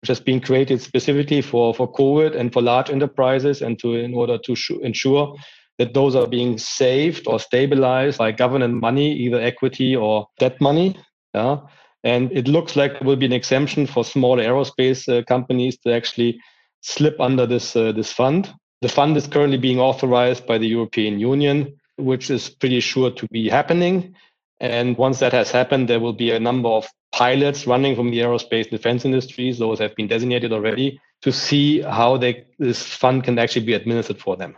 which 0.00 0.08
has 0.08 0.18
been 0.18 0.40
created 0.40 0.80
specifically 0.82 1.40
for, 1.40 1.72
for 1.72 1.90
covid 1.92 2.36
and 2.36 2.52
for 2.52 2.60
large 2.60 2.90
enterprises 2.90 3.62
and 3.62 3.78
to 3.78 3.94
in 3.94 4.12
order 4.12 4.36
to 4.38 4.56
sh- 4.56 4.72
ensure 4.82 5.36
that 5.78 5.94
those 5.94 6.16
are 6.16 6.26
being 6.26 6.58
saved 6.58 7.26
or 7.28 7.38
stabilized 7.38 8.18
by 8.18 8.32
government 8.32 8.80
money 8.80 9.12
either 9.12 9.40
equity 9.40 9.94
or 9.94 10.26
debt 10.38 10.60
money 10.60 10.96
yeah 11.34 11.58
and 12.04 12.32
it 12.32 12.48
looks 12.48 12.76
like 12.76 12.92
there 12.92 13.06
will 13.06 13.16
be 13.16 13.26
an 13.26 13.32
exemption 13.32 13.86
for 13.86 14.04
small 14.04 14.36
aerospace 14.36 15.08
uh, 15.08 15.22
companies 15.24 15.78
to 15.78 15.92
actually 15.92 16.40
slip 16.80 17.20
under 17.20 17.46
this 17.46 17.76
uh, 17.76 17.92
this 17.92 18.12
fund 18.12 18.52
the 18.80 18.88
fund 18.88 19.16
is 19.16 19.26
currently 19.26 19.58
being 19.58 19.80
authorized 19.80 20.46
by 20.46 20.58
the 20.58 20.66
european 20.66 21.18
union 21.18 21.72
which 21.96 22.30
is 22.30 22.50
pretty 22.50 22.80
sure 22.80 23.10
to 23.10 23.26
be 23.28 23.48
happening 23.48 24.14
and 24.62 24.96
once 24.96 25.18
that 25.18 25.32
has 25.32 25.50
happened, 25.50 25.88
there 25.88 25.98
will 25.98 26.12
be 26.12 26.30
a 26.30 26.38
number 26.38 26.68
of 26.68 26.88
pilots 27.10 27.66
running 27.66 27.96
from 27.96 28.12
the 28.12 28.20
aerospace 28.20 28.70
defense 28.70 29.04
industries. 29.04 29.58
Those 29.58 29.80
have 29.80 29.94
been 29.96 30.06
designated 30.06 30.52
already 30.52 31.00
to 31.22 31.32
see 31.32 31.82
how 31.82 32.16
they, 32.16 32.44
this 32.60 32.86
fund 32.86 33.24
can 33.24 33.40
actually 33.40 33.66
be 33.66 33.74
administered 33.74 34.20
for 34.20 34.36
them. 34.36 34.56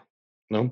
You 0.51 0.57
know? 0.57 0.71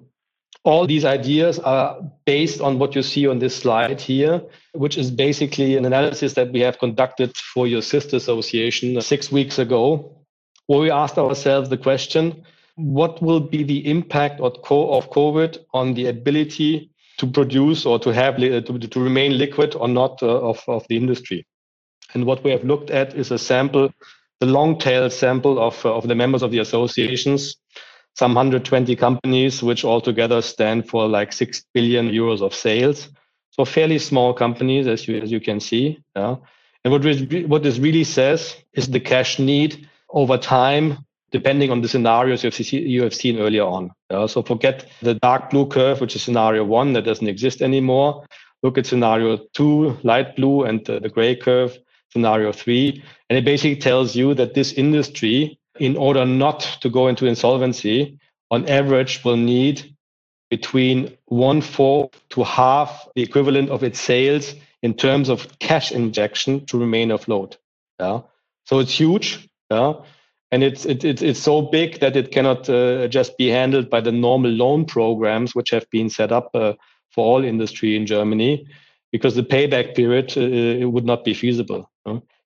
All 0.64 0.86
these 0.86 1.04
ideas 1.04 1.58
are 1.58 1.98
based 2.24 2.60
on 2.60 2.78
what 2.78 2.94
you 2.94 3.02
see 3.02 3.26
on 3.26 3.40
this 3.40 3.56
slide 3.56 4.00
here, 4.00 4.42
which 4.74 4.96
is 4.96 5.10
basically 5.10 5.76
an 5.76 5.84
analysis 5.84 6.34
that 6.34 6.52
we 6.52 6.60
have 6.60 6.78
conducted 6.78 7.36
for 7.36 7.66
your 7.66 7.82
sister 7.82 8.16
association 8.16 9.00
six 9.00 9.32
weeks 9.32 9.58
ago, 9.58 10.16
where 10.66 10.80
we 10.80 10.90
asked 10.90 11.18
ourselves 11.18 11.68
the 11.68 11.76
question 11.76 12.44
what 12.76 13.20
will 13.20 13.40
be 13.40 13.62
the 13.64 13.90
impact 13.90 14.40
of 14.40 14.54
COVID 14.62 15.58
on 15.74 15.94
the 15.94 16.06
ability 16.06 16.90
to 17.18 17.26
produce 17.26 17.84
or 17.84 17.98
to 17.98 18.10
have 18.10 18.36
to, 18.36 18.62
to 18.62 19.00
remain 19.00 19.38
liquid 19.38 19.74
or 19.74 19.88
not 19.88 20.22
uh, 20.22 20.26
of, 20.26 20.62
of 20.68 20.86
the 20.88 20.96
industry. 20.96 21.46
And 22.14 22.24
what 22.24 22.42
we 22.44 22.50
have 22.50 22.64
looked 22.64 22.90
at 22.90 23.14
is 23.14 23.30
a 23.30 23.38
sample, 23.38 23.90
the 24.40 24.46
long 24.46 24.78
tail 24.78 25.08
sample 25.10 25.58
of, 25.58 25.84
of 25.84 26.08
the 26.08 26.14
members 26.14 26.42
of 26.42 26.50
the 26.50 26.58
associations, 26.58 27.56
some 28.14 28.34
120 28.34 28.94
companies, 28.96 29.62
which 29.62 29.84
altogether 29.84 30.42
stand 30.42 30.88
for 30.88 31.08
like 31.08 31.32
6 31.32 31.64
billion 31.72 32.10
euros 32.10 32.42
of 32.42 32.54
sales. 32.54 33.08
So 33.50 33.64
fairly 33.64 33.98
small 33.98 34.34
companies, 34.34 34.86
as 34.86 35.06
you, 35.06 35.18
as 35.18 35.30
you 35.30 35.40
can 35.40 35.60
see. 35.60 36.02
Yeah. 36.16 36.36
And 36.84 36.92
what, 36.92 37.04
what 37.48 37.62
this 37.62 37.78
really 37.78 38.04
says 38.04 38.56
is 38.74 38.88
the 38.88 39.00
cash 39.00 39.38
need 39.38 39.88
over 40.10 40.36
time 40.36 41.04
depending 41.32 41.70
on 41.70 41.80
the 41.80 41.88
scenarios 41.88 42.44
you 42.44 43.02
have 43.02 43.14
seen 43.14 43.38
earlier 43.38 43.64
on. 43.64 43.90
Uh, 44.10 44.26
so 44.26 44.42
forget 44.42 44.86
the 45.00 45.14
dark 45.14 45.50
blue 45.50 45.66
curve, 45.66 46.00
which 46.00 46.14
is 46.14 46.22
scenario 46.22 46.62
one 46.62 46.92
that 46.92 47.06
doesn't 47.06 47.26
exist 47.26 47.62
anymore. 47.62 48.24
Look 48.62 48.78
at 48.78 48.86
scenario 48.86 49.38
two, 49.54 49.98
light 50.02 50.36
blue, 50.36 50.64
and 50.64 50.84
the 50.84 51.08
gray 51.08 51.34
curve, 51.34 51.76
scenario 52.12 52.52
three. 52.52 53.02
And 53.28 53.38
it 53.38 53.44
basically 53.44 53.76
tells 53.76 54.14
you 54.14 54.34
that 54.34 54.54
this 54.54 54.74
industry, 54.74 55.58
in 55.78 55.96
order 55.96 56.24
not 56.24 56.60
to 56.80 56.88
go 56.88 57.08
into 57.08 57.26
insolvency, 57.26 58.18
on 58.50 58.68
average 58.68 59.24
will 59.24 59.36
need 59.36 59.94
between 60.50 61.16
one 61.26 61.62
fourth 61.62 62.10
to 62.30 62.44
half 62.44 63.08
the 63.14 63.22
equivalent 63.22 63.70
of 63.70 63.82
its 63.82 64.00
sales 64.00 64.54
in 64.82 64.94
terms 64.94 65.28
of 65.28 65.58
cash 65.58 65.92
injection 65.92 66.66
to 66.66 66.78
remain 66.78 67.10
afloat. 67.10 67.56
Yeah. 67.98 68.20
So 68.66 68.80
it's 68.80 68.92
huge. 68.92 69.48
Yeah 69.70 69.94
and 70.52 70.62
it's 70.62 70.84
it, 70.84 71.02
it, 71.02 71.22
it's 71.22 71.40
so 71.40 71.62
big 71.62 71.98
that 72.00 72.14
it 72.14 72.30
cannot 72.30 72.68
uh, 72.68 73.08
just 73.08 73.36
be 73.38 73.48
handled 73.48 73.90
by 73.90 74.00
the 74.00 74.12
normal 74.12 74.50
loan 74.50 74.84
programs 74.84 75.54
which 75.54 75.70
have 75.70 75.88
been 75.90 76.08
set 76.10 76.30
up 76.30 76.50
uh, 76.54 76.74
for 77.10 77.24
all 77.24 77.44
industry 77.44 77.96
in 77.96 78.06
Germany 78.06 78.66
because 79.10 79.34
the 79.34 79.42
payback 79.42 79.96
period 79.96 80.32
uh, 80.36 80.40
it 80.40 80.84
would 80.84 81.06
not 81.06 81.24
be 81.24 81.34
feasible 81.34 81.90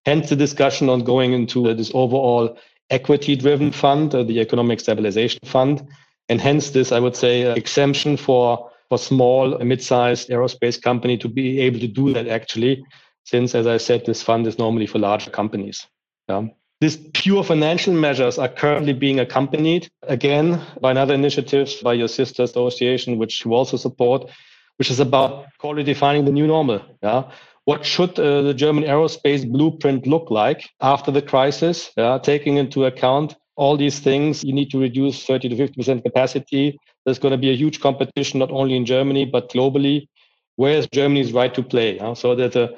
hence 0.07 0.29
the 0.29 0.37
discussion 0.37 0.89
on 0.89 1.03
going 1.03 1.33
into 1.33 1.75
this 1.75 1.91
overall 1.93 2.57
equity 2.91 3.37
driven 3.37 3.73
fund 3.73 4.15
uh, 4.15 4.23
the 4.23 4.41
economic 4.41 4.81
stabilization 4.81 5.41
fund 5.45 5.87
and 6.29 6.41
hence 6.41 6.71
this 6.71 6.93
i 6.93 7.01
would 7.01 7.17
say 7.17 7.45
uh, 7.45 7.55
exemption 7.55 8.17
for 8.17 8.71
for 8.89 8.99
small 8.99 9.59
mid-sized 9.59 10.29
aerospace 10.29 10.81
company 10.81 11.19
to 11.19 11.29
be 11.29 11.61
able 11.61 11.81
to 11.81 11.89
do 11.89 12.13
that 12.13 12.29
actually 12.29 12.85
since 13.25 13.55
as 13.55 13.67
i 13.67 13.77
said 13.77 14.05
this 14.07 14.23
fund 14.23 14.47
is 14.47 14.59
normally 14.59 14.87
for 14.87 14.99
larger 14.99 15.31
companies 15.31 15.87
yeah. 16.29 16.47
These 16.81 16.99
pure 17.15 17.43
financial 17.43 17.95
measures 17.95 18.39
are 18.39 18.49
currently 18.49 18.93
being 18.93 19.19
accompanied 19.19 19.89
again 20.03 20.61
by 20.81 20.91
another 20.91 21.15
initiative 21.15 21.73
by 21.83 21.95
your 21.95 22.09
sister 22.09 22.43
association, 22.43 23.17
which 23.17 23.45
you 23.45 23.55
also 23.55 23.79
support, 23.79 24.31
which 24.77 24.91
is 24.91 25.01
about 25.01 25.47
call 25.59 25.75
defining 25.75 26.27
the 26.27 26.33
new 26.33 26.47
normal. 26.47 26.83
Yeah. 27.03 27.31
What 27.67 27.85
should 27.85 28.17
uh, 28.19 28.43
the 28.43 28.55
German 28.55 28.85
aerospace 28.85 29.45
blueprint 29.51 30.07
look 30.07 30.31
like 30.31 30.71
after 30.81 31.11
the 31.11 31.21
crisis? 31.21 31.91
Yeah, 31.97 32.17
taking 32.23 32.59
into 32.59 32.85
account 32.85 33.35
all 33.57 33.77
these 33.77 33.99
things, 33.99 34.45
you 34.45 34.53
need 34.53 34.71
to 34.71 34.79
reduce 34.79 35.25
30 35.27 35.49
to 35.49 35.57
50% 35.57 36.05
capacity. 36.05 36.79
There's 37.05 37.19
going 37.19 37.33
to 37.33 37.39
be 37.39 37.51
a 37.51 37.57
huge 37.57 37.81
competition, 37.81 38.39
not 38.39 38.53
only 38.53 38.77
in 38.77 38.87
Germany, 38.87 39.25
but 39.25 39.51
globally. 39.51 40.07
Where 40.55 40.77
is 40.77 40.87
Germany's 40.93 41.33
right 41.33 41.53
to 41.55 41.63
play? 41.63 41.99
So 42.15 42.37
there's 42.37 42.55
a, 42.55 42.71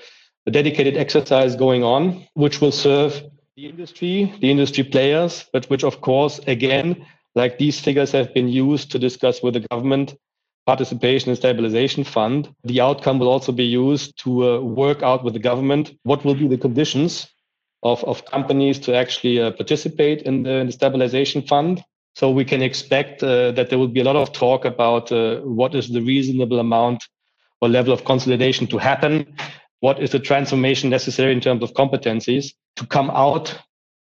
a 0.46 0.50
dedicated 0.50 0.96
exercise 0.96 1.54
going 1.54 1.84
on, 1.84 2.26
which 2.32 2.62
will 2.62 2.72
serve 2.72 3.22
the 3.56 3.66
industry, 3.66 4.32
the 4.40 4.50
industry 4.50 4.84
players, 4.84 5.44
but 5.52 5.66
which, 5.66 5.84
of 5.84 6.00
course, 6.00 6.38
again, 6.46 7.04
like 7.34 7.58
these 7.58 7.78
figures 7.78 8.12
have 8.12 8.32
been 8.32 8.48
used 8.48 8.90
to 8.92 8.98
discuss 8.98 9.42
with 9.42 9.52
the 9.52 9.66
government 9.68 10.14
participation 10.68 11.30
and 11.30 11.38
stabilization 11.38 12.04
fund. 12.04 12.54
The 12.64 12.82
outcome 12.82 13.18
will 13.18 13.28
also 13.28 13.52
be 13.52 13.64
used 13.64 14.22
to 14.24 14.30
uh, 14.44 14.60
work 14.60 15.02
out 15.02 15.24
with 15.24 15.32
the 15.32 15.44
government 15.50 15.92
what 16.02 16.22
will 16.26 16.34
be 16.34 16.46
the 16.46 16.58
conditions 16.58 17.26
of, 17.82 18.04
of 18.04 18.26
companies 18.26 18.78
to 18.80 18.94
actually 18.94 19.40
uh, 19.40 19.52
participate 19.52 20.20
in 20.28 20.42
the, 20.42 20.54
in 20.60 20.66
the, 20.66 20.72
stabilization 20.72 21.40
fund. 21.40 21.82
So 22.16 22.30
we 22.30 22.44
can 22.44 22.60
expect 22.60 23.22
uh, 23.22 23.52
that 23.52 23.70
there 23.70 23.78
will 23.78 23.94
be 23.96 24.00
a 24.00 24.04
lot 24.04 24.16
of 24.16 24.34
talk 24.34 24.66
about 24.66 25.10
uh, 25.10 25.40
what 25.40 25.74
is 25.74 25.88
the 25.88 26.02
reasonable 26.02 26.58
amount 26.58 27.02
or 27.62 27.70
level 27.70 27.94
of 27.94 28.04
consolidation 28.04 28.66
to 28.66 28.76
happen. 28.76 29.34
What 29.80 30.02
is 30.02 30.10
the 30.10 30.18
transformation 30.18 30.90
necessary 30.90 31.32
in 31.32 31.40
terms 31.40 31.62
of 31.62 31.72
competencies 31.72 32.52
to 32.76 32.84
come 32.84 33.08
out 33.08 33.58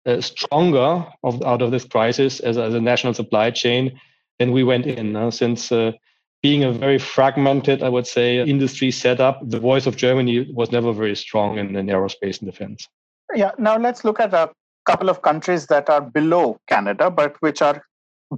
uh, 0.08 0.20
stronger 0.20 1.06
of, 1.24 1.43
out 1.43 1.62
of 1.62 1.70
this 1.70 1.86
crisis 1.86 2.39
as, 2.39 2.58
as 2.58 2.74
a 2.74 2.82
national 2.82 3.14
supply 3.14 3.52
chain 3.52 4.00
than 4.39 4.52
we 4.52 4.64
went 4.64 4.88
in. 4.88 5.16
Uh, 5.16 5.30
since 5.30 5.72
being 6.41 6.63
a 6.63 6.71
very 6.71 6.97
fragmented, 6.97 7.83
I 7.83 7.89
would 7.89 8.07
say, 8.07 8.39
industry 8.39 8.91
setup, 8.91 9.39
the 9.43 9.59
voice 9.59 9.85
of 9.85 9.97
Germany 9.97 10.49
was 10.53 10.71
never 10.71 10.93
very 10.93 11.15
strong 11.15 11.57
in, 11.57 11.75
in 11.75 11.87
aerospace 11.87 12.39
and 12.41 12.49
defense. 12.49 12.87
Yeah, 13.35 13.51
now 13.57 13.77
let's 13.77 14.03
look 14.03 14.19
at 14.19 14.33
a 14.33 14.49
couple 14.85 15.09
of 15.09 15.21
countries 15.21 15.67
that 15.67 15.89
are 15.89 16.01
below 16.01 16.59
Canada, 16.67 17.11
but 17.11 17.35
which 17.41 17.61
are 17.61 17.83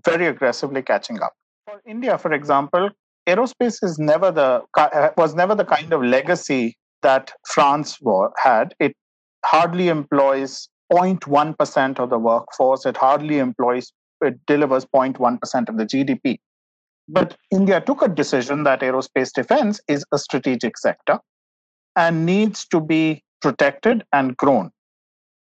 very 0.05 0.25
aggressively 0.27 0.81
catching 0.81 1.21
up. 1.21 1.33
For 1.65 1.81
India, 1.85 2.17
for 2.17 2.33
example, 2.33 2.89
aerospace 3.27 3.83
is 3.83 3.99
never 3.99 4.31
the 4.31 4.63
uh, 4.77 5.09
was 5.15 5.35
never 5.35 5.53
the 5.53 5.65
kind 5.65 5.93
of 5.93 6.03
legacy 6.03 6.75
that 7.03 7.31
France 7.45 7.99
had. 8.43 8.73
It 8.79 8.95
hardly 9.45 9.89
employs 9.89 10.67
0.1% 10.91 11.99
of 11.99 12.09
the 12.09 12.17
workforce. 12.19 12.85
It 12.85 12.97
hardly 12.97 13.39
employs, 13.39 13.91
it 14.21 14.39
delivers 14.45 14.85
0.1% 14.85 15.69
of 15.69 15.77
the 15.77 15.85
GDP. 15.85 16.37
But 17.11 17.35
India 17.51 17.81
took 17.81 18.01
a 18.01 18.07
decision 18.07 18.63
that 18.63 18.79
aerospace 18.81 19.33
defense 19.33 19.81
is 19.87 20.05
a 20.13 20.17
strategic 20.17 20.77
sector 20.77 21.19
and 21.95 22.25
needs 22.25 22.65
to 22.67 22.79
be 22.79 23.23
protected 23.41 24.03
and 24.13 24.37
grown. 24.37 24.71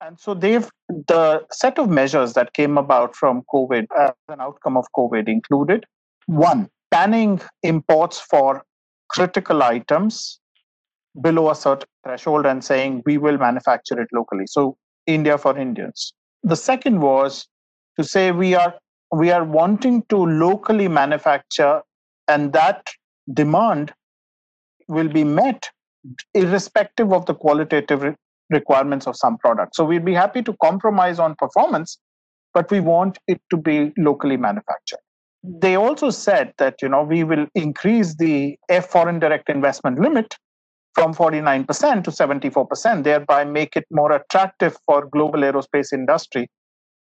And 0.01 0.19
so 0.19 0.33
they've 0.33 0.69
the 0.89 1.45
set 1.51 1.77
of 1.79 1.89
measures 1.89 2.33
that 2.33 2.53
came 2.53 2.77
about 2.77 3.15
from 3.15 3.43
COVID 3.53 3.85
uh, 3.97 4.03
as 4.05 4.13
an 4.29 4.41
outcome 4.41 4.77
of 4.77 4.85
COVID 4.97 5.29
included 5.29 5.85
one, 6.25 6.69
banning 6.91 7.39
imports 7.61 8.19
for 8.19 8.63
critical 9.09 9.63
items 9.63 10.39
below 11.21 11.51
a 11.51 11.55
certain 11.55 11.87
threshold 12.03 12.45
and 12.45 12.63
saying 12.63 13.03
we 13.05 13.17
will 13.17 13.37
manufacture 13.37 13.99
it 14.01 14.07
locally. 14.11 14.45
So 14.47 14.75
India 15.05 15.37
for 15.37 15.57
Indians. 15.57 16.13
The 16.43 16.55
second 16.55 17.01
was 17.01 17.47
to 17.97 18.03
say 18.03 18.31
we 18.31 18.55
are 18.55 18.73
we 19.13 19.29
are 19.31 19.43
wanting 19.43 20.03
to 20.09 20.17
locally 20.17 20.87
manufacture 20.87 21.81
and 22.27 22.51
that 22.53 22.87
demand 23.31 23.93
will 24.87 25.07
be 25.07 25.23
met 25.23 25.69
irrespective 26.33 27.13
of 27.13 27.25
the 27.27 27.35
qualitative 27.35 28.15
requirements 28.49 29.07
of 29.07 29.15
some 29.15 29.37
products. 29.37 29.77
So 29.77 29.85
we'd 29.85 30.03
be 30.03 30.13
happy 30.13 30.41
to 30.41 30.53
compromise 30.61 31.19
on 31.19 31.35
performance, 31.35 31.97
but 32.53 32.69
we 32.71 32.79
want 32.79 33.19
it 33.27 33.39
to 33.51 33.57
be 33.57 33.93
locally 33.97 34.35
manufactured. 34.35 34.99
Mm. 35.45 35.61
They 35.61 35.75
also 35.75 36.09
said 36.09 36.53
that 36.57 36.81
you 36.81 36.89
know 36.89 37.03
we 37.03 37.23
will 37.23 37.47
increase 37.53 38.15
the 38.15 38.57
F 38.69 38.87
foreign 38.87 39.19
direct 39.19 39.49
investment 39.49 39.99
limit 39.99 40.35
from 40.95 41.13
49% 41.13 42.03
to 42.03 42.11
74%, 42.11 43.03
thereby 43.03 43.43
make 43.43 43.75
it 43.75 43.85
more 43.89 44.11
attractive 44.11 44.77
for 44.85 45.07
global 45.07 45.39
aerospace 45.39 45.91
industry 45.91 46.47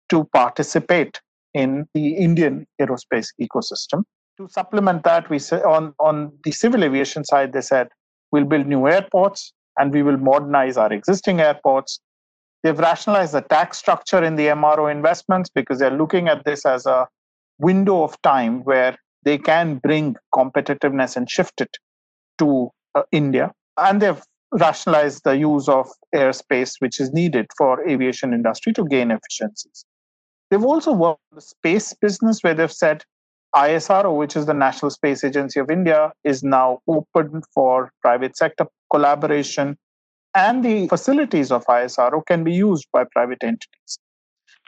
to 0.09 0.25
participate 0.33 1.21
in 1.55 1.87
the 1.95 2.17
Indian 2.17 2.67
aerospace 2.81 3.29
ecosystem. 3.41 4.03
To 4.39 4.49
supplement 4.49 5.05
that, 5.05 5.31
we 5.31 5.39
say 5.39 5.63
on, 5.63 5.95
on 6.01 6.33
the 6.45 6.51
civil 6.51 6.83
aviation 6.83 7.25
side, 7.25 7.53
they 7.53 7.61
said 7.61 7.89
we'll 8.33 8.45
build 8.45 8.67
new 8.67 8.89
airports, 8.89 9.53
and 9.79 9.93
we 9.93 10.03
will 10.03 10.17
modernize 10.17 10.77
our 10.77 10.93
existing 10.93 11.41
airports. 11.41 12.01
They've 12.63 12.79
rationalized 12.79 13.35
the 13.35 13.43
tax 13.43 13.79
structure 13.79 14.23
in 14.23 14.37
the 14.37 14.47
MRO 14.49 14.91
investments 14.91 15.51
because 15.55 15.79
they're 15.79 15.97
looking 15.97 16.29
at 16.29 16.45
this 16.45 16.67
as 16.67 16.87
a 16.87 17.07
window 17.59 18.03
of 18.03 18.21
time 18.23 18.65
where 18.65 18.97
they 19.23 19.39
can 19.39 19.77
bring 19.77 20.17
competitiveness 20.35 21.17
and 21.17 21.31
shift 21.31 21.61
it 21.61 21.77
to 22.39 22.71
uh, 22.95 23.03
India. 23.13 23.53
And 23.77 24.01
they've 24.01 24.23
rationalized 24.53 25.23
the 25.25 25.37
use 25.37 25.69
of 25.69 25.89
airspace, 26.15 26.75
which 26.79 27.01
is 27.01 27.13
needed 27.13 27.47
for 27.57 27.87
aviation 27.89 28.33
industry 28.33 28.73
to 28.73 28.85
gain 28.87 29.11
efficiencies. 29.11 29.85
They've 30.51 30.65
also 30.65 30.93
worked 30.93 31.21
the 31.33 31.41
space 31.41 31.95
business 31.95 32.41
where 32.43 32.55
they've 32.55 32.73
said 32.73 33.05
ISRO, 33.55 34.17
which 34.17 34.37
is 34.37 34.47
the 34.47 34.55
National 34.55 34.91
Space 34.91 35.25
Agency 35.25 35.61
of 35.61 35.71
India, 35.71 36.13
is 36.25 36.43
now 36.43 36.81
open 36.89 37.43
for 37.53 37.93
private 38.03 38.37
sector 38.37 38.67
collaboration, 38.91 39.77
and 40.35 40.65
the 40.65 40.89
facilities 40.89 41.53
of 41.53 41.65
ISRO 41.67 42.25
can 42.27 42.45
be 42.45 42.53
used 42.53 42.87
by 42.93 43.05
private 43.13 43.43
entities. 43.43 43.99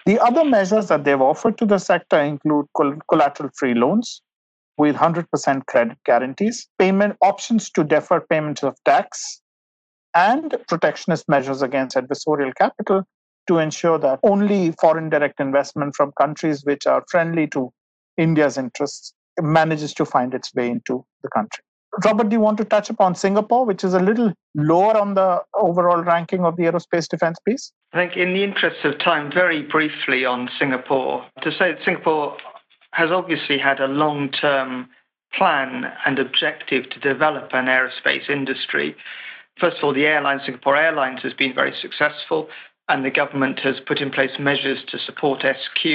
The 0.07 0.20
other 0.20 0.45
measures 0.45 0.87
that 0.87 1.03
they've 1.03 1.20
offered 1.20 1.59
to 1.59 1.66
the 1.66 1.79
sector 1.79 2.20
include 2.20 2.66
collateral 3.09 3.51
free 3.57 3.74
loans 3.74 4.22
with 4.79 4.95
100% 4.95 5.66
credit 5.66 5.99
guarantees, 6.05 6.68
payment 6.79 7.16
options 7.22 7.70
to 7.70 7.83
defer 7.83 8.20
payments 8.20 8.62
of 8.62 8.77
tax, 8.85 9.41
and 10.14 10.57
protectionist 10.68 11.29
measures 11.29 11.61
against 11.61 11.97
adversarial 11.97 12.55
capital 12.55 13.03
to 13.47 13.59
ensure 13.59 13.99
that 13.99 14.20
only 14.22 14.72
foreign 14.80 15.09
direct 15.09 15.40
investment 15.40 15.94
from 15.94 16.12
countries 16.18 16.64
which 16.64 16.86
are 16.86 17.05
friendly 17.11 17.47
to 17.49 17.72
India's 18.16 18.59
interests 18.59 19.12
manages 19.40 19.92
to 19.94 20.05
find 20.05 20.34
its 20.34 20.55
way 20.55 20.68
into 20.68 21.05
the 21.22 21.28
country. 21.28 21.62
Robert, 22.05 22.28
do 22.28 22.34
you 22.34 22.40
want 22.40 22.59
to 22.59 22.64
touch 22.64 22.90
upon 22.90 23.14
Singapore, 23.14 23.64
which 23.64 23.82
is 23.82 23.94
a 23.94 24.01
little 24.01 24.32
lower 24.55 24.97
on 24.97 25.14
the 25.14 25.40
overall 25.55 26.03
ranking 26.03 26.44
of 26.44 26.57
the 26.57 26.64
aerospace 26.64 27.09
defense 27.09 27.38
piece? 27.47 27.72
I 27.92 27.99
think, 27.99 28.16
in 28.16 28.34
the 28.34 28.44
interest 28.44 28.84
of 28.84 28.99
time, 28.99 29.32
very 29.32 29.62
briefly 29.62 30.24
on 30.24 30.51
Singapore, 30.59 31.24
to 31.42 31.51
say 31.51 31.72
that 31.72 31.78
Singapore 31.84 32.36
has 32.90 33.11
obviously 33.11 33.59
had 33.59 33.80
a 33.80 33.86
long 33.86 34.30
term 34.30 34.88
plan 35.34 35.92
and 36.05 36.18
objective 36.18 36.88
to 36.90 37.01
develop 37.01 37.51
an 37.53 37.66
aerospace 37.66 38.28
industry. 38.28 38.94
First 39.59 39.78
of 39.78 39.84
all, 39.84 39.94
the 39.94 40.07
airline, 40.07 40.40
Singapore 40.44 40.76
Airlines, 40.76 41.22
has 41.22 41.32
been 41.32 41.55
very 41.55 41.74
successful 41.80 42.49
and 42.89 43.05
the 43.05 43.11
government 43.11 43.61
has 43.61 43.76
put 43.87 44.01
in 44.01 44.11
place 44.11 44.30
measures 44.39 44.78
to 44.89 44.99
support 44.99 45.43
SQ 45.43 45.87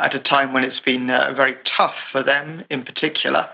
at 0.00 0.14
a 0.14 0.20
time 0.20 0.52
when 0.52 0.64
it's 0.64 0.80
been 0.80 1.10
uh, 1.10 1.32
very 1.36 1.54
tough 1.76 1.94
for 2.10 2.22
them 2.22 2.64
in 2.70 2.82
particular. 2.82 3.48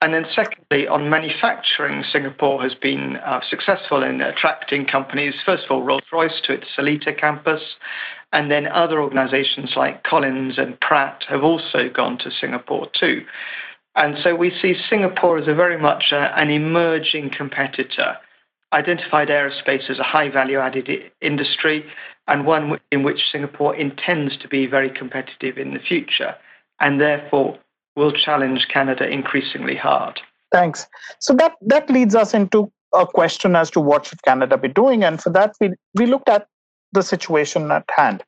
And 0.00 0.12
then, 0.12 0.26
secondly, 0.34 0.86
on 0.86 1.08
manufacturing, 1.08 2.04
Singapore 2.12 2.62
has 2.62 2.74
been 2.74 3.16
uh, 3.16 3.40
successful 3.48 4.02
in 4.02 4.20
attracting 4.20 4.86
companies, 4.86 5.34
first 5.46 5.64
of 5.64 5.70
all, 5.70 5.82
Rolls 5.82 6.02
Royce 6.12 6.40
to 6.44 6.52
its 6.52 6.66
Seletar 6.76 7.18
campus, 7.18 7.62
and 8.32 8.50
then 8.50 8.66
other 8.66 9.00
organizations 9.00 9.72
like 9.76 10.02
Collins 10.02 10.58
and 10.58 10.78
Pratt 10.80 11.24
have 11.28 11.42
also 11.42 11.88
gone 11.88 12.18
to 12.18 12.30
Singapore 12.30 12.88
too. 12.98 13.24
And 13.96 14.16
so 14.22 14.34
we 14.34 14.50
see 14.60 14.74
Singapore 14.90 15.38
as 15.38 15.46
a 15.46 15.54
very 15.54 15.78
much 15.78 16.06
uh, 16.12 16.32
an 16.36 16.50
emerging 16.50 17.30
competitor 17.30 18.16
identified 18.74 19.28
aerospace 19.28 19.88
as 19.88 20.00
a 20.00 20.02
high 20.02 20.28
value 20.28 20.58
added 20.58 20.90
industry 21.22 21.86
and 22.26 22.46
one 22.46 22.78
in 22.90 23.02
which 23.02 23.20
Singapore 23.30 23.74
intends 23.74 24.36
to 24.38 24.48
be 24.48 24.66
very 24.66 24.90
competitive 24.90 25.58
in 25.58 25.74
the 25.74 25.80
future 25.80 26.34
and 26.80 27.00
therefore 27.00 27.58
will 27.96 28.12
challenge 28.12 28.66
Canada 28.72 29.08
increasingly 29.08 29.76
hard. 29.76 30.20
Thanks. 30.52 30.86
So 31.18 31.34
that, 31.34 31.52
that 31.62 31.90
leads 31.90 32.14
us 32.14 32.34
into 32.34 32.72
a 32.94 33.06
question 33.06 33.56
as 33.56 33.70
to 33.72 33.80
what 33.80 34.06
should 34.06 34.22
Canada 34.22 34.56
be 34.56 34.68
doing. 34.68 35.04
And 35.04 35.20
for 35.20 35.30
that, 35.30 35.54
we, 35.60 35.70
we 35.94 36.06
looked 36.06 36.28
at 36.28 36.46
the 36.92 37.02
situation 37.02 37.70
at 37.70 37.84
hand. 37.94 38.22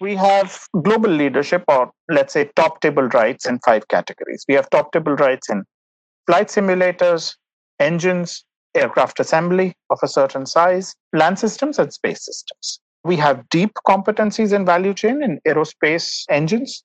We 0.00 0.16
have 0.16 0.66
global 0.82 1.10
leadership, 1.10 1.64
or 1.68 1.92
let's 2.10 2.32
say 2.32 2.50
top 2.56 2.80
table 2.80 3.04
rights, 3.04 3.46
in 3.46 3.60
five 3.60 3.86
categories. 3.88 4.44
We 4.48 4.54
have 4.54 4.68
top 4.70 4.92
table 4.92 5.14
rights 5.14 5.48
in 5.48 5.64
flight 6.26 6.48
simulators, 6.48 7.36
engines, 7.78 8.44
aircraft 8.74 9.20
assembly 9.20 9.74
of 9.90 9.98
a 10.02 10.08
certain 10.08 10.46
size, 10.46 10.94
land 11.12 11.38
systems, 11.38 11.78
and 11.78 11.92
space 11.92 12.24
systems. 12.24 12.80
We 13.04 13.16
have 13.16 13.48
deep 13.50 13.72
competencies 13.86 14.52
in 14.52 14.64
value 14.64 14.94
chain 14.94 15.22
in 15.22 15.38
aerospace 15.46 16.24
engines, 16.30 16.82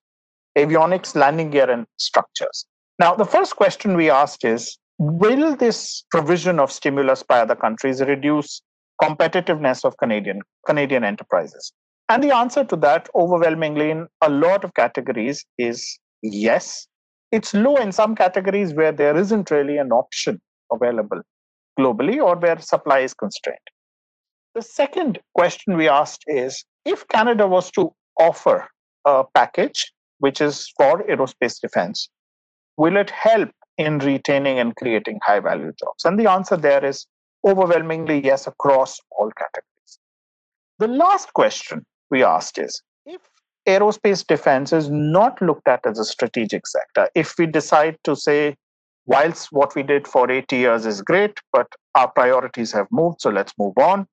avionics, 0.58 1.16
landing 1.16 1.50
gear, 1.50 1.70
and 1.70 1.86
structures. 1.98 2.66
Now, 3.00 3.16
the 3.16 3.26
first 3.26 3.56
question 3.56 3.96
we 3.96 4.10
asked 4.10 4.44
is 4.44 4.78
Will 5.02 5.56
this 5.56 6.04
provision 6.12 6.60
of 6.60 6.74
stimulus 6.74 7.24
by 7.24 7.40
other 7.40 7.56
countries 7.56 8.02
reduce 8.02 8.62
competitiveness 9.02 9.86
of 9.86 9.96
Canadian, 9.98 10.42
Canadian 10.66 11.06
enterprises? 11.06 11.72
And 12.10 12.22
the 12.22 12.36
answer 12.36 12.66
to 12.66 12.76
that, 12.78 13.08
overwhelmingly 13.16 13.92
in 13.92 14.08
a 14.22 14.30
lot 14.30 14.66
of 14.66 14.74
categories, 14.74 15.46
is 15.58 16.00
yes. 16.22 16.86
It's 17.32 17.54
low 17.54 17.78
in 17.78 17.94
some 17.94 18.14
categories 18.14 18.74
where 18.74 18.92
there 18.92 19.16
isn't 19.16 19.52
really 19.52 19.78
an 19.78 19.94
option 19.94 20.42
available 20.70 21.22
globally 21.80 22.22
or 22.22 22.36
where 22.36 22.60
supply 22.60 23.00
is 23.00 23.14
constrained. 23.14 23.60
The 24.60 24.64
second 24.64 25.20
question 25.36 25.78
we 25.78 25.88
asked 25.88 26.26
is 26.28 26.66
if 26.84 27.08
Canada 27.08 27.48
was 27.48 27.72
to 27.72 27.94
offer 28.20 28.68
a 29.06 29.24
package 29.34 29.94
which 30.18 30.42
is 30.42 30.68
for 30.76 31.02
aerospace 31.04 31.62
defense, 31.62 32.10
will 32.76 32.98
it 32.98 33.10
help 33.10 33.52
in 33.78 34.00
retaining 34.00 34.60
and 34.60 34.76
creating 34.76 35.20
high 35.24 35.40
value 35.40 35.72
jobs? 35.80 36.04
And 36.04 36.20
the 36.20 36.30
answer 36.30 36.58
there 36.58 36.84
is 36.84 37.08
overwhelmingly 37.48 38.20
yes 38.22 38.48
across 38.48 39.00
all 39.18 39.32
categories. 39.32 40.00
The 40.80 40.90
last 40.90 41.32
question 41.34 41.86
we 42.12 42.26
asked 42.26 42.58
is 42.58 42.84
if 43.06 43.22
aerospace 43.66 44.28
defense 44.28 44.74
is 44.74 44.90
not 44.90 45.42
looked 45.42 45.70
at 45.70 45.86
as 45.86 46.00
a 46.00 46.04
strategic 46.04 46.68
sector, 46.68 47.08
if 47.16 47.34
we 47.40 47.46
decide 47.46 47.98
to 48.04 48.14
say, 48.14 48.58
whilst 49.06 49.54
what 49.54 49.74
we 49.74 49.84
did 49.84 50.06
for 50.06 50.30
80 50.30 50.58
years 50.58 50.86
is 50.86 51.02
great, 51.02 51.40
but 51.54 51.68
our 51.96 52.12
priorities 52.12 52.74
have 52.74 52.88
moved, 52.92 53.22
so 53.22 53.30
let's 53.30 53.54
move 53.58 53.78
on. 53.78 54.06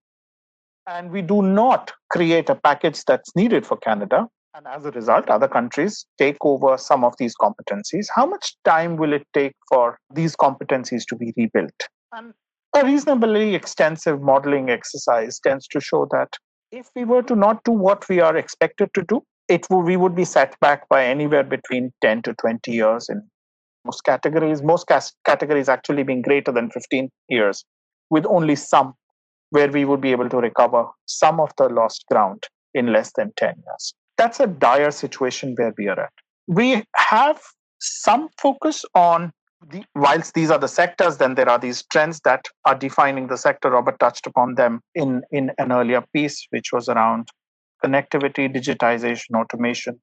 And 0.87 1.11
we 1.11 1.23
do 1.23 1.43
not 1.43 1.93
create 2.11 2.49
a 2.49 2.55
package 2.55 3.05
that's 3.07 3.35
needed 3.35 3.67
for 3.67 3.77
Canada. 3.77 4.29
And 4.55 4.67
as 4.67 4.87
a 4.87 4.91
result, 4.93 5.29
other 5.29 5.49
countries 5.49 6.07
take 6.17 6.37
over 6.41 6.79
some 6.79 7.05
of 7.05 7.15
these 7.19 7.35
competencies. 7.41 8.07
How 8.15 8.25
much 8.25 8.57
time 8.65 8.97
will 8.97 9.13
it 9.13 9.27
take 9.35 9.53
for 9.69 9.99
these 10.15 10.35
competencies 10.37 11.05
to 11.09 11.17
be 11.17 11.33
rebuilt? 11.37 11.89
And 12.13 12.33
a 12.75 12.85
reasonably 12.85 13.55
extensive 13.55 14.23
modeling 14.23 14.71
exercise 14.71 15.41
tends 15.41 15.67
to 15.69 15.81
show 15.81 16.07
that 16.13 16.29
if 16.73 16.89
we 16.95 17.05
were 17.05 17.23
to 17.23 17.35
not 17.35 17.65
do 17.65 17.73
what 17.73 18.09
we 18.09 18.21
are 18.21 18.37
expected 18.37 18.91
to 18.95 19.03
do, 19.03 19.23
it 19.49 19.67
will, 19.71 19.83
we 19.83 19.97
would 19.97 20.15
be 20.15 20.25
set 20.25 20.59
back 20.61 20.89
by 20.89 21.05
anywhere 21.05 21.45
between 21.45 21.93
10 22.01 22.23
to 22.23 22.35
20 22.35 22.73
years 22.73 23.09
in 23.09 23.23
most 23.85 24.03
categories, 24.03 24.63
most 24.63 24.91
categories 25.25 25.69
actually 25.69 26.03
being 26.03 26.23
greater 26.23 26.51
than 26.51 26.71
15 26.71 27.11
years, 27.29 27.65
with 28.11 28.27
only 28.27 28.57
some 28.57 28.95
where 29.51 29.71
we 29.71 29.85
would 29.85 30.01
be 30.01 30.13
able 30.13 30.29
to 30.29 30.39
recover 30.39 30.87
some 31.07 31.41
of 31.41 31.53
the 31.57 31.69
lost 31.69 32.05
ground 32.11 32.45
in 32.75 32.93
less 32.93 33.13
than 33.17 33.33
10 33.37 33.55
years. 33.67 33.95
That's 34.17 34.41
a 34.41 34.47
dire 34.47 34.91
situation 34.91 35.55
where 35.57 35.75
we 35.79 35.89
are 35.89 36.01
at. 36.01 36.13
We 36.47 36.85
have 36.97 37.41
some 37.81 38.29
focus 38.39 38.85
on 38.95 39.33
the, 39.71 39.85
whilst 39.95 40.35
these 40.35 40.51
are 40.51 40.59
the 40.59 40.69
sectors, 40.69 41.17
then 41.17 41.35
there 41.35 41.49
are 41.49 41.59
these 41.59 41.83
trends 41.91 42.21
that 42.21 42.47
are 42.65 42.75
defining 42.75 43.27
the 43.27 43.39
sector. 43.39 43.71
Robert 43.71 43.99
touched 43.99 44.27
upon 44.27 44.55
them 44.55 44.81
in, 44.95 45.23
in 45.31 45.51
an 45.59 45.73
earlier 45.73 46.05
piece, 46.13 46.47
which 46.51 46.73
was 46.73 46.89
around 46.89 47.29
connectivity, 47.85 48.55
digitization, 48.55 49.35
automation. 49.35 50.01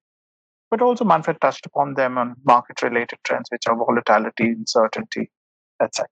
But 0.70 0.82
also 0.82 1.06
Manfred 1.06 1.40
touched 1.40 1.66
upon 1.66 1.94
them 1.94 2.18
on 2.18 2.36
market-related 2.46 3.20
trends, 3.24 3.48
which 3.52 3.68
are 3.68 3.76
volatility, 3.76 4.50
uncertainty, 4.50 5.30
etc. 5.82 6.08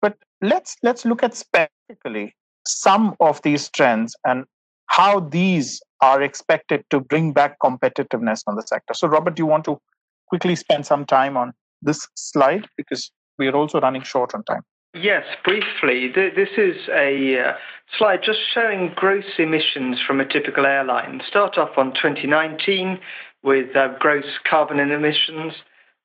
But 0.00 0.16
let's 0.40 0.76
let's 0.82 1.04
look 1.04 1.22
at 1.22 1.34
specifically 1.34 2.34
some 2.66 3.14
of 3.20 3.40
these 3.42 3.68
trends 3.70 4.14
and 4.24 4.44
how 4.86 5.20
these 5.20 5.82
are 6.00 6.20
expected 6.22 6.84
to 6.90 7.00
bring 7.00 7.32
back 7.32 7.58
competitiveness 7.60 8.42
on 8.46 8.56
the 8.56 8.62
sector. 8.62 8.94
So, 8.94 9.08
Robert, 9.08 9.36
do 9.36 9.42
you 9.42 9.46
want 9.46 9.64
to 9.64 9.80
quickly 10.28 10.56
spend 10.56 10.86
some 10.86 11.06
time 11.06 11.36
on 11.36 11.52
this 11.80 12.08
slide 12.14 12.66
because 12.76 13.10
we 13.38 13.48
are 13.48 13.56
also 13.56 13.80
running 13.80 14.02
short 14.02 14.34
on 14.34 14.44
time? 14.44 14.62
Yes, 14.94 15.24
briefly. 15.42 16.12
This 16.14 16.50
is 16.58 16.76
a 16.90 17.38
uh, 17.38 17.52
slide 17.96 18.20
just 18.22 18.40
showing 18.52 18.92
gross 18.94 19.24
emissions 19.38 19.98
from 20.06 20.20
a 20.20 20.26
typical 20.26 20.66
airline. 20.66 21.22
Start 21.26 21.56
off 21.56 21.78
on 21.78 21.94
2019 21.94 23.00
with 23.42 23.74
uh, 23.74 23.96
gross 23.98 24.26
carbon 24.48 24.78
emissions. 24.78 25.54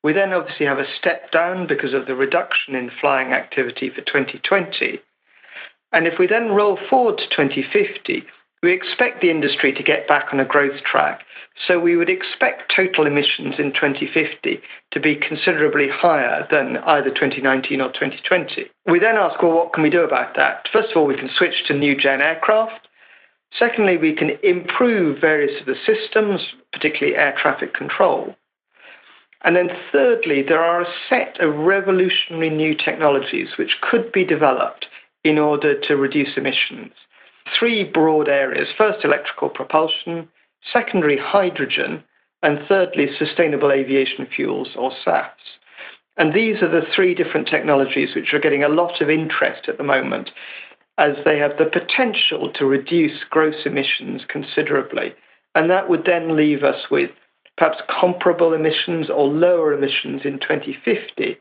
We 0.02 0.14
then 0.14 0.32
obviously 0.32 0.64
have 0.64 0.78
a 0.78 0.90
step 0.98 1.30
down 1.32 1.66
because 1.66 1.92
of 1.92 2.06
the 2.06 2.14
reduction 2.14 2.74
in 2.74 2.90
flying 2.98 3.32
activity 3.32 3.90
for 3.90 4.00
2020. 4.00 5.00
And 5.92 6.06
if 6.06 6.18
we 6.18 6.26
then 6.26 6.50
roll 6.50 6.78
forward 6.88 7.18
to 7.18 7.28
2050, 7.28 8.24
we 8.62 8.72
expect 8.72 9.20
the 9.20 9.30
industry 9.30 9.72
to 9.72 9.82
get 9.82 10.08
back 10.08 10.26
on 10.32 10.40
a 10.40 10.44
growth 10.44 10.82
track. 10.82 11.22
So 11.66 11.78
we 11.78 11.96
would 11.96 12.10
expect 12.10 12.72
total 12.74 13.06
emissions 13.06 13.54
in 13.58 13.72
2050 13.72 14.60
to 14.92 15.00
be 15.00 15.16
considerably 15.16 15.88
higher 15.88 16.46
than 16.50 16.78
either 16.78 17.10
2019 17.10 17.80
or 17.80 17.88
2020. 17.88 18.66
We 18.86 18.98
then 18.98 19.16
ask, 19.16 19.42
well, 19.42 19.52
what 19.52 19.72
can 19.72 19.82
we 19.82 19.90
do 19.90 20.02
about 20.02 20.36
that? 20.36 20.66
First 20.72 20.90
of 20.90 20.96
all, 20.96 21.06
we 21.06 21.16
can 21.16 21.30
switch 21.36 21.64
to 21.66 21.74
new 21.74 21.96
gen 21.96 22.20
aircraft. 22.20 22.88
Secondly, 23.58 23.96
we 23.96 24.14
can 24.14 24.32
improve 24.42 25.20
various 25.20 25.60
of 25.60 25.66
the 25.66 25.76
systems, 25.86 26.40
particularly 26.72 27.16
air 27.16 27.34
traffic 27.40 27.74
control. 27.74 28.36
And 29.42 29.56
then 29.56 29.70
thirdly, 29.92 30.42
there 30.42 30.62
are 30.62 30.82
a 30.82 30.94
set 31.08 31.40
of 31.40 31.54
revolutionary 31.54 32.50
new 32.50 32.74
technologies 32.74 33.50
which 33.56 33.76
could 33.80 34.12
be 34.12 34.24
developed 34.24 34.86
in 35.24 35.38
order 35.38 35.78
to 35.80 35.96
reduce 35.96 36.36
emissions. 36.36 36.92
Three 37.58 37.84
broad 37.84 38.28
areas 38.28 38.68
first, 38.76 39.04
electrical 39.04 39.48
propulsion, 39.48 40.28
secondary, 40.72 41.18
hydrogen, 41.18 42.04
and 42.42 42.60
thirdly, 42.68 43.08
sustainable 43.18 43.72
aviation 43.72 44.26
fuels 44.26 44.68
or 44.76 44.92
SAFs. 45.04 45.58
And 46.16 46.34
these 46.34 46.62
are 46.62 46.68
the 46.68 46.86
three 46.94 47.14
different 47.14 47.48
technologies 47.48 48.14
which 48.14 48.34
are 48.34 48.40
getting 48.40 48.64
a 48.64 48.68
lot 48.68 49.00
of 49.00 49.08
interest 49.08 49.68
at 49.68 49.78
the 49.78 49.84
moment 49.84 50.30
as 50.98 51.16
they 51.24 51.38
have 51.38 51.56
the 51.58 51.64
potential 51.64 52.52
to 52.54 52.66
reduce 52.66 53.22
gross 53.30 53.64
emissions 53.64 54.22
considerably. 54.28 55.14
And 55.54 55.70
that 55.70 55.88
would 55.88 56.04
then 56.04 56.36
leave 56.36 56.64
us 56.64 56.90
with 56.90 57.10
perhaps 57.56 57.78
comparable 57.88 58.52
emissions 58.52 59.08
or 59.08 59.28
lower 59.28 59.72
emissions 59.72 60.22
in 60.24 60.40
2050 60.40 61.38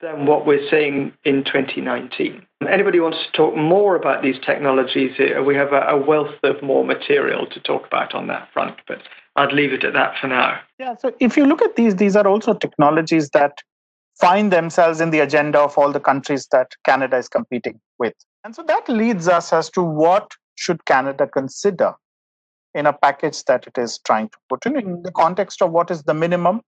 than 0.00 0.26
what 0.26 0.46
we're 0.46 0.68
seeing 0.70 1.12
in 1.24 1.44
2019. 1.44 2.46
Anybody 2.68 3.00
wants 3.00 3.18
to 3.24 3.32
talk 3.32 3.56
more 3.56 3.96
about 3.96 4.22
these 4.22 4.36
technologies, 4.44 5.12
uh, 5.18 5.42
we 5.42 5.54
have 5.54 5.72
a 5.72 5.96
wealth 5.96 6.34
of 6.44 6.62
more 6.62 6.84
material 6.84 7.46
to 7.46 7.60
talk 7.60 7.86
about 7.86 8.14
on 8.14 8.26
that 8.28 8.48
front, 8.52 8.76
but 8.86 8.98
I'd 9.36 9.52
leave 9.52 9.72
it 9.72 9.84
at 9.84 9.94
that 9.94 10.14
for 10.20 10.28
now. 10.28 10.60
Yeah, 10.78 10.96
so 10.96 11.12
if 11.20 11.36
you 11.36 11.46
look 11.46 11.62
at 11.62 11.76
these, 11.76 11.96
these 11.96 12.16
are 12.16 12.26
also 12.26 12.54
technologies 12.54 13.30
that 13.30 13.58
find 14.20 14.52
themselves 14.52 15.00
in 15.00 15.10
the 15.10 15.20
agenda 15.20 15.60
of 15.60 15.78
all 15.78 15.92
the 15.92 16.00
countries 16.00 16.48
that 16.52 16.72
Canada 16.84 17.16
is 17.16 17.28
competing 17.28 17.80
with. 17.98 18.14
And 18.44 18.54
so 18.54 18.62
that 18.64 18.88
leads 18.88 19.28
us 19.28 19.52
as 19.52 19.70
to 19.70 19.82
what 19.82 20.32
should 20.56 20.84
Canada 20.84 21.26
consider 21.26 21.94
in 22.74 22.86
a 22.86 22.92
package 22.92 23.44
that 23.44 23.66
it 23.66 23.78
is 23.78 23.98
trying 24.04 24.28
to 24.28 24.38
put 24.48 24.66
in, 24.66 24.76
in 24.76 25.02
the 25.02 25.12
context 25.12 25.62
of 25.62 25.70
what 25.70 25.90
is 25.90 26.02
the 26.02 26.14
minimum 26.14 26.62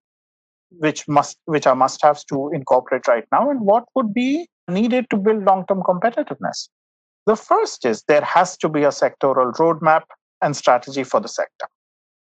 which 0.79 1.07
must 1.09 1.39
which 1.47 1.67
are 1.67 1.75
must 1.75 2.03
haves 2.03 2.25
to 2.25 2.51
incorporate 2.53 3.07
right 3.09 3.25
now 3.33 3.51
and 3.51 3.61
what 3.61 3.85
would 3.95 4.15
be 4.15 4.49
needed 4.69 5.09
to 5.11 5.17
build 5.17 5.45
long 5.45 5.65
term 5.67 5.83
competitiveness. 5.83 6.69
The 7.27 7.37
first 7.37 7.85
is 7.85 8.03
there 8.09 8.23
has 8.23 8.57
to 8.59 8.69
be 8.69 8.85
a 8.85 8.89
sectoral 8.89 9.53
roadmap 9.55 10.03
and 10.43 10.57
strategy 10.57 11.05
for 11.05 11.21
the 11.21 11.29
sector. 11.29 11.67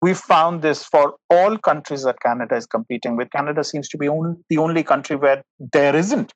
We 0.03 0.15
found 0.15 0.63
this 0.63 0.85
for 0.85 1.15
all 1.31 1.59
countries 1.59 2.05
that 2.05 2.21
canada 2.21 2.57
is 2.57 2.67
competing 2.67 3.17
with. 3.17 3.31
Canada 3.31 3.65
seems 3.65 3.89
to 3.89 3.99
be 3.99 4.09
the 4.49 4.59
only 4.59 4.83
country 4.83 5.17
where 5.17 5.43
there 5.73 5.97
isn't 5.97 6.33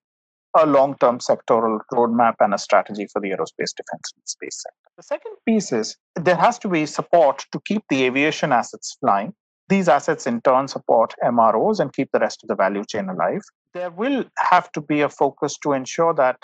a 0.57 0.67
long 0.67 0.97
term 0.99 1.19
sectoral 1.19 1.79
roadmap 1.93 2.35
and 2.41 2.55
a 2.55 2.59
strategy 2.59 3.07
for 3.13 3.21
the 3.21 3.29
aerospace 3.29 3.75
defense 3.77 4.13
and 4.17 4.25
space 4.25 4.63
sector. 4.63 4.91
The 4.97 5.03
second 5.03 5.37
piece 5.47 5.73
is 5.73 5.97
there 6.17 6.37
has 6.37 6.59
to 6.61 6.69
be 6.69 6.87
support 6.87 7.45
to 7.53 7.61
keep 7.65 7.83
the 7.89 8.05
aviation 8.05 8.53
assets 8.53 8.97
flying 9.01 9.33
these 9.71 9.89
assets 9.89 10.27
in 10.27 10.43
turn 10.43 10.69
support 10.69 11.15
MROs 11.25 11.81
and 11.81 11.93
keep 11.93 12.11
the 12.13 12.19
rest 12.19 12.43
of 12.43 12.49
the 12.49 12.55
value 12.55 12.85
chain 12.87 13.09
alive. 13.09 13.41
There 13.73 13.91
will 13.91 14.25
have 14.37 14.71
to 14.73 14.81
be 14.81 15.01
a 15.01 15.09
focus 15.09 15.57
to 15.63 15.73
ensure 15.73 16.13
that 16.15 16.37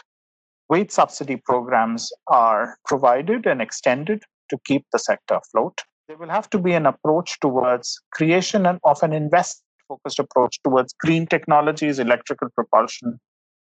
wage 0.70 0.92
subsidy 0.92 1.36
programs 1.36 2.10
are 2.28 2.78
provided 2.86 3.44
and 3.46 3.60
extended 3.60 4.22
to 4.48 4.58
keep 4.64 4.86
the 4.92 4.98
sector 4.98 5.34
afloat. 5.34 5.78
There 6.08 6.16
will 6.16 6.30
have 6.30 6.48
to 6.50 6.58
be 6.58 6.72
an 6.72 6.86
approach 6.86 7.38
towards 7.40 8.00
creation 8.12 8.64
of 8.64 9.02
an 9.02 9.12
invest 9.12 9.62
focused 9.88 10.18
approach 10.18 10.58
towards 10.64 10.94
green 10.94 11.26
technologies, 11.26 11.98
electrical 11.98 12.48
propulsion, 12.54 13.18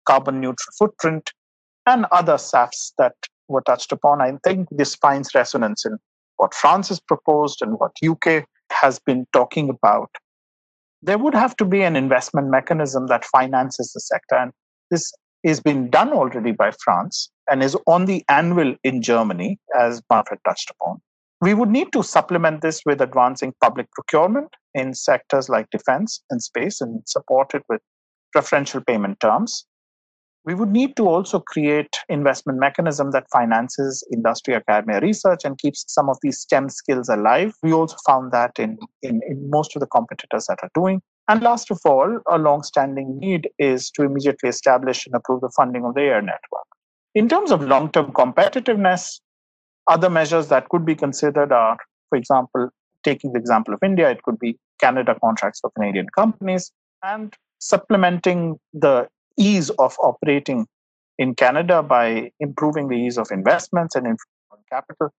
carbon 0.07 0.41
neutral 0.41 0.73
footprint, 0.79 1.31
and 1.87 2.07
other 2.13 2.35
SAFs 2.35 2.93
that 2.99 3.15
were 3.49 3.63
touched 3.63 3.93
upon. 3.93 4.21
I 4.21 4.33
think 4.45 4.69
this 4.71 4.95
finds 4.97 5.35
resonance 5.35 5.85
in 5.85 5.99
what 6.37 6.55
France 6.55 6.89
has 6.89 7.01
proposed 7.01 7.63
and 7.63 7.79
what 7.79 7.93
UK 8.05 8.45
has 8.83 8.99
been 8.99 9.27
talking 9.33 9.71
about, 9.71 10.11
there 11.03 11.19
would 11.19 11.35
have 11.35 11.57
to 11.57 11.65
be 11.65 11.83
an 11.83 11.97
investment 11.97 12.49
mechanism 12.49 13.07
that 13.07 13.25
finances 13.25 13.93
the 13.93 14.01
sector. 14.01 14.37
And 14.37 14.53
this 14.91 15.13
is 15.43 15.61
being 15.61 15.89
done 15.89 16.13
already 16.13 16.53
by 16.53 16.73
France 16.85 17.31
and 17.51 17.63
is 17.63 17.77
on 17.87 18.05
the 18.07 18.25
anvil 18.29 18.75
in 18.85 19.03
Germany, 19.03 19.59
as 19.79 20.03
Manfred 20.11 20.41
touched 20.45 20.71
upon. 20.71 21.01
We 21.41 21.55
would 21.55 21.71
need 21.71 21.93
to 21.93 22.05
supplement 22.05 22.61
this 22.61 22.83
with 22.87 23.01
advancing 23.01 23.53
public 23.61 23.91
procurement 23.93 24.55
in 24.75 24.95
sectors 24.95 25.49
like 25.49 25.71
defense 25.71 26.23
and 26.31 26.41
space 26.41 26.81
and 26.81 27.03
support 27.07 27.55
it 27.55 27.63
with 27.69 27.81
preferential 28.33 28.81
payment 28.81 29.19
terms 29.21 29.67
we 30.45 30.55
would 30.55 30.71
need 30.71 30.97
to 30.97 31.07
also 31.09 31.39
create 31.39 31.97
investment 32.09 32.59
mechanism 32.59 33.13
that 33.13 33.31
finances 33.31 34.03
industry 34.13 34.55
academia 34.55 35.01
research 35.01 35.45
and 35.45 35.59
keeps 35.59 35.85
some 35.89 36.09
of 36.09 36.19
these 36.23 36.39
STEM 36.39 36.69
skills 36.69 37.09
alive. 37.09 37.55
We 37.63 37.73
also 37.73 37.97
found 38.07 38.33
that 38.33 38.59
in, 38.59 38.79
in, 39.03 39.21
in 39.29 39.51
most 39.51 39.77
of 39.77 39.81
the 39.81 39.87
competitors 39.87 40.47
that 40.47 40.59
are 40.63 40.71
doing. 40.75 41.01
And 41.29 41.43
last 41.43 41.71
of 41.71 41.79
all, 41.85 42.21
a 42.29 42.39
long-standing 42.39 43.19
need 43.19 43.49
is 43.59 43.91
to 43.93 44.03
immediately 44.03 44.49
establish 44.49 45.07
and 45.07 45.15
approve 45.15 45.41
the 45.43 45.53
funding 45.57 45.85
of 45.85 45.95
the 45.95 46.03
air 46.03 46.21
network. 46.21 46.67
In 47.15 47.29
terms 47.29 47.53
of 47.53 47.63
long-term 47.63 48.13
competitiveness, 48.13 49.21
Other 49.89 50.11
measures 50.11 50.49
that 50.49 50.69
could 50.69 50.85
be 50.87 50.95
considered 50.95 51.53
are, 51.53 51.77
for 52.09 52.17
example, 52.17 52.71
taking 53.03 53.33
the 53.33 53.39
example 53.39 53.75
of 53.75 53.81
India, 53.83 54.11
it 54.11 54.23
could 54.23 54.39
be 54.39 54.59
Canada 54.81 55.17
contracts 55.21 55.61
for 55.61 55.71
Canadian 55.71 56.07
companies 56.15 56.71
and 57.03 57.35
supplementing 57.59 58.59
the 58.73 59.09
ease 59.39 59.71
of 59.71 59.97
operating 60.01 60.67
in 61.19 61.35
Canada 61.35 61.83
by 61.83 62.31
improving 62.41 62.89
the 62.89 62.97
ease 62.97 63.19
of 63.19 63.29
investments 63.31 63.95
and 63.95 64.19
capital 64.71 65.11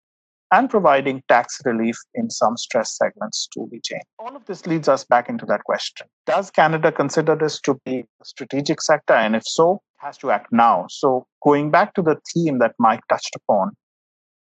and 0.51 0.69
providing 0.69 1.23
tax 1.27 1.59
relief 1.65 1.95
in 2.13 2.29
some 2.29 2.55
stress 2.57 2.95
segments 2.95 3.47
to 3.53 3.67
be 3.71 3.79
changed. 3.79 4.05
All 4.19 4.35
of 4.35 4.45
this 4.45 4.67
leads 4.67 4.87
us 4.87 5.03
back 5.03 5.27
into 5.27 5.45
that 5.47 5.63
question. 5.63 6.07
Does 6.27 6.51
Canada 6.51 6.91
consider 6.91 7.35
this 7.35 7.59
to 7.61 7.79
be 7.85 8.05
a 8.21 8.25
strategic 8.25 8.81
sector? 8.81 9.13
And 9.13 9.35
if 9.35 9.43
so, 9.45 9.81
has 9.97 10.17
to 10.17 10.29
act 10.31 10.51
now. 10.51 10.85
So 10.89 11.25
going 11.43 11.71
back 11.71 11.95
to 11.95 12.01
the 12.01 12.17
theme 12.33 12.59
that 12.59 12.75
Mike 12.77 13.01
touched 13.09 13.35
upon, 13.35 13.71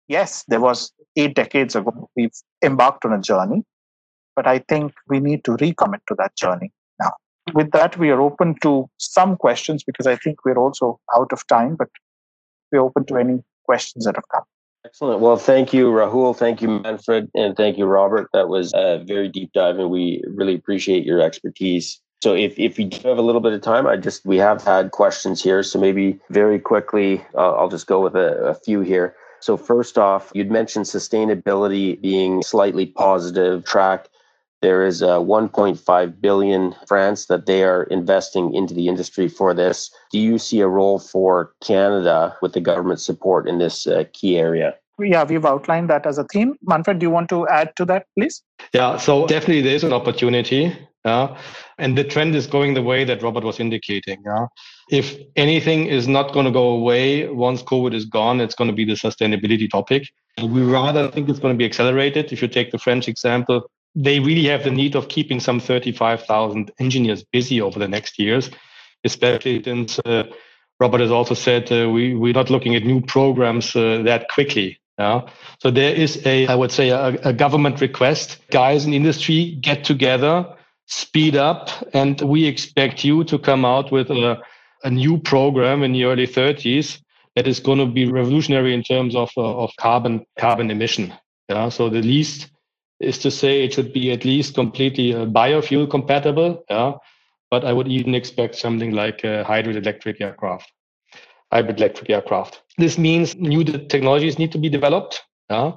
yes, 0.07 0.43
there 0.47 0.61
was 0.61 0.91
eight 1.15 1.35
decades 1.35 1.75
ago, 1.75 2.09
we've 2.15 2.31
embarked 2.63 3.05
on 3.05 3.13
a 3.13 3.21
journey, 3.21 3.63
but 4.35 4.47
I 4.47 4.59
think 4.69 4.93
we 5.07 5.19
need 5.19 5.43
to 5.43 5.51
recommit 5.51 5.99
to 6.07 6.15
that 6.17 6.35
journey. 6.35 6.71
With 7.53 7.71
that, 7.71 7.97
we 7.97 8.09
are 8.09 8.21
open 8.21 8.55
to 8.61 8.89
some 8.97 9.37
questions 9.37 9.83
because 9.83 10.07
I 10.07 10.15
think 10.15 10.45
we're 10.45 10.57
also 10.57 10.99
out 11.15 11.31
of 11.31 11.45
time, 11.47 11.75
but 11.75 11.89
we're 12.71 12.81
open 12.81 13.05
to 13.05 13.17
any 13.17 13.43
questions 13.65 14.05
that 14.05 14.15
have 14.15 14.27
come. 14.33 14.43
Excellent. 14.85 15.19
Well, 15.19 15.35
thank 15.37 15.73
you, 15.73 15.87
Rahul. 15.87 16.35
Thank 16.35 16.61
you, 16.61 16.79
Manfred. 16.79 17.29
And 17.35 17.55
thank 17.55 17.77
you, 17.77 17.85
Robert. 17.85 18.29
That 18.33 18.47
was 18.47 18.73
a 18.73 19.03
very 19.05 19.27
deep 19.27 19.51
dive, 19.53 19.77
and 19.77 19.89
we 19.89 20.23
really 20.27 20.55
appreciate 20.55 21.05
your 21.05 21.21
expertise. 21.21 22.01
So 22.23 22.33
if, 22.33 22.57
if 22.57 22.77
we 22.77 22.85
do 22.85 23.07
have 23.07 23.17
a 23.17 23.21
little 23.21 23.41
bit 23.41 23.53
of 23.53 23.61
time, 23.61 23.87
I 23.87 23.95
just, 23.95 24.25
we 24.25 24.37
have 24.37 24.63
had 24.63 24.91
questions 24.91 25.41
here. 25.43 25.63
So 25.63 25.79
maybe 25.79 26.19
very 26.29 26.59
quickly, 26.59 27.25
uh, 27.35 27.53
I'll 27.53 27.69
just 27.69 27.87
go 27.87 28.01
with 28.01 28.15
a, 28.15 28.35
a 28.45 28.53
few 28.53 28.81
here. 28.81 29.15
So 29.41 29.55
first 29.55 29.97
off, 29.97 30.31
you'd 30.33 30.51
mentioned 30.51 30.85
sustainability 30.85 32.01
being 32.01 32.43
slightly 32.43 32.85
positive 32.85 33.63
track. 33.63 34.09
There 34.61 34.85
is 34.85 35.01
a 35.01 35.19
1.5 35.19 36.21
billion 36.21 36.75
France 36.85 37.27
that 37.27 37.45
they 37.45 37.63
are 37.63 37.83
investing 37.83 38.53
into 38.53 38.73
the 38.73 38.87
industry 38.89 39.29
for 39.29 39.53
this. 39.53 39.89
Do 40.11 40.19
you 40.19 40.37
see 40.37 40.59
a 40.59 40.67
role 40.67 40.99
for 40.99 41.53
Canada 41.63 42.35
with 42.41 42.53
the 42.53 42.61
government 42.61 42.99
support 42.99 43.47
in 43.47 43.59
this 43.59 43.87
uh, 43.87 44.03
key 44.11 44.37
area? 44.37 44.75
Yeah, 44.99 45.23
we've 45.23 45.45
outlined 45.45 45.89
that 45.89 46.05
as 46.05 46.17
a 46.17 46.25
theme. 46.25 46.55
Manfred, 46.63 46.99
do 46.99 47.05
you 47.05 47.09
want 47.09 47.29
to 47.29 47.47
add 47.47 47.73
to 47.77 47.85
that, 47.85 48.05
please? 48.17 48.43
Yeah, 48.73 48.97
so 48.97 49.25
definitely 49.27 49.61
there 49.61 49.75
is 49.75 49.85
an 49.85 49.93
opportunity. 49.93 50.75
Yeah. 51.05 51.37
And 51.77 51.97
the 51.97 52.03
trend 52.03 52.35
is 52.35 52.45
going 52.45 52.73
the 52.73 52.81
way 52.81 53.05
that 53.05 53.23
Robert 53.23 53.45
was 53.45 53.59
indicating. 53.61 54.21
Yeah. 54.25 54.47
If 54.91 55.17
anything 55.37 55.85
is 55.85 56.09
not 56.09 56.33
going 56.33 56.45
to 56.45 56.51
go 56.51 56.67
away 56.71 57.29
once 57.29 57.63
COVID 57.63 57.93
is 57.93 58.05
gone, 58.05 58.41
it's 58.41 58.55
going 58.55 58.69
to 58.69 58.75
be 58.75 58.83
the 58.83 58.95
sustainability 58.95 59.69
topic. 59.69 60.09
We 60.41 60.61
rather 60.63 61.09
think 61.09 61.29
it's 61.29 61.39
going 61.39 61.53
to 61.53 61.57
be 61.57 61.65
accelerated. 61.65 62.33
If 62.33 62.41
you 62.41 62.49
take 62.49 62.71
the 62.71 62.77
French 62.77 63.07
example, 63.07 63.69
they 63.95 64.19
really 64.19 64.45
have 64.47 64.63
the 64.63 64.71
need 64.71 64.95
of 64.95 65.09
keeping 65.09 65.39
some 65.39 65.59
35,000 65.59 66.71
engineers 66.79 67.23
busy 67.23 67.61
over 67.61 67.79
the 67.79 67.87
next 67.87 68.19
years, 68.19 68.49
especially 69.03 69.63
since 69.63 69.99
uh, 70.05 70.23
Robert 70.79 71.01
has 71.01 71.11
also 71.11 71.33
said 71.33 71.71
uh, 71.71 71.89
we, 71.89 72.15
we're 72.15 72.33
not 72.33 72.49
looking 72.49 72.75
at 72.75 72.83
new 72.83 73.01
programs 73.01 73.75
uh, 73.75 74.01
that 74.03 74.29
quickly. 74.29 74.79
Yeah. 74.97 75.29
So 75.59 75.71
there 75.71 75.95
is 75.95 76.25
a, 76.25 76.47
I 76.47 76.55
would 76.55 76.71
say, 76.71 76.89
a, 76.89 77.07
a 77.23 77.33
government 77.33 77.79
request. 77.79 78.37
Guys 78.51 78.85
in 78.85 78.93
industry 78.93 79.57
get 79.61 79.83
together 79.85 80.45
speed 80.89 81.35
up 81.35 81.69
and 81.93 82.19
we 82.21 82.45
expect 82.45 83.03
you 83.03 83.23
to 83.23 83.37
come 83.37 83.63
out 83.63 83.91
with 83.91 84.09
a, 84.09 84.41
a 84.83 84.89
new 84.89 85.19
program 85.19 85.83
in 85.83 85.93
the 85.93 86.03
early 86.03 86.27
30s 86.27 86.99
that 87.35 87.47
is 87.47 87.59
going 87.59 87.77
to 87.77 87.85
be 87.85 88.11
revolutionary 88.11 88.73
in 88.73 88.83
terms 88.83 89.15
of, 89.15 89.29
uh, 89.37 89.57
of 89.63 89.71
carbon 89.79 90.25
carbon 90.39 90.71
emission 90.71 91.13
yeah 91.47 91.69
so 91.69 91.89
the 91.89 92.01
least 92.01 92.49
is 92.99 93.17
to 93.19 93.31
say 93.31 93.63
it 93.63 93.73
should 93.73 93.93
be 93.93 94.11
at 94.11 94.25
least 94.25 94.55
completely 94.55 95.13
uh, 95.13 95.25
biofuel 95.25 95.89
compatible 95.89 96.63
yeah. 96.69 96.93
But 97.51 97.65
i 97.65 97.73
would 97.73 97.87
even 97.87 98.13
expect 98.13 98.55
something 98.55 98.91
like 98.91 99.23
a 99.23 99.43
hybrid 99.43 99.75
electric 99.75 100.21
aircraft 100.21 100.71
hybrid 101.51 101.79
electric 101.79 102.11
aircraft. 102.11 102.61
This 102.77 102.97
means 102.97 103.35
new 103.35 103.63
technologies 103.63 104.37
need 104.37 104.51
to 104.51 104.59
be 104.59 104.69
developed 104.69 105.23
yeah. 105.49 105.71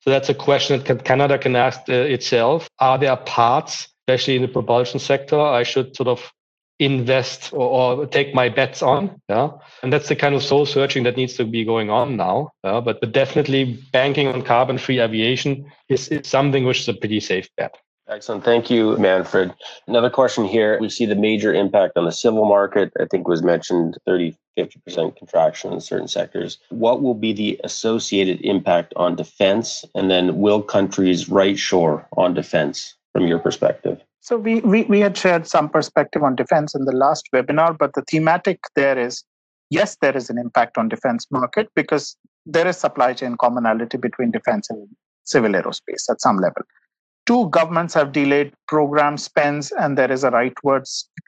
So 0.00 0.10
that's 0.10 0.28
a 0.28 0.34
question 0.34 0.82
that 0.82 1.04
canada 1.04 1.38
can 1.38 1.56
ask 1.56 1.80
uh, 1.88 1.92
itself. 1.92 2.68
Are 2.78 2.98
there 2.98 3.16
parts 3.16 3.88
especially 4.08 4.36
in 4.36 4.42
the 4.42 4.48
propulsion 4.48 4.98
sector, 4.98 5.38
I 5.38 5.64
should 5.64 5.94
sort 5.94 6.08
of 6.08 6.32
invest 6.78 7.52
or, 7.52 8.00
or, 8.00 8.06
take 8.06 8.34
my 8.34 8.48
bets 8.48 8.82
on. 8.82 9.20
Yeah. 9.28 9.50
And 9.82 9.92
that's 9.92 10.08
the 10.08 10.16
kind 10.16 10.34
of 10.34 10.42
soul 10.42 10.66
searching 10.66 11.02
that 11.04 11.16
needs 11.16 11.34
to 11.34 11.44
be 11.44 11.64
going 11.64 11.90
on 11.90 12.16
now. 12.16 12.52
Yeah? 12.64 12.80
But, 12.80 13.00
but 13.00 13.12
definitely 13.12 13.78
banking 13.92 14.28
on 14.28 14.42
carbon 14.42 14.78
free 14.78 15.00
aviation 15.00 15.70
is, 15.88 16.08
is 16.08 16.28
something 16.28 16.64
which 16.64 16.80
is 16.80 16.88
a 16.88 16.94
pretty 16.94 17.20
safe 17.20 17.48
bet. 17.56 17.76
Excellent. 18.08 18.42
Thank 18.42 18.70
you, 18.70 18.96
Manfred. 18.96 19.52
Another 19.86 20.08
question 20.08 20.46
here. 20.46 20.78
We 20.80 20.88
see 20.88 21.04
the 21.04 21.14
major 21.14 21.52
impact 21.52 21.98
on 21.98 22.06
the 22.06 22.12
civil 22.12 22.46
market. 22.46 22.90
I 22.98 23.04
think 23.04 23.28
was 23.28 23.42
mentioned 23.42 23.98
30, 24.06 24.34
50% 24.56 25.16
contraction 25.16 25.74
in 25.74 25.80
certain 25.80 26.08
sectors. 26.08 26.58
What 26.70 27.02
will 27.02 27.14
be 27.14 27.34
the 27.34 27.60
associated 27.64 28.40
impact 28.40 28.94
on 28.96 29.14
defense? 29.14 29.84
And 29.94 30.10
then 30.10 30.38
will 30.38 30.62
countries 30.62 31.28
right 31.28 31.58
shore 31.58 32.06
on 32.16 32.32
defense? 32.32 32.94
from 33.18 33.26
your 33.26 33.38
perspective? 33.38 34.00
So 34.20 34.36
we, 34.36 34.60
we, 34.60 34.82
we 34.84 35.00
had 35.00 35.16
shared 35.16 35.46
some 35.46 35.68
perspective 35.68 36.22
on 36.22 36.36
defense 36.36 36.74
in 36.74 36.84
the 36.84 36.92
last 36.92 37.28
webinar, 37.34 37.76
but 37.78 37.92
the 37.94 38.02
thematic 38.02 38.60
there 38.74 38.98
is 38.98 39.24
yes, 39.70 39.96
there 40.00 40.16
is 40.16 40.30
an 40.30 40.38
impact 40.38 40.78
on 40.78 40.88
defense 40.88 41.26
market 41.30 41.68
because 41.74 42.16
there 42.46 42.66
is 42.66 42.76
supply 42.76 43.12
chain 43.12 43.36
commonality 43.40 43.98
between 43.98 44.30
defense 44.30 44.68
and 44.70 44.88
civil 45.24 45.52
aerospace 45.52 46.10
at 46.10 46.20
some 46.20 46.36
level. 46.38 46.62
Two 47.26 47.48
governments 47.50 47.92
have 47.92 48.12
delayed 48.12 48.54
program 48.68 49.18
spends, 49.18 49.70
and 49.72 49.98
there 49.98 50.10
is 50.10 50.24
a 50.24 50.30
rightward 50.30 50.84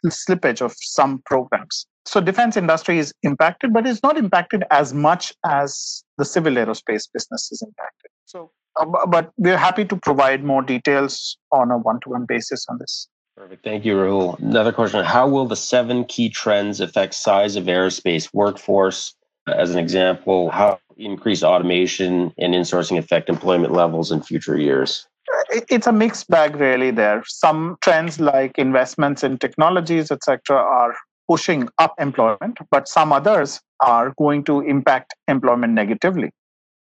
slippage 0.06 0.62
of 0.62 0.74
some 0.80 1.22
programs. 1.26 1.86
So 2.06 2.22
defense 2.22 2.56
industry 2.56 2.98
is 2.98 3.12
impacted, 3.22 3.74
but 3.74 3.86
it's 3.86 4.02
not 4.02 4.16
impacted 4.16 4.64
as 4.70 4.94
much 4.94 5.34
as 5.44 6.02
the 6.16 6.24
civil 6.24 6.54
aerospace 6.54 7.06
business 7.12 7.52
is 7.52 7.60
impacted. 7.60 8.10
So 8.24 8.50
Uh, 8.78 9.06
but 9.06 9.32
we're 9.36 9.56
happy 9.56 9.84
to 9.84 9.96
provide 9.96 10.44
more 10.44 10.62
details 10.62 11.36
on 11.52 11.70
a 11.70 11.78
one-to-one 11.78 12.24
basis 12.26 12.66
on 12.68 12.78
this. 12.78 13.08
Perfect. 13.36 13.64
Thank 13.64 13.84
you, 13.84 13.94
Rahul. 13.94 14.38
Another 14.38 14.72
question. 14.72 15.04
How 15.04 15.26
will 15.26 15.46
the 15.46 15.56
seven 15.56 16.04
key 16.04 16.28
trends 16.28 16.80
affect 16.80 17.14
size 17.14 17.56
of 17.56 17.64
aerospace 17.64 18.28
workforce? 18.34 19.14
As 19.46 19.70
an 19.70 19.78
example, 19.78 20.50
how 20.50 20.78
increased 20.98 21.42
automation 21.42 22.34
and 22.38 22.54
insourcing 22.54 22.98
affect 22.98 23.28
employment 23.28 23.72
levels 23.72 24.12
in 24.12 24.22
future 24.22 24.58
years? 24.58 25.06
Uh, 25.32 25.60
it's 25.70 25.86
a 25.86 25.92
mixed 25.92 26.28
bag, 26.28 26.56
really. 26.56 26.90
There, 26.90 27.22
some 27.26 27.76
trends 27.80 28.20
like 28.20 28.58
investments 28.58 29.24
in 29.24 29.38
technologies, 29.38 30.10
etc., 30.10 30.56
are 30.56 30.94
pushing 31.28 31.68
up 31.78 31.94
employment, 31.98 32.58
but 32.70 32.88
some 32.88 33.12
others 33.12 33.60
are 33.80 34.12
going 34.18 34.44
to 34.44 34.60
impact 34.60 35.14
employment 35.28 35.72
negatively. 35.72 36.30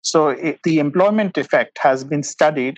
So 0.10 0.30
it, 0.30 0.60
the 0.64 0.80
employment 0.80 1.38
effect 1.38 1.78
has 1.80 2.04
been 2.04 2.24
studied 2.24 2.78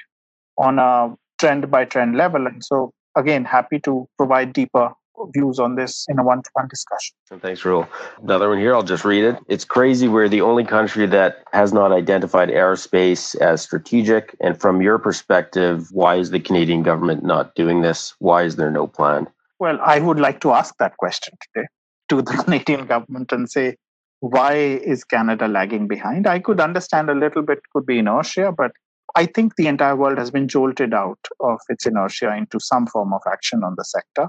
on 0.57 0.79
a 0.79 1.15
trend 1.39 1.69
by 1.69 1.85
trend 1.85 2.17
level. 2.17 2.47
And 2.47 2.63
so, 2.63 2.91
again, 3.15 3.45
happy 3.45 3.79
to 3.81 4.07
provide 4.17 4.53
deeper 4.53 4.91
views 5.33 5.59
on 5.59 5.75
this 5.75 6.05
in 6.07 6.17
a 6.17 6.23
one 6.23 6.41
to 6.41 6.49
one 6.53 6.67
discussion. 6.69 7.15
Thanks, 7.41 7.61
Rahul. 7.63 7.87
Another 8.23 8.49
one 8.49 8.57
here, 8.57 8.73
I'll 8.73 8.83
just 8.83 9.03
read 9.03 9.25
it. 9.25 9.37
It's 9.47 9.65
crazy 9.65 10.07
we're 10.07 10.29
the 10.29 10.41
only 10.41 10.63
country 10.63 11.05
that 11.07 11.43
has 11.51 11.73
not 11.73 11.91
identified 11.91 12.49
aerospace 12.49 13.35
as 13.35 13.61
strategic. 13.61 14.35
And 14.39 14.59
from 14.59 14.81
your 14.81 14.97
perspective, 14.97 15.89
why 15.91 16.15
is 16.15 16.31
the 16.31 16.39
Canadian 16.39 16.83
government 16.83 17.23
not 17.23 17.53
doing 17.55 17.81
this? 17.81 18.15
Why 18.19 18.43
is 18.43 18.55
there 18.55 18.71
no 18.71 18.87
plan? 18.87 19.27
Well, 19.59 19.77
I 19.81 19.99
would 19.99 20.19
like 20.19 20.39
to 20.41 20.51
ask 20.53 20.73
that 20.79 20.95
question 20.97 21.35
today 21.53 21.67
to 22.09 22.21
the 22.21 22.31
Canadian 22.43 22.85
government 22.85 23.31
and 23.31 23.49
say, 23.49 23.75
why 24.21 24.53
is 24.53 25.03
Canada 25.03 25.47
lagging 25.47 25.87
behind? 25.87 26.27
I 26.27 26.39
could 26.39 26.59
understand 26.59 27.09
a 27.09 27.15
little 27.15 27.41
bit 27.41 27.59
could 27.73 27.85
be 27.85 27.99
inertia, 27.99 28.51
but 28.51 28.71
I 29.15 29.25
think 29.25 29.55
the 29.55 29.67
entire 29.67 29.95
world 29.95 30.17
has 30.17 30.29
been 30.29 30.47
jolted 30.47 30.93
out 30.93 31.19
of 31.39 31.59
its 31.69 31.85
inertia 31.85 32.35
into 32.35 32.59
some 32.59 32.85
form 32.87 33.13
of 33.13 33.21
action 33.31 33.63
on 33.63 33.75
the 33.77 33.83
sector. 33.83 34.27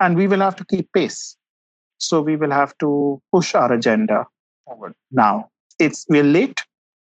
And 0.00 0.16
we 0.16 0.26
will 0.26 0.40
have 0.40 0.56
to 0.56 0.64
keep 0.64 0.92
pace. 0.92 1.36
So 1.98 2.20
we 2.20 2.36
will 2.36 2.50
have 2.50 2.76
to 2.78 3.22
push 3.32 3.54
our 3.54 3.72
agenda 3.72 4.26
forward 4.66 4.94
now. 5.12 5.48
It's 5.78 6.04
we're 6.08 6.24
late, 6.24 6.60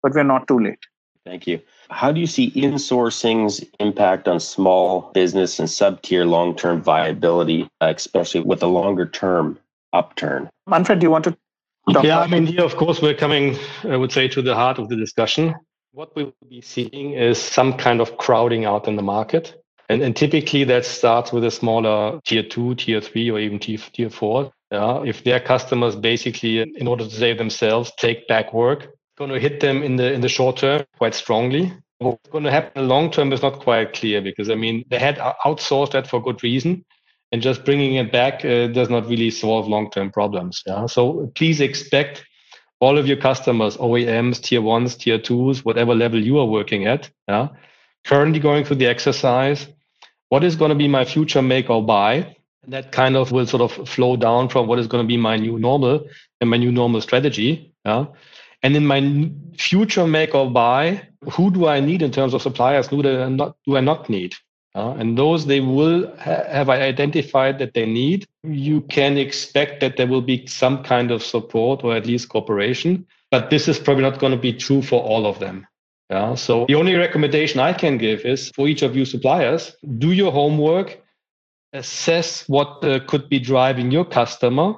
but 0.04 0.14
we're 0.14 0.24
not 0.24 0.48
too 0.48 0.60
late. 0.60 0.80
Thank 1.26 1.48
you. 1.48 1.62
How 1.90 2.12
do 2.12 2.20
you 2.20 2.28
see 2.28 2.52
insourcing's 2.52 3.64
impact 3.80 4.28
on 4.28 4.40
small 4.40 5.12
business 5.14 5.60
and 5.60 5.70
sub 5.70 6.02
tier 6.02 6.26
long 6.26 6.56
term 6.56 6.82
viability, 6.82 7.70
uh, 7.80 7.94
especially 7.96 8.42
with 8.42 8.62
a 8.64 8.68
longer 8.68 9.06
term 9.06 9.58
upturn? 9.94 10.50
Manfred, 10.68 11.00
do 11.00 11.06
you 11.06 11.12
want 11.12 11.24
to 11.26 11.38
yeah, 11.88 12.20
I 12.20 12.28
mean, 12.28 12.46
here, 12.46 12.64
of 12.64 12.76
course, 12.76 13.02
we're 13.02 13.16
coming, 13.16 13.58
I 13.84 13.98
would 13.98 14.12
say, 14.12 14.28
to 14.30 14.42
the 14.42 14.56
heart 14.56 14.80
of 14.80 14.90
the 14.90 14.96
discussion. 14.96 15.56
What 15.94 16.16
we 16.16 16.26
will 16.26 16.34
be 16.50 16.62
seeing 16.62 17.14
is 17.14 17.38
some 17.38 17.78
kind 17.78 18.00
of 18.00 18.18
crowding 18.18 18.66
out 18.66 18.88
in 18.88 18.96
the 18.96 19.02
market. 19.02 19.56
And, 19.90 20.02
and 20.02 20.16
typically 20.16 20.64
that 20.66 20.86
starts 20.86 21.34
with 21.34 21.44
a 21.44 21.52
smaller 21.52 22.22
tier 22.26 22.44
two, 22.44 22.76
tier 22.76 23.02
three, 23.02 23.30
or 23.30 23.40
even 23.40 23.60
tier, 23.60 23.80
tier 23.92 24.10
four. 24.10 24.52
Yeah, 24.72 25.04
if 25.04 25.26
their 25.26 25.42
customers 25.42 25.98
basically, 25.98 26.62
in 26.62 26.88
order 26.88 27.04
to 27.04 27.10
save 27.12 27.38
themselves, 27.38 27.92
take 27.98 28.26
back 28.30 28.54
work, 28.54 28.88
going 29.18 29.32
to 29.32 29.40
hit 29.40 29.60
them 29.60 29.84
in 29.84 29.98
the 29.98 30.14
in 30.14 30.22
the 30.22 30.30
short 30.30 30.58
term 30.58 30.86
quite 30.98 31.14
strongly. 31.14 31.74
What's 31.98 32.30
going 32.30 32.46
to 32.46 32.52
happen 32.52 32.72
in 32.76 32.88
the 32.88 32.94
long 32.94 33.12
term 33.12 33.34
is 33.34 33.42
not 33.42 33.60
quite 33.60 33.92
clear 33.94 34.22
because 34.22 34.50
I 34.50 34.56
mean 34.56 34.86
they 34.90 34.98
had 34.98 35.18
outsourced 35.18 35.92
that 35.92 36.08
for 36.08 36.24
good 36.24 36.42
reason, 36.42 36.86
and 37.32 37.42
just 37.42 37.64
bringing 37.64 37.96
it 37.96 38.12
back 38.12 38.44
uh, 38.44 38.68
does 38.68 38.90
not 38.90 39.08
really 39.08 39.32
solve 39.32 39.68
long 39.68 39.90
term 39.90 40.12
problems. 40.12 40.64
Yeah, 40.66 40.86
so 40.86 41.32
please 41.36 41.62
expect 41.62 42.26
all 42.80 42.98
of 42.98 43.08
your 43.08 43.18
customers, 43.18 43.78
OEMs, 43.78 44.42
tier 44.42 44.62
ones, 44.62 44.96
tier 44.96 45.20
twos, 45.20 45.64
whatever 45.64 45.94
level 45.94 46.20
you 46.22 46.40
are 46.40 46.46
working 46.46 46.88
at, 46.88 47.10
yeah, 47.28 47.50
currently 48.04 48.40
going 48.40 48.66
through 48.66 48.78
the 48.78 48.88
exercise. 48.88 49.68
What 50.30 50.44
is 50.44 50.56
going 50.56 50.70
to 50.70 50.76
be 50.76 50.88
my 50.88 51.06
future 51.06 51.42
make 51.42 51.70
or 51.70 51.86
buy? 51.86 52.36
And 52.64 52.74
that 52.74 52.92
kind 52.92 53.16
of 53.16 53.32
will 53.32 53.46
sort 53.46 53.62
of 53.62 53.88
flow 53.88 54.16
down 54.16 54.50
from 54.50 54.68
what 54.68 54.80
is 54.80 54.88
going 54.88 55.04
to 55.04 55.08
be 55.08 55.18
my 55.18 55.36
new 55.36 55.60
normal 55.60 56.06
and 56.40 56.50
my 56.50 56.58
new 56.58 56.72
normal 56.72 57.02
strategy. 57.02 57.74
Yeah. 57.86 58.06
And 58.64 58.76
in 58.76 58.86
my 58.86 59.32
future 59.58 60.06
make 60.06 60.36
or 60.36 60.50
buy, 60.50 61.08
who 61.32 61.52
do 61.52 61.68
I 61.68 61.80
need 61.80 62.02
in 62.02 62.12
terms 62.12 62.34
of 62.34 62.42
suppliers? 62.42 62.88
Who 62.88 63.02
do 63.02 63.22
I 63.22 63.30
not, 63.30 63.58
do 63.66 63.78
I 63.78 63.82
not 63.82 64.10
need? 64.10 64.36
Uh, 64.74 64.92
and 64.92 65.18
those 65.18 65.46
they 65.46 65.60
will 65.60 66.08
ha- 66.18 66.46
have 66.48 66.70
identified 66.70 67.60
that 67.60 67.74
they 67.74 67.86
need. 67.86 68.26
You 68.44 68.82
can 68.82 69.18
expect 69.18 69.82
that 69.82 69.98
there 69.98 70.08
will 70.08 70.22
be 70.22 70.48
some 70.48 70.84
kind 70.84 71.12
of 71.12 71.22
support 71.22 71.84
or 71.84 71.94
at 71.94 72.06
least 72.06 72.30
cooperation, 72.30 73.06
but 73.32 73.50
this 73.50 73.68
is 73.68 73.78
probably 73.78 74.04
not 74.04 74.20
going 74.20 74.32
to 74.32 74.40
be 74.40 74.54
true 74.54 74.82
for 74.82 75.02
all 75.02 75.26
of 75.26 75.40
them. 75.40 75.68
Yeah. 76.10 76.36
So 76.36 76.66
the 76.68 76.76
only 76.76 76.96
recommendation 76.96 77.60
I 77.60 77.74
can 77.74 77.98
give 77.98 78.26
is 78.26 78.50
for 78.56 78.68
each 78.68 78.82
of 78.82 78.96
you 78.96 79.06
suppliers, 79.06 79.76
do 79.98 80.12
your 80.12 80.32
homework, 80.32 81.02
assess 81.74 82.48
what 82.48 82.84
uh, 82.84 83.00
could 83.08 83.30
be 83.30 83.40
driving 83.40 83.92
your 83.92 84.06
customer, 84.06 84.76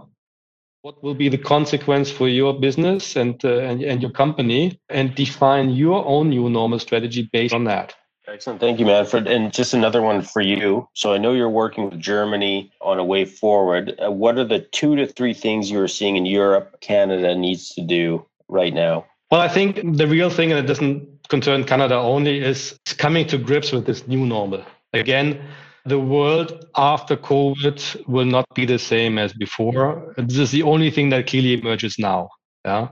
what 0.81 1.01
will 1.03 1.15
be 1.15 1.29
the 1.29 1.37
consequence 1.37 2.11
for 2.11 2.27
your 2.27 2.59
business 2.59 3.15
and, 3.15 3.43
uh, 3.45 3.59
and, 3.59 3.81
and 3.81 4.01
your 4.01 4.11
company, 4.11 4.79
and 4.89 5.15
define 5.15 5.69
your 5.69 6.05
own 6.05 6.29
new 6.29 6.49
normal 6.49 6.79
strategy 6.79 7.29
based 7.31 7.53
on 7.53 7.63
that. 7.63 7.95
Excellent. 8.25 8.61
Thank 8.61 8.79
you, 8.79 8.85
Manfred. 8.85 9.27
And 9.27 9.51
just 9.51 9.73
another 9.73 10.01
one 10.01 10.21
for 10.21 10.41
you. 10.41 10.87
So 10.93 11.13
I 11.13 11.17
know 11.17 11.33
you're 11.33 11.49
working 11.49 11.89
with 11.89 11.99
Germany 11.99 12.71
on 12.79 12.97
a 12.97 13.03
way 13.03 13.25
forward. 13.25 13.99
Uh, 14.01 14.11
what 14.11 14.37
are 14.37 14.45
the 14.45 14.59
two 14.59 14.95
to 14.95 15.05
three 15.05 15.33
things 15.33 15.69
you 15.69 15.79
are 15.81 15.89
seeing 15.89 16.15
in 16.15 16.25
Europe, 16.25 16.79
Canada 16.79 17.35
needs 17.35 17.69
to 17.75 17.81
do 17.81 18.25
right 18.47 18.73
now? 18.73 19.05
Well, 19.29 19.41
I 19.41 19.49
think 19.49 19.97
the 19.97 20.07
real 20.07 20.29
thing, 20.29 20.51
and 20.51 20.59
it 20.59 20.67
doesn't 20.67 21.27
concern 21.27 21.65
Canada 21.65 21.95
only, 21.95 22.39
is 22.39 22.79
coming 22.97 23.27
to 23.27 23.37
grips 23.37 23.71
with 23.71 23.85
this 23.85 24.07
new 24.07 24.25
normal. 24.25 24.63
Again, 24.93 25.41
the 25.85 25.99
world 25.99 26.65
after 26.77 27.17
COVID 27.17 28.07
will 28.07 28.25
not 28.25 28.45
be 28.53 28.65
the 28.65 28.79
same 28.79 29.17
as 29.17 29.33
before. 29.33 30.13
This 30.17 30.37
is 30.37 30.51
the 30.51 30.63
only 30.63 30.91
thing 30.91 31.09
that 31.09 31.27
clearly 31.27 31.59
emerges 31.59 31.99
now. 31.99 32.29
Yeah. 32.63 32.87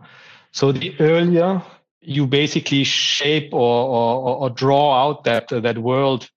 So 0.51 0.73
the 0.73 0.93
earlier 0.99 1.61
you 2.01 2.25
basically 2.27 2.83
shape 2.83 3.53
or, 3.53 3.59
or, 3.59 4.35
or 4.37 4.49
draw 4.49 5.07
out 5.07 5.23
that 5.25 5.49
that 5.49 5.77
world 5.77 6.29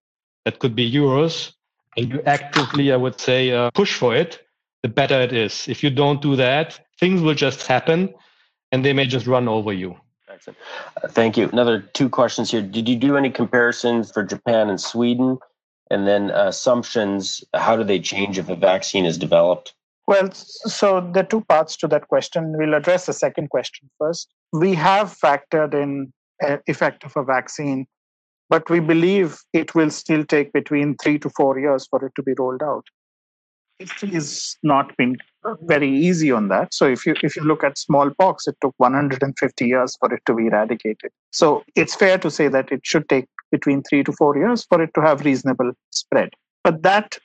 that 0.45 0.59
could 0.59 0.75
be 0.75 0.85
yours, 0.85 1.55
and 1.97 2.11
you 2.11 2.23
actively, 2.27 2.93
I 2.93 2.97
would 2.97 3.19
say, 3.19 3.51
uh, 3.51 3.71
push 3.71 3.95
for 3.95 4.15
it, 4.15 4.41
the 4.83 4.89
better 4.89 5.21
it 5.21 5.33
is. 5.33 5.67
If 5.69 5.83
you 5.83 5.91
don't 5.91 6.21
do 6.21 6.37
that, 6.37 6.79
things 7.01 7.23
will 7.23 7.35
just 7.35 7.67
happen, 7.67 8.13
and 8.71 8.85
they 8.85 8.93
may 8.93 9.07
just 9.07 9.27
run 9.27 9.49
over 9.49 9.73
you. 9.73 9.97
Excellent. 10.29 10.59
Uh, 11.03 11.09
thank 11.09 11.37
you. 11.37 11.49
Another 11.49 11.81
two 11.81 12.09
questions 12.09 12.51
here. 12.51 12.61
Did 12.61 12.89
you 12.89 12.97
do 12.97 13.17
any 13.17 13.31
comparisons 13.31 14.11
for 14.11 14.23
Japan 14.23 14.69
and 14.69 14.81
Sweden? 14.81 15.39
And 15.91 16.07
then 16.07 16.31
assumptions, 16.31 17.45
how 17.55 17.77
do 17.77 17.85
they 17.85 18.01
change 18.01 18.39
if 18.39 18.49
a 18.49 18.57
vaccine 18.57 19.05
is 19.05 19.19
developed? 19.19 19.75
Well, 20.07 20.31
so 20.33 21.01
there 21.13 21.23
are 21.23 21.27
two 21.27 21.43
parts 21.43 21.77
to 21.79 21.89
that 21.89 22.09
question. 22.09 22.57
We'll 22.59 22.75
address 22.75 23.07
the 23.07 23.13
second 23.13 23.49
question 23.49 23.91
first. 23.99 24.29
We 24.53 24.75
have 24.75 25.17
factored 25.17 25.75
in 25.75 26.13
uh, 26.47 26.59
effect 26.67 27.05
of 27.05 27.17
a 27.17 27.25
vaccine, 27.25 27.87
but 28.51 28.69
we 28.69 28.81
believe 28.81 29.39
it 29.53 29.75
will 29.75 29.91
still 29.91 30.25
take 30.25 30.53
between 30.53 30.97
three 31.03 31.19
to 31.21 31.31
four 31.31 31.59
years 31.59 31.87
for 31.87 32.05
it 32.05 32.13
to 32.17 32.23
be 32.23 32.35
rolled 32.39 32.63
out. 32.63 32.85
History 33.79 34.11
has 34.11 34.57
not 34.63 34.97
been 34.97 35.17
very 35.63 35.91
easy 35.91 36.31
on 36.31 36.49
that. 36.49 36.73
So 36.73 36.87
if 36.87 37.05
you 37.07 37.15
if 37.23 37.35
you 37.35 37.43
look 37.43 37.65
at 37.65 37.77
smallpox, 37.77 38.47
it 38.47 38.57
took 38.61 38.75
150 38.77 39.67
years 39.67 39.97
for 39.99 40.13
it 40.15 40.23
to 40.27 40.35
be 40.35 40.47
eradicated. 40.47 41.11
So 41.33 41.65
it's 41.75 41.95
fair 41.95 42.19
to 42.19 42.31
say 42.31 42.49
that 42.49 42.71
it 42.71 42.83
should 42.85 43.09
take 43.09 43.27
between 43.51 43.83
three 43.83 44.05
to 44.05 44.13
four 44.13 44.37
years 44.37 44.65
for 44.65 44.81
it 44.81 44.91
to 44.95 45.01
have 45.01 45.25
reasonable 45.25 45.73
spread. 45.91 46.31
But 46.63 46.83
that 46.83 47.19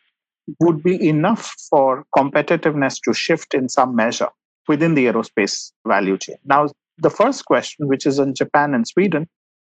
would 0.59 0.83
be 0.83 1.07
enough 1.07 1.53
for 1.69 2.05
competitiveness 2.15 2.99
to 3.03 3.13
shift 3.13 3.53
in 3.53 3.69
some 3.69 3.95
measure 3.95 4.29
within 4.67 4.95
the 4.95 5.05
aerospace 5.05 5.71
value 5.87 6.17
chain. 6.17 6.37
Now, 6.45 6.69
the 6.97 7.09
first 7.09 7.45
question, 7.45 7.87
which 7.87 8.05
is 8.05 8.19
on 8.19 8.35
Japan 8.35 8.73
and 8.73 8.87
Sweden, 8.87 9.27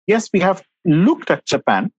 yes, 0.07 0.29
we 0.33 0.39
have 0.39 0.63
looked 0.85 1.31
at 1.31 1.45
Japan 1.45 1.91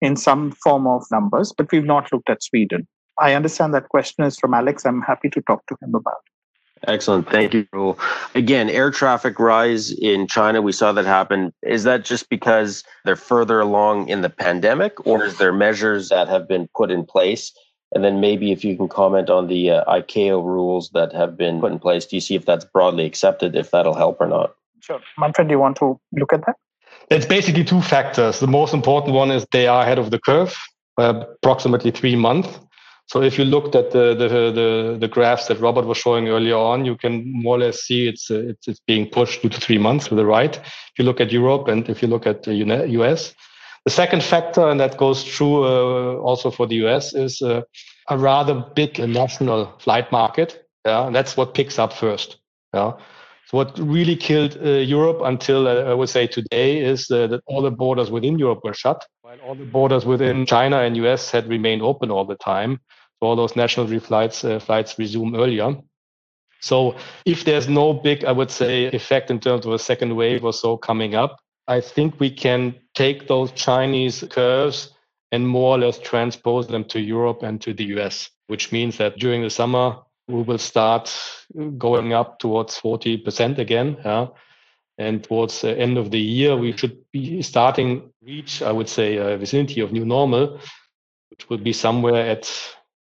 in 0.00 0.16
some 0.16 0.52
form 0.52 0.86
of 0.86 1.04
numbers, 1.10 1.52
but 1.56 1.70
we've 1.72 1.84
not 1.84 2.12
looked 2.12 2.28
at 2.28 2.42
Sweden. 2.42 2.86
I 3.18 3.34
understand 3.34 3.72
that 3.74 3.88
question 3.88 4.24
is 4.24 4.38
from 4.38 4.54
Alex. 4.54 4.84
I'm 4.84 5.00
happy 5.02 5.30
to 5.30 5.40
talk 5.42 5.64
to 5.66 5.76
him 5.80 5.94
about 5.94 6.16
it. 6.26 6.30
Excellent. 6.86 7.30
Thank 7.30 7.54
you. 7.54 7.96
Again, 8.34 8.68
air 8.68 8.90
traffic 8.90 9.38
rise 9.38 9.90
in 9.90 10.26
China, 10.26 10.60
we 10.60 10.72
saw 10.72 10.92
that 10.92 11.06
happen. 11.06 11.52
Is 11.62 11.84
that 11.84 12.04
just 12.04 12.28
because 12.28 12.84
they're 13.04 13.16
further 13.16 13.60
along 13.60 14.08
in 14.08 14.20
the 14.20 14.28
pandemic, 14.28 15.06
or 15.06 15.24
is 15.24 15.38
there 15.38 15.52
measures 15.52 16.10
that 16.10 16.28
have 16.28 16.46
been 16.46 16.68
put 16.76 16.90
in 16.90 17.06
place? 17.06 17.52
And 17.94 18.04
then 18.04 18.20
maybe 18.20 18.50
if 18.50 18.64
you 18.64 18.76
can 18.76 18.88
comment 18.88 19.30
on 19.30 19.46
the 19.46 19.70
uh, 19.70 19.84
ICAO 19.84 20.44
rules 20.44 20.90
that 20.90 21.12
have 21.12 21.36
been 21.36 21.60
put 21.60 21.72
in 21.72 21.78
place, 21.78 22.06
do 22.06 22.16
you 22.16 22.20
see 22.20 22.34
if 22.34 22.44
that's 22.44 22.64
broadly 22.64 23.04
accepted, 23.06 23.54
if 23.54 23.70
that'll 23.70 23.94
help 23.94 24.20
or 24.20 24.26
not? 24.26 24.54
Sure. 24.80 25.00
Manfred, 25.16 25.48
do 25.48 25.52
you 25.52 25.58
want 25.58 25.76
to 25.78 25.98
look 26.12 26.32
at 26.32 26.44
that? 26.46 26.56
It's 27.10 27.26
basically 27.26 27.64
two 27.64 27.80
factors. 27.80 28.40
The 28.40 28.46
most 28.46 28.74
important 28.74 29.14
one 29.14 29.30
is 29.30 29.46
they 29.52 29.66
are 29.66 29.82
ahead 29.82 29.98
of 29.98 30.10
the 30.10 30.18
curve 30.18 30.56
by 30.96 31.08
approximately 31.08 31.90
three 31.90 32.16
months. 32.16 32.58
So 33.06 33.22
if 33.22 33.38
you 33.38 33.44
looked 33.44 33.74
at 33.74 33.90
the, 33.90 34.14
the 34.14 34.28
the 34.28 34.96
the, 34.98 35.08
graphs 35.08 35.46
that 35.48 35.60
Robert 35.60 35.84
was 35.84 35.98
showing 35.98 36.28
earlier 36.28 36.56
on, 36.56 36.86
you 36.86 36.96
can 36.96 37.30
more 37.30 37.56
or 37.56 37.58
less 37.58 37.80
see 37.80 38.08
it's 38.08 38.30
uh, 38.30 38.48
it's, 38.48 38.66
it's 38.66 38.80
being 38.86 39.08
pushed 39.10 39.42
two 39.42 39.50
to 39.50 39.60
three 39.60 39.76
months 39.76 40.08
to 40.08 40.14
the 40.14 40.24
right. 40.24 40.56
If 40.56 40.92
you 40.98 41.04
look 41.04 41.20
at 41.20 41.30
Europe 41.30 41.68
and 41.68 41.86
if 41.90 42.00
you 42.00 42.08
look 42.08 42.26
at 42.26 42.44
the 42.44 42.54
US, 42.54 43.34
the 43.84 43.90
second 43.90 44.22
factor, 44.22 44.68
and 44.68 44.80
that 44.80 44.96
goes 44.96 45.22
true 45.22 45.64
uh, 45.64 46.16
also 46.16 46.50
for 46.50 46.66
the 46.66 46.76
US, 46.86 47.14
is 47.14 47.42
uh, 47.42 47.62
a 48.08 48.18
rather 48.18 48.64
big 48.74 48.98
national 48.98 49.72
flight 49.78 50.10
market. 50.10 50.66
Yeah, 50.86 51.06
and 51.06 51.14
that's 51.14 51.36
what 51.36 51.54
picks 51.54 51.78
up 51.78 51.92
first. 51.92 52.38
Yeah. 52.72 52.92
So 53.46 53.58
what 53.58 53.78
really 53.78 54.16
killed 54.16 54.58
uh, 54.64 54.70
Europe 54.70 55.20
until 55.22 55.68
uh, 55.68 55.90
I 55.90 55.94
would 55.94 56.08
say 56.08 56.26
today 56.26 56.78
is 56.78 57.10
uh, 57.10 57.26
that 57.26 57.42
all 57.46 57.62
the 57.62 57.70
borders 57.70 58.10
within 58.10 58.38
Europe 58.38 58.60
were 58.64 58.74
shut, 58.74 59.04
while 59.22 59.38
all 59.40 59.54
the 59.54 59.64
borders 59.64 60.06
within 60.06 60.46
China 60.46 60.80
and 60.80 60.96
US 60.96 61.30
had 61.30 61.46
remained 61.46 61.82
open 61.82 62.10
all 62.10 62.24
the 62.24 62.36
time. 62.36 62.80
So 63.20 63.28
all 63.28 63.36
those 63.36 63.54
national 63.54 63.86
flights 64.00 64.44
uh, 64.44 64.58
flights 64.58 64.98
resume 64.98 65.36
earlier. 65.36 65.76
So 66.60 66.96
if 67.26 67.44
there's 67.44 67.68
no 67.68 67.92
big, 67.92 68.24
I 68.24 68.32
would 68.32 68.50
say, 68.50 68.86
effect 68.86 69.30
in 69.30 69.40
terms 69.40 69.66
of 69.66 69.72
a 69.72 69.78
second 69.78 70.16
wave 70.16 70.44
or 70.44 70.52
so 70.54 70.78
coming 70.78 71.14
up, 71.14 71.36
I 71.66 71.80
think 71.80 72.20
we 72.20 72.30
can 72.30 72.74
take 72.94 73.26
those 73.26 73.52
Chinese 73.52 74.24
curves 74.30 74.90
and 75.32 75.48
more 75.48 75.76
or 75.76 75.78
less 75.78 75.98
transpose 75.98 76.68
them 76.68 76.84
to 76.84 77.00
Europe 77.00 77.42
and 77.42 77.60
to 77.62 77.72
the 77.72 77.84
US, 77.96 78.30
which 78.46 78.70
means 78.70 78.98
that 78.98 79.18
during 79.18 79.42
the 79.42 79.50
summer, 79.50 79.96
we 80.28 80.42
will 80.42 80.58
start 80.58 81.12
going 81.78 82.12
up 82.12 82.38
towards 82.38 82.78
40% 82.78 83.58
again. 83.58 83.96
Yeah? 84.04 84.28
And 84.96 85.24
towards 85.24 85.60
the 85.60 85.76
end 85.76 85.98
of 85.98 86.10
the 86.10 86.20
year, 86.20 86.56
we 86.56 86.76
should 86.76 86.98
be 87.12 87.42
starting 87.42 88.12
reach, 88.22 88.62
I 88.62 88.70
would 88.70 88.88
say, 88.88 89.16
a 89.16 89.36
vicinity 89.36 89.80
of 89.80 89.92
new 89.92 90.04
normal, 90.04 90.60
which 91.30 91.48
would 91.50 91.64
be 91.64 91.72
somewhere 91.72 92.26
at 92.28 92.48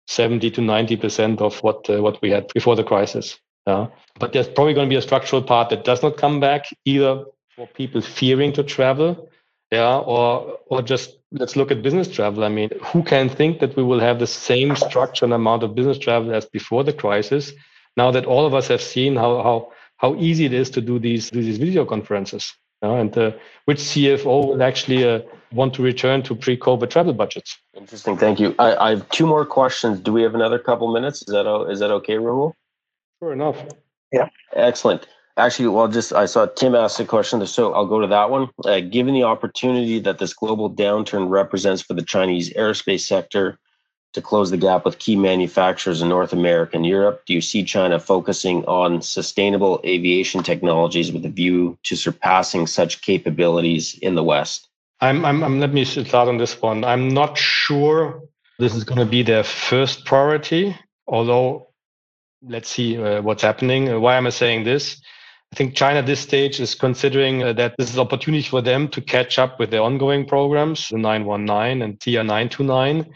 70 0.07 0.51
to 0.53 0.61
90% 0.61 1.41
of 1.41 1.61
what 1.63 1.89
uh, 1.91 2.01
what 2.01 2.21
we 2.23 2.31
had 2.31 2.47
before 2.55 2.77
the 2.77 2.85
crisis. 2.85 3.39
Yeah? 3.67 3.89
But 4.21 4.33
there's 4.33 4.49
probably 4.49 4.75
going 4.75 4.89
to 4.89 4.95
be 4.95 4.99
a 4.99 5.03
structural 5.03 5.43
part 5.43 5.71
that 5.71 5.85
does 5.85 6.03
not 6.03 6.17
come 6.17 6.39
back 6.39 6.67
either 6.85 7.25
for 7.57 7.67
people 7.69 8.01
fearing 8.01 8.53
to 8.53 8.63
travel 8.63 9.29
yeah 9.71 9.99
or 9.99 10.59
or 10.67 10.83
just 10.83 11.19
let's 11.33 11.57
look 11.57 11.71
at 11.71 11.83
business 11.83 12.09
travel. 12.09 12.45
I 12.45 12.49
mean 12.49 12.71
who 12.83 13.03
can 13.03 13.29
think 13.29 13.61
that 13.61 13.77
we 13.77 13.83
will 13.83 14.01
have 14.01 14.19
the 14.19 14.27
same 14.27 14.77
structure 14.77 15.25
and 15.25 15.35
amount 15.35 15.63
of 15.63 15.75
business 15.75 15.99
travel 15.99 16.35
as 16.35 16.47
before 16.47 16.85
the 16.85 16.93
crisis 16.93 17.53
now 17.97 18.11
that 18.11 18.27
all 18.27 18.47
of 18.47 18.55
us 18.55 18.69
have 18.69 18.83
seen 18.83 19.17
how 19.17 19.43
how 19.43 19.73
how 19.97 20.15
easy 20.17 20.45
it 20.45 20.53
is 20.53 20.71
to 20.71 20.81
do 20.81 20.99
these 20.99 21.31
do 21.31 21.43
these 21.43 21.59
video 21.59 21.85
conferences 21.85 22.53
and 22.83 23.17
uh, 23.17 23.33
which 23.65 23.79
cfo 23.79 24.49
will 24.49 24.63
actually 24.63 25.09
uh, 25.09 25.21
want 25.53 25.73
to 25.75 25.83
return 25.83 26.23
to 26.23 26.35
pre-covid 26.35 26.91
travel 26.91 27.13
budgets? 27.13 27.57
Interesting. 27.75 28.17
Thank 28.17 28.41
you. 28.41 28.55
I, 28.59 28.77
I, 28.77 28.91
have 28.91 29.09
two 29.11 29.25
more 29.25 29.47
questions. 29.47 30.01
Do 30.01 30.13
we 30.13 30.23
have 30.23 30.35
another 30.35 30.59
couple 30.59 30.93
minutes? 30.93 31.23
Is 31.23 31.29
that 31.29 31.47
is 31.71 31.79
that 31.79 31.93
okay 31.93 32.15
rahul? 32.15 32.53
Sure 33.21 33.33
enough. 33.33 33.57
Yeah. 34.13 34.29
Excellent 34.55 35.07
Actually, 35.37 35.69
well, 35.69 35.89
just 35.89 36.13
I 36.13 36.27
saw 36.27 36.47
Tim 36.47 36.75
ask 36.75 37.01
a 37.01 37.05
question, 37.05 37.45
so 37.47 37.73
I'll 37.75 37.87
go 37.87 38.01
to 38.01 38.07
that 38.07 38.31
one. 38.31 38.51
Uh, 38.65 38.81
given 38.81 39.15
the 39.15 39.25
opportunity 39.25 39.99
that 40.01 40.19
this 40.19 40.33
global 40.33 40.73
downturn 40.73 41.29
represents 41.29 41.83
for 41.83 41.95
the 41.95 42.03
Chinese 42.03 42.53
aerospace 42.53 43.01
sector, 43.01 43.59
to 44.15 44.23
close 44.23 44.51
the 44.51 44.57
gap 44.57 44.85
with 44.85 44.99
key 44.99 45.17
manufacturers 45.17 46.01
in 46.01 46.09
North 46.09 46.33
America 46.33 46.77
and 46.77 46.87
Europe? 46.87 47.25
Do 47.27 47.35
you 47.35 47.41
see 47.41 47.65
China 47.65 47.99
focusing 47.99 48.65
on 48.65 49.03
sustainable 49.03 49.81
aviation 49.85 50.43
technologies 50.43 51.13
with 51.13 51.25
a 51.27 51.29
view 51.29 51.77
to 51.83 51.97
surpassing 51.97 52.67
such 52.67 53.03
capabilities 53.03 53.99
in 54.01 54.15
the 54.15 54.23
West? 54.23 54.69
I'm, 55.01 55.25
I'm, 55.25 55.43
I'm 55.43 55.61
let 55.61 55.75
me 55.75 55.85
start 55.85 56.29
on 56.29 56.39
this 56.39 56.63
one. 56.63 56.85
I'm 56.85 57.09
not 57.09 57.37
sure 57.37 58.23
this 58.59 58.75
is 58.75 58.85
going 58.85 59.01
to 59.01 59.07
be 59.07 59.23
their 59.23 59.43
first 59.43 60.05
priority, 60.05 60.77
although 61.09 61.67
let's 62.41 62.71
see 62.71 62.97
uh, 62.97 63.21
what's 63.21 63.43
happening. 63.43 64.01
Why 64.01 64.15
am 64.15 64.29
I 64.29 64.31
saying 64.31 64.63
this? 64.63 65.03
I 65.55 65.57
think 65.57 65.77
China 65.77 66.01
at 66.01 66.07
this 66.07 66.19
stage 66.19 66.59
is 66.59 66.75
considering 66.75 67.45
uh, 67.45 67.53
that 67.53 67.77
this 67.79 67.89
is 67.93 67.97
opportunity 67.97 68.43
for 68.43 68.61
them 68.61 68.89
to 68.89 69.01
catch 69.01 69.39
up 69.39 69.61
with 69.61 69.71
their 69.71 69.83
ongoing 69.83 70.27
programs, 70.27 70.89
the 70.89 70.99
919 70.99 71.81
and 71.81 72.01
CR 72.01 72.25
929, 72.25 73.07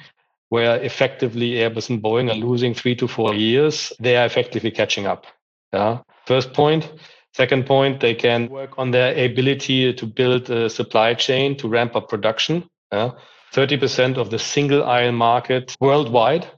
where 0.50 0.80
effectively 0.80 1.54
Airbus 1.54 1.90
and 1.90 2.00
Boeing 2.00 2.30
are 2.30 2.36
losing 2.36 2.74
three 2.74 2.94
to 2.94 3.08
four 3.08 3.34
years. 3.34 3.92
They 3.98 4.16
are 4.16 4.24
effectively 4.24 4.70
catching 4.70 5.04
up. 5.04 5.26
Yeah. 5.72 5.98
First 6.26 6.52
point. 6.52 6.92
Second 7.34 7.66
point, 7.66 7.98
they 7.98 8.14
can 8.14 8.48
work 8.48 8.78
on 8.78 8.92
their 8.92 9.12
ability 9.24 9.92
to 9.94 10.06
build 10.06 10.48
a 10.48 10.70
supply 10.70 11.14
chain 11.14 11.56
to 11.56 11.66
ramp 11.66 11.96
up 11.96 12.08
production. 12.08 12.70
Yeah. 12.92 13.10
30% 13.52 14.16
of 14.16 14.30
the 14.30 14.38
single 14.38 14.84
aisle 14.84 15.10
market 15.10 15.76
worldwide 15.80 16.48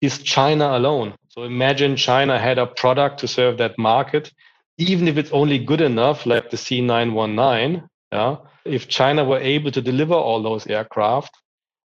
is 0.00 0.22
China 0.22 0.74
alone. 0.74 1.16
So 1.28 1.42
imagine 1.42 1.96
China 1.96 2.38
had 2.38 2.56
a 2.56 2.66
product 2.66 3.20
to 3.20 3.28
serve 3.28 3.58
that 3.58 3.78
market, 3.78 4.32
even 4.78 5.08
if 5.08 5.18
it's 5.18 5.32
only 5.32 5.58
good 5.58 5.80
enough, 5.80 6.24
like 6.24 6.50
the 6.50 6.56
C919. 6.56 7.88
Yeah, 8.10 8.36
if 8.64 8.88
China 8.88 9.24
were 9.24 9.38
able 9.38 9.70
to 9.70 9.82
deliver 9.82 10.14
all 10.14 10.42
those 10.42 10.66
aircraft, 10.66 11.36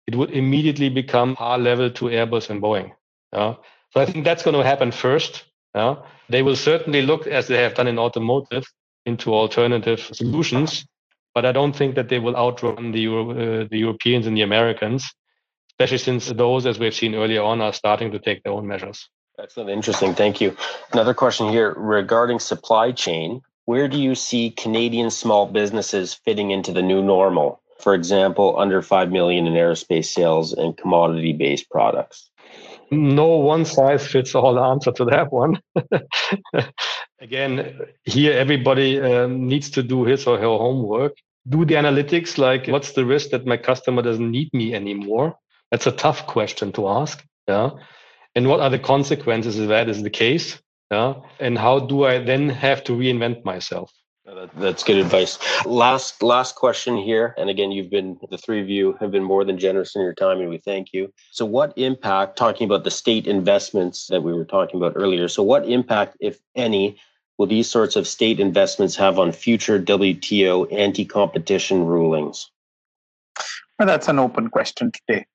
it 0.06 0.14
would 0.14 0.30
immediately 0.30 0.88
become 0.88 1.36
par 1.36 1.58
level 1.58 1.90
to 1.90 2.06
Airbus 2.06 2.48
and 2.48 2.62
Boeing. 2.62 2.92
Yeah. 3.32 3.54
So 3.90 4.00
I 4.00 4.06
think 4.06 4.24
that's 4.24 4.42
going 4.42 4.56
to 4.56 4.64
happen 4.64 4.92
first. 4.92 5.44
Yeah. 5.74 5.96
They 6.28 6.42
will 6.42 6.56
certainly 6.56 7.02
look, 7.02 7.26
as 7.26 7.48
they 7.48 7.62
have 7.62 7.74
done 7.74 7.86
in 7.86 7.98
automotive, 7.98 8.64
into 9.04 9.34
alternative 9.34 10.00
solutions, 10.00 10.86
but 11.34 11.44
I 11.44 11.52
don't 11.52 11.76
think 11.76 11.94
that 11.94 12.08
they 12.08 12.18
will 12.18 12.36
outrun 12.36 12.92
the, 12.92 13.00
Euro, 13.00 13.30
uh, 13.30 13.66
the 13.70 13.78
Europeans 13.78 14.26
and 14.26 14.36
the 14.36 14.42
Americans, 14.42 15.08
especially 15.72 15.98
since 15.98 16.28
those, 16.28 16.66
as 16.66 16.78
we've 16.78 16.94
seen 16.94 17.14
earlier 17.14 17.42
on, 17.42 17.60
are 17.60 17.72
starting 17.72 18.10
to 18.12 18.18
take 18.18 18.42
their 18.42 18.52
own 18.52 18.66
measures. 18.66 19.08
Excellent. 19.38 19.68
Interesting. 19.68 20.14
Thank 20.14 20.40
you. 20.40 20.56
Another 20.92 21.12
question 21.12 21.50
here 21.50 21.74
regarding 21.76 22.38
supply 22.38 22.90
chain. 22.92 23.42
Where 23.66 23.86
do 23.86 23.98
you 23.98 24.14
see 24.14 24.50
Canadian 24.50 25.10
small 25.10 25.46
businesses 25.46 26.14
fitting 26.14 26.52
into 26.52 26.72
the 26.72 26.80
new 26.80 27.02
normal? 27.02 27.60
For 27.78 27.92
example, 27.92 28.58
under 28.58 28.80
5 28.80 29.12
million 29.12 29.46
in 29.46 29.52
aerospace 29.52 30.06
sales 30.06 30.54
and 30.54 30.76
commodity 30.76 31.34
based 31.34 31.68
products. 31.70 32.30
No 32.90 33.26
one 33.26 33.66
size 33.66 34.06
fits 34.06 34.34
all 34.34 34.58
answer 34.58 34.92
to 34.92 35.04
that 35.06 35.30
one. 35.32 35.60
Again, 37.20 37.78
here 38.04 38.32
everybody 38.32 39.00
um, 39.00 39.46
needs 39.46 39.68
to 39.70 39.82
do 39.82 40.04
his 40.04 40.26
or 40.26 40.38
her 40.38 40.44
homework. 40.44 41.12
Do 41.48 41.64
the 41.64 41.74
analytics 41.74 42.38
like 42.38 42.68
what's 42.68 42.92
the 42.92 43.04
risk 43.04 43.30
that 43.30 43.44
my 43.44 43.56
customer 43.58 44.00
doesn't 44.00 44.30
need 44.30 44.48
me 44.54 44.74
anymore? 44.74 45.36
That's 45.70 45.86
a 45.86 45.92
tough 45.92 46.26
question 46.26 46.72
to 46.72 46.88
ask. 46.88 47.22
Yeah 47.48 47.70
and 48.36 48.48
what 48.48 48.60
are 48.60 48.70
the 48.70 48.78
consequences 48.78 49.58
if 49.58 49.68
that 49.68 49.88
is 49.88 50.02
the 50.02 50.10
case? 50.10 50.60
Yeah. 50.92 51.14
And 51.40 51.58
how 51.58 51.80
do 51.80 52.04
i 52.04 52.18
then 52.18 52.48
have 52.48 52.84
to 52.84 52.92
reinvent 52.92 53.44
myself? 53.44 53.92
That's 54.56 54.84
good 54.84 54.98
advice. 54.98 55.38
Last 55.64 56.22
last 56.22 56.56
question 56.56 56.96
here. 56.96 57.34
And 57.38 57.48
again 57.48 57.72
you've 57.72 57.90
been 57.90 58.18
the 58.30 58.38
three 58.38 58.60
of 58.60 58.68
you 58.68 58.92
have 59.00 59.10
been 59.10 59.24
more 59.24 59.44
than 59.44 59.58
generous 59.58 59.96
in 59.96 60.02
your 60.02 60.14
time 60.14 60.40
and 60.40 60.50
we 60.50 60.58
thank 60.58 60.92
you. 60.92 61.12
So 61.30 61.44
what 61.44 61.72
impact 61.76 62.36
talking 62.36 62.66
about 62.66 62.84
the 62.84 62.90
state 62.90 63.26
investments 63.26 64.06
that 64.08 64.22
we 64.22 64.34
were 64.34 64.44
talking 64.44 64.76
about 64.78 64.92
earlier 64.96 65.28
so 65.28 65.42
what 65.42 65.66
impact 65.66 66.16
if 66.20 66.38
any 66.54 66.98
will 67.38 67.46
these 67.46 67.68
sorts 67.68 67.96
of 67.96 68.06
state 68.06 68.38
investments 68.38 68.96
have 68.96 69.18
on 69.18 69.32
future 69.32 69.80
wto 69.80 70.72
anti-competition 70.72 71.84
rulings? 71.84 72.50
Well, 73.78 73.86
that's 73.86 74.08
an 74.08 74.18
open 74.18 74.50
question 74.50 74.90
today 74.92 75.26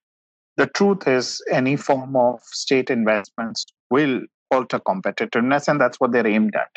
the 0.58 0.68
truth 0.68 1.08
is, 1.08 1.42
any 1.52 1.76
form 1.76 2.16
of 2.16 2.40
state 2.44 2.90
investments 2.90 3.66
will 3.90 4.22
alter 4.52 4.80
competitiveness, 4.80 5.68
and 5.68 5.80
that's 5.80 6.00
what 6.00 6.12
they're 6.12 6.28
aimed 6.28 6.56
at. 6.56 6.70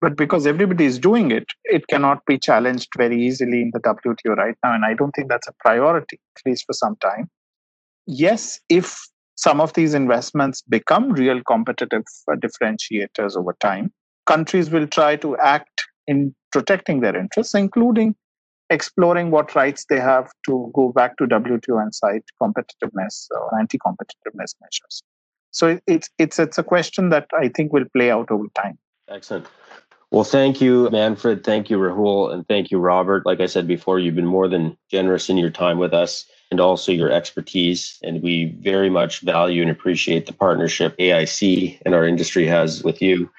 But 0.00 0.16
because 0.16 0.46
everybody 0.46 0.84
is 0.84 0.98
doing 0.98 1.30
it, 1.32 1.46
it 1.64 1.88
cannot 1.88 2.24
be 2.26 2.38
challenged 2.38 2.88
very 2.96 3.20
easily 3.20 3.62
in 3.62 3.72
the 3.72 3.80
WTO 3.80 4.36
right 4.36 4.54
now. 4.62 4.74
And 4.74 4.84
I 4.84 4.94
don't 4.94 5.10
think 5.12 5.28
that's 5.28 5.48
a 5.48 5.54
priority, 5.58 6.20
at 6.36 6.48
least 6.48 6.66
for 6.66 6.72
some 6.72 6.96
time. 6.96 7.28
Yes, 8.06 8.60
if 8.68 8.96
some 9.34 9.60
of 9.60 9.72
these 9.72 9.94
investments 9.94 10.62
become 10.62 11.12
real 11.12 11.42
competitive 11.42 12.04
differentiators 12.30 13.36
over 13.36 13.56
time, 13.60 13.92
countries 14.26 14.70
will 14.70 14.86
try 14.86 15.16
to 15.16 15.36
act 15.38 15.86
in 16.06 16.34
protecting 16.52 17.00
their 17.00 17.16
interests, 17.16 17.54
including 17.54 18.14
exploring 18.70 19.30
what 19.30 19.54
rights 19.54 19.86
they 19.88 20.00
have 20.00 20.30
to 20.46 20.70
go 20.74 20.92
back 20.92 21.16
to 21.18 21.24
WTO 21.24 21.80
and 21.82 21.94
cite 21.94 22.24
competitiveness 22.40 23.28
or 23.30 23.58
anti-competitiveness 23.58 24.54
measures. 24.60 25.02
So 25.50 25.78
it's 25.86 26.10
it's 26.18 26.38
it's 26.38 26.58
a 26.58 26.62
question 26.62 27.08
that 27.08 27.26
I 27.32 27.48
think 27.48 27.72
will 27.72 27.86
play 27.94 28.10
out 28.10 28.30
over 28.30 28.46
time. 28.54 28.78
Excellent. 29.08 29.46
Well, 30.10 30.24
thank 30.24 30.60
you, 30.60 30.88
Manfred. 30.90 31.44
Thank 31.44 31.68
you, 31.68 31.78
Rahul, 31.78 32.32
and 32.32 32.46
thank 32.48 32.70
you, 32.70 32.78
Robert. 32.78 33.26
Like 33.26 33.40
I 33.40 33.46
said 33.46 33.66
before, 33.66 33.98
you've 33.98 34.14
been 34.14 34.26
more 34.26 34.48
than 34.48 34.76
generous 34.90 35.28
in 35.28 35.36
your 35.36 35.50
time 35.50 35.78
with 35.78 35.92
us 35.92 36.24
and 36.50 36.60
also 36.60 36.92
your 36.92 37.10
expertise. 37.10 37.98
And 38.02 38.22
we 38.22 38.56
very 38.60 38.88
much 38.88 39.20
value 39.20 39.60
and 39.60 39.70
appreciate 39.70 40.24
the 40.24 40.32
partnership 40.32 40.96
AIAC 40.96 41.82
and 41.84 41.94
our 41.94 42.06
industry 42.06 42.46
has 42.46 42.82
with 42.82 43.02
you 43.02 43.30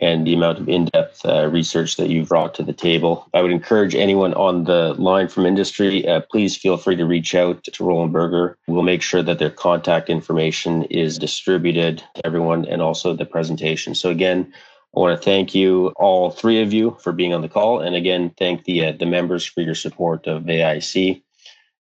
and 0.00 0.26
the 0.26 0.34
amount 0.34 0.58
of 0.58 0.68
in-depth 0.68 1.24
uh, 1.24 1.48
research 1.48 1.96
that 1.96 2.10
you've 2.10 2.28
brought 2.28 2.54
to 2.54 2.62
the 2.62 2.72
table. 2.72 3.28
I 3.32 3.42
would 3.42 3.52
encourage 3.52 3.94
anyone 3.94 4.34
on 4.34 4.64
the 4.64 4.94
line 4.94 5.28
from 5.28 5.46
industry, 5.46 6.06
uh, 6.06 6.20
please 6.30 6.56
feel 6.56 6.76
free 6.76 6.96
to 6.96 7.06
reach 7.06 7.34
out 7.34 7.62
to 7.64 7.84
Roland 7.84 8.12
Berger. 8.12 8.58
We'll 8.66 8.82
make 8.82 9.02
sure 9.02 9.22
that 9.22 9.38
their 9.38 9.50
contact 9.50 10.10
information 10.10 10.84
is 10.84 11.18
distributed 11.18 12.02
to 12.16 12.26
everyone 12.26 12.64
and 12.64 12.82
also 12.82 13.14
the 13.14 13.24
presentation. 13.24 13.94
So 13.94 14.10
again, 14.10 14.52
I 14.96 15.00
want 15.00 15.20
to 15.20 15.24
thank 15.24 15.54
you, 15.54 15.88
all 15.96 16.30
three 16.30 16.62
of 16.62 16.72
you, 16.72 16.96
for 17.00 17.12
being 17.12 17.34
on 17.34 17.42
the 17.42 17.48
call, 17.48 17.80
and 17.80 17.96
again, 17.96 18.32
thank 18.38 18.64
the 18.64 18.86
uh, 18.86 18.92
the 18.92 19.06
members 19.06 19.44
for 19.44 19.60
your 19.60 19.74
support 19.74 20.28
of 20.28 20.44
AIAC. 20.44 21.20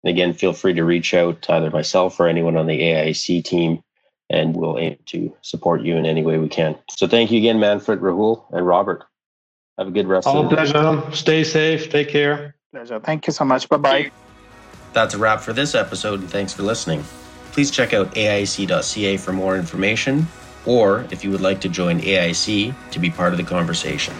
And 0.02 0.10
again, 0.10 0.32
feel 0.32 0.54
free 0.54 0.72
to 0.72 0.84
reach 0.84 1.12
out 1.12 1.42
to 1.42 1.52
either 1.52 1.70
myself 1.70 2.18
or 2.18 2.26
anyone 2.26 2.56
on 2.56 2.66
the 2.66 2.80
AIAC 2.80 3.44
team 3.44 3.82
and 4.32 4.56
we'll 4.56 4.78
aim 4.78 4.98
to 5.06 5.32
support 5.42 5.82
you 5.82 5.96
in 5.96 6.06
any 6.06 6.22
way 6.22 6.38
we 6.38 6.48
can. 6.48 6.76
So 6.90 7.06
thank 7.06 7.30
you 7.30 7.38
again, 7.38 7.60
Manfred, 7.60 8.00
Rahul, 8.00 8.44
and 8.52 8.66
Robert. 8.66 9.04
Have 9.78 9.88
a 9.88 9.90
good 9.90 10.06
rest 10.06 10.26
All 10.26 10.44
of 10.44 10.50
the 10.50 10.56
pleasure. 10.56 11.14
Stay 11.14 11.44
safe. 11.44 11.90
Take 11.90 12.08
care. 12.08 12.56
Pleasure. 12.72 13.00
Thank 13.00 13.26
you 13.26 13.32
so 13.32 13.44
much. 13.44 13.68
Bye 13.68 13.76
bye. 13.76 14.10
That's 14.92 15.14
a 15.14 15.18
wrap 15.18 15.40
for 15.40 15.52
this 15.52 15.74
episode, 15.74 16.20
and 16.20 16.30
thanks 16.30 16.52
for 16.52 16.62
listening. 16.62 17.04
Please 17.52 17.70
check 17.70 17.92
out 17.92 18.14
AIAC.ca 18.14 19.16
for 19.18 19.32
more 19.32 19.56
information, 19.56 20.26
or 20.66 21.06
if 21.10 21.24
you 21.24 21.30
would 21.30 21.40
like 21.40 21.60
to 21.62 21.68
join 21.68 22.00
AIAC 22.00 22.74
to 22.90 22.98
be 22.98 23.10
part 23.10 23.32
of 23.32 23.38
the 23.38 23.44
conversation. 23.44 24.14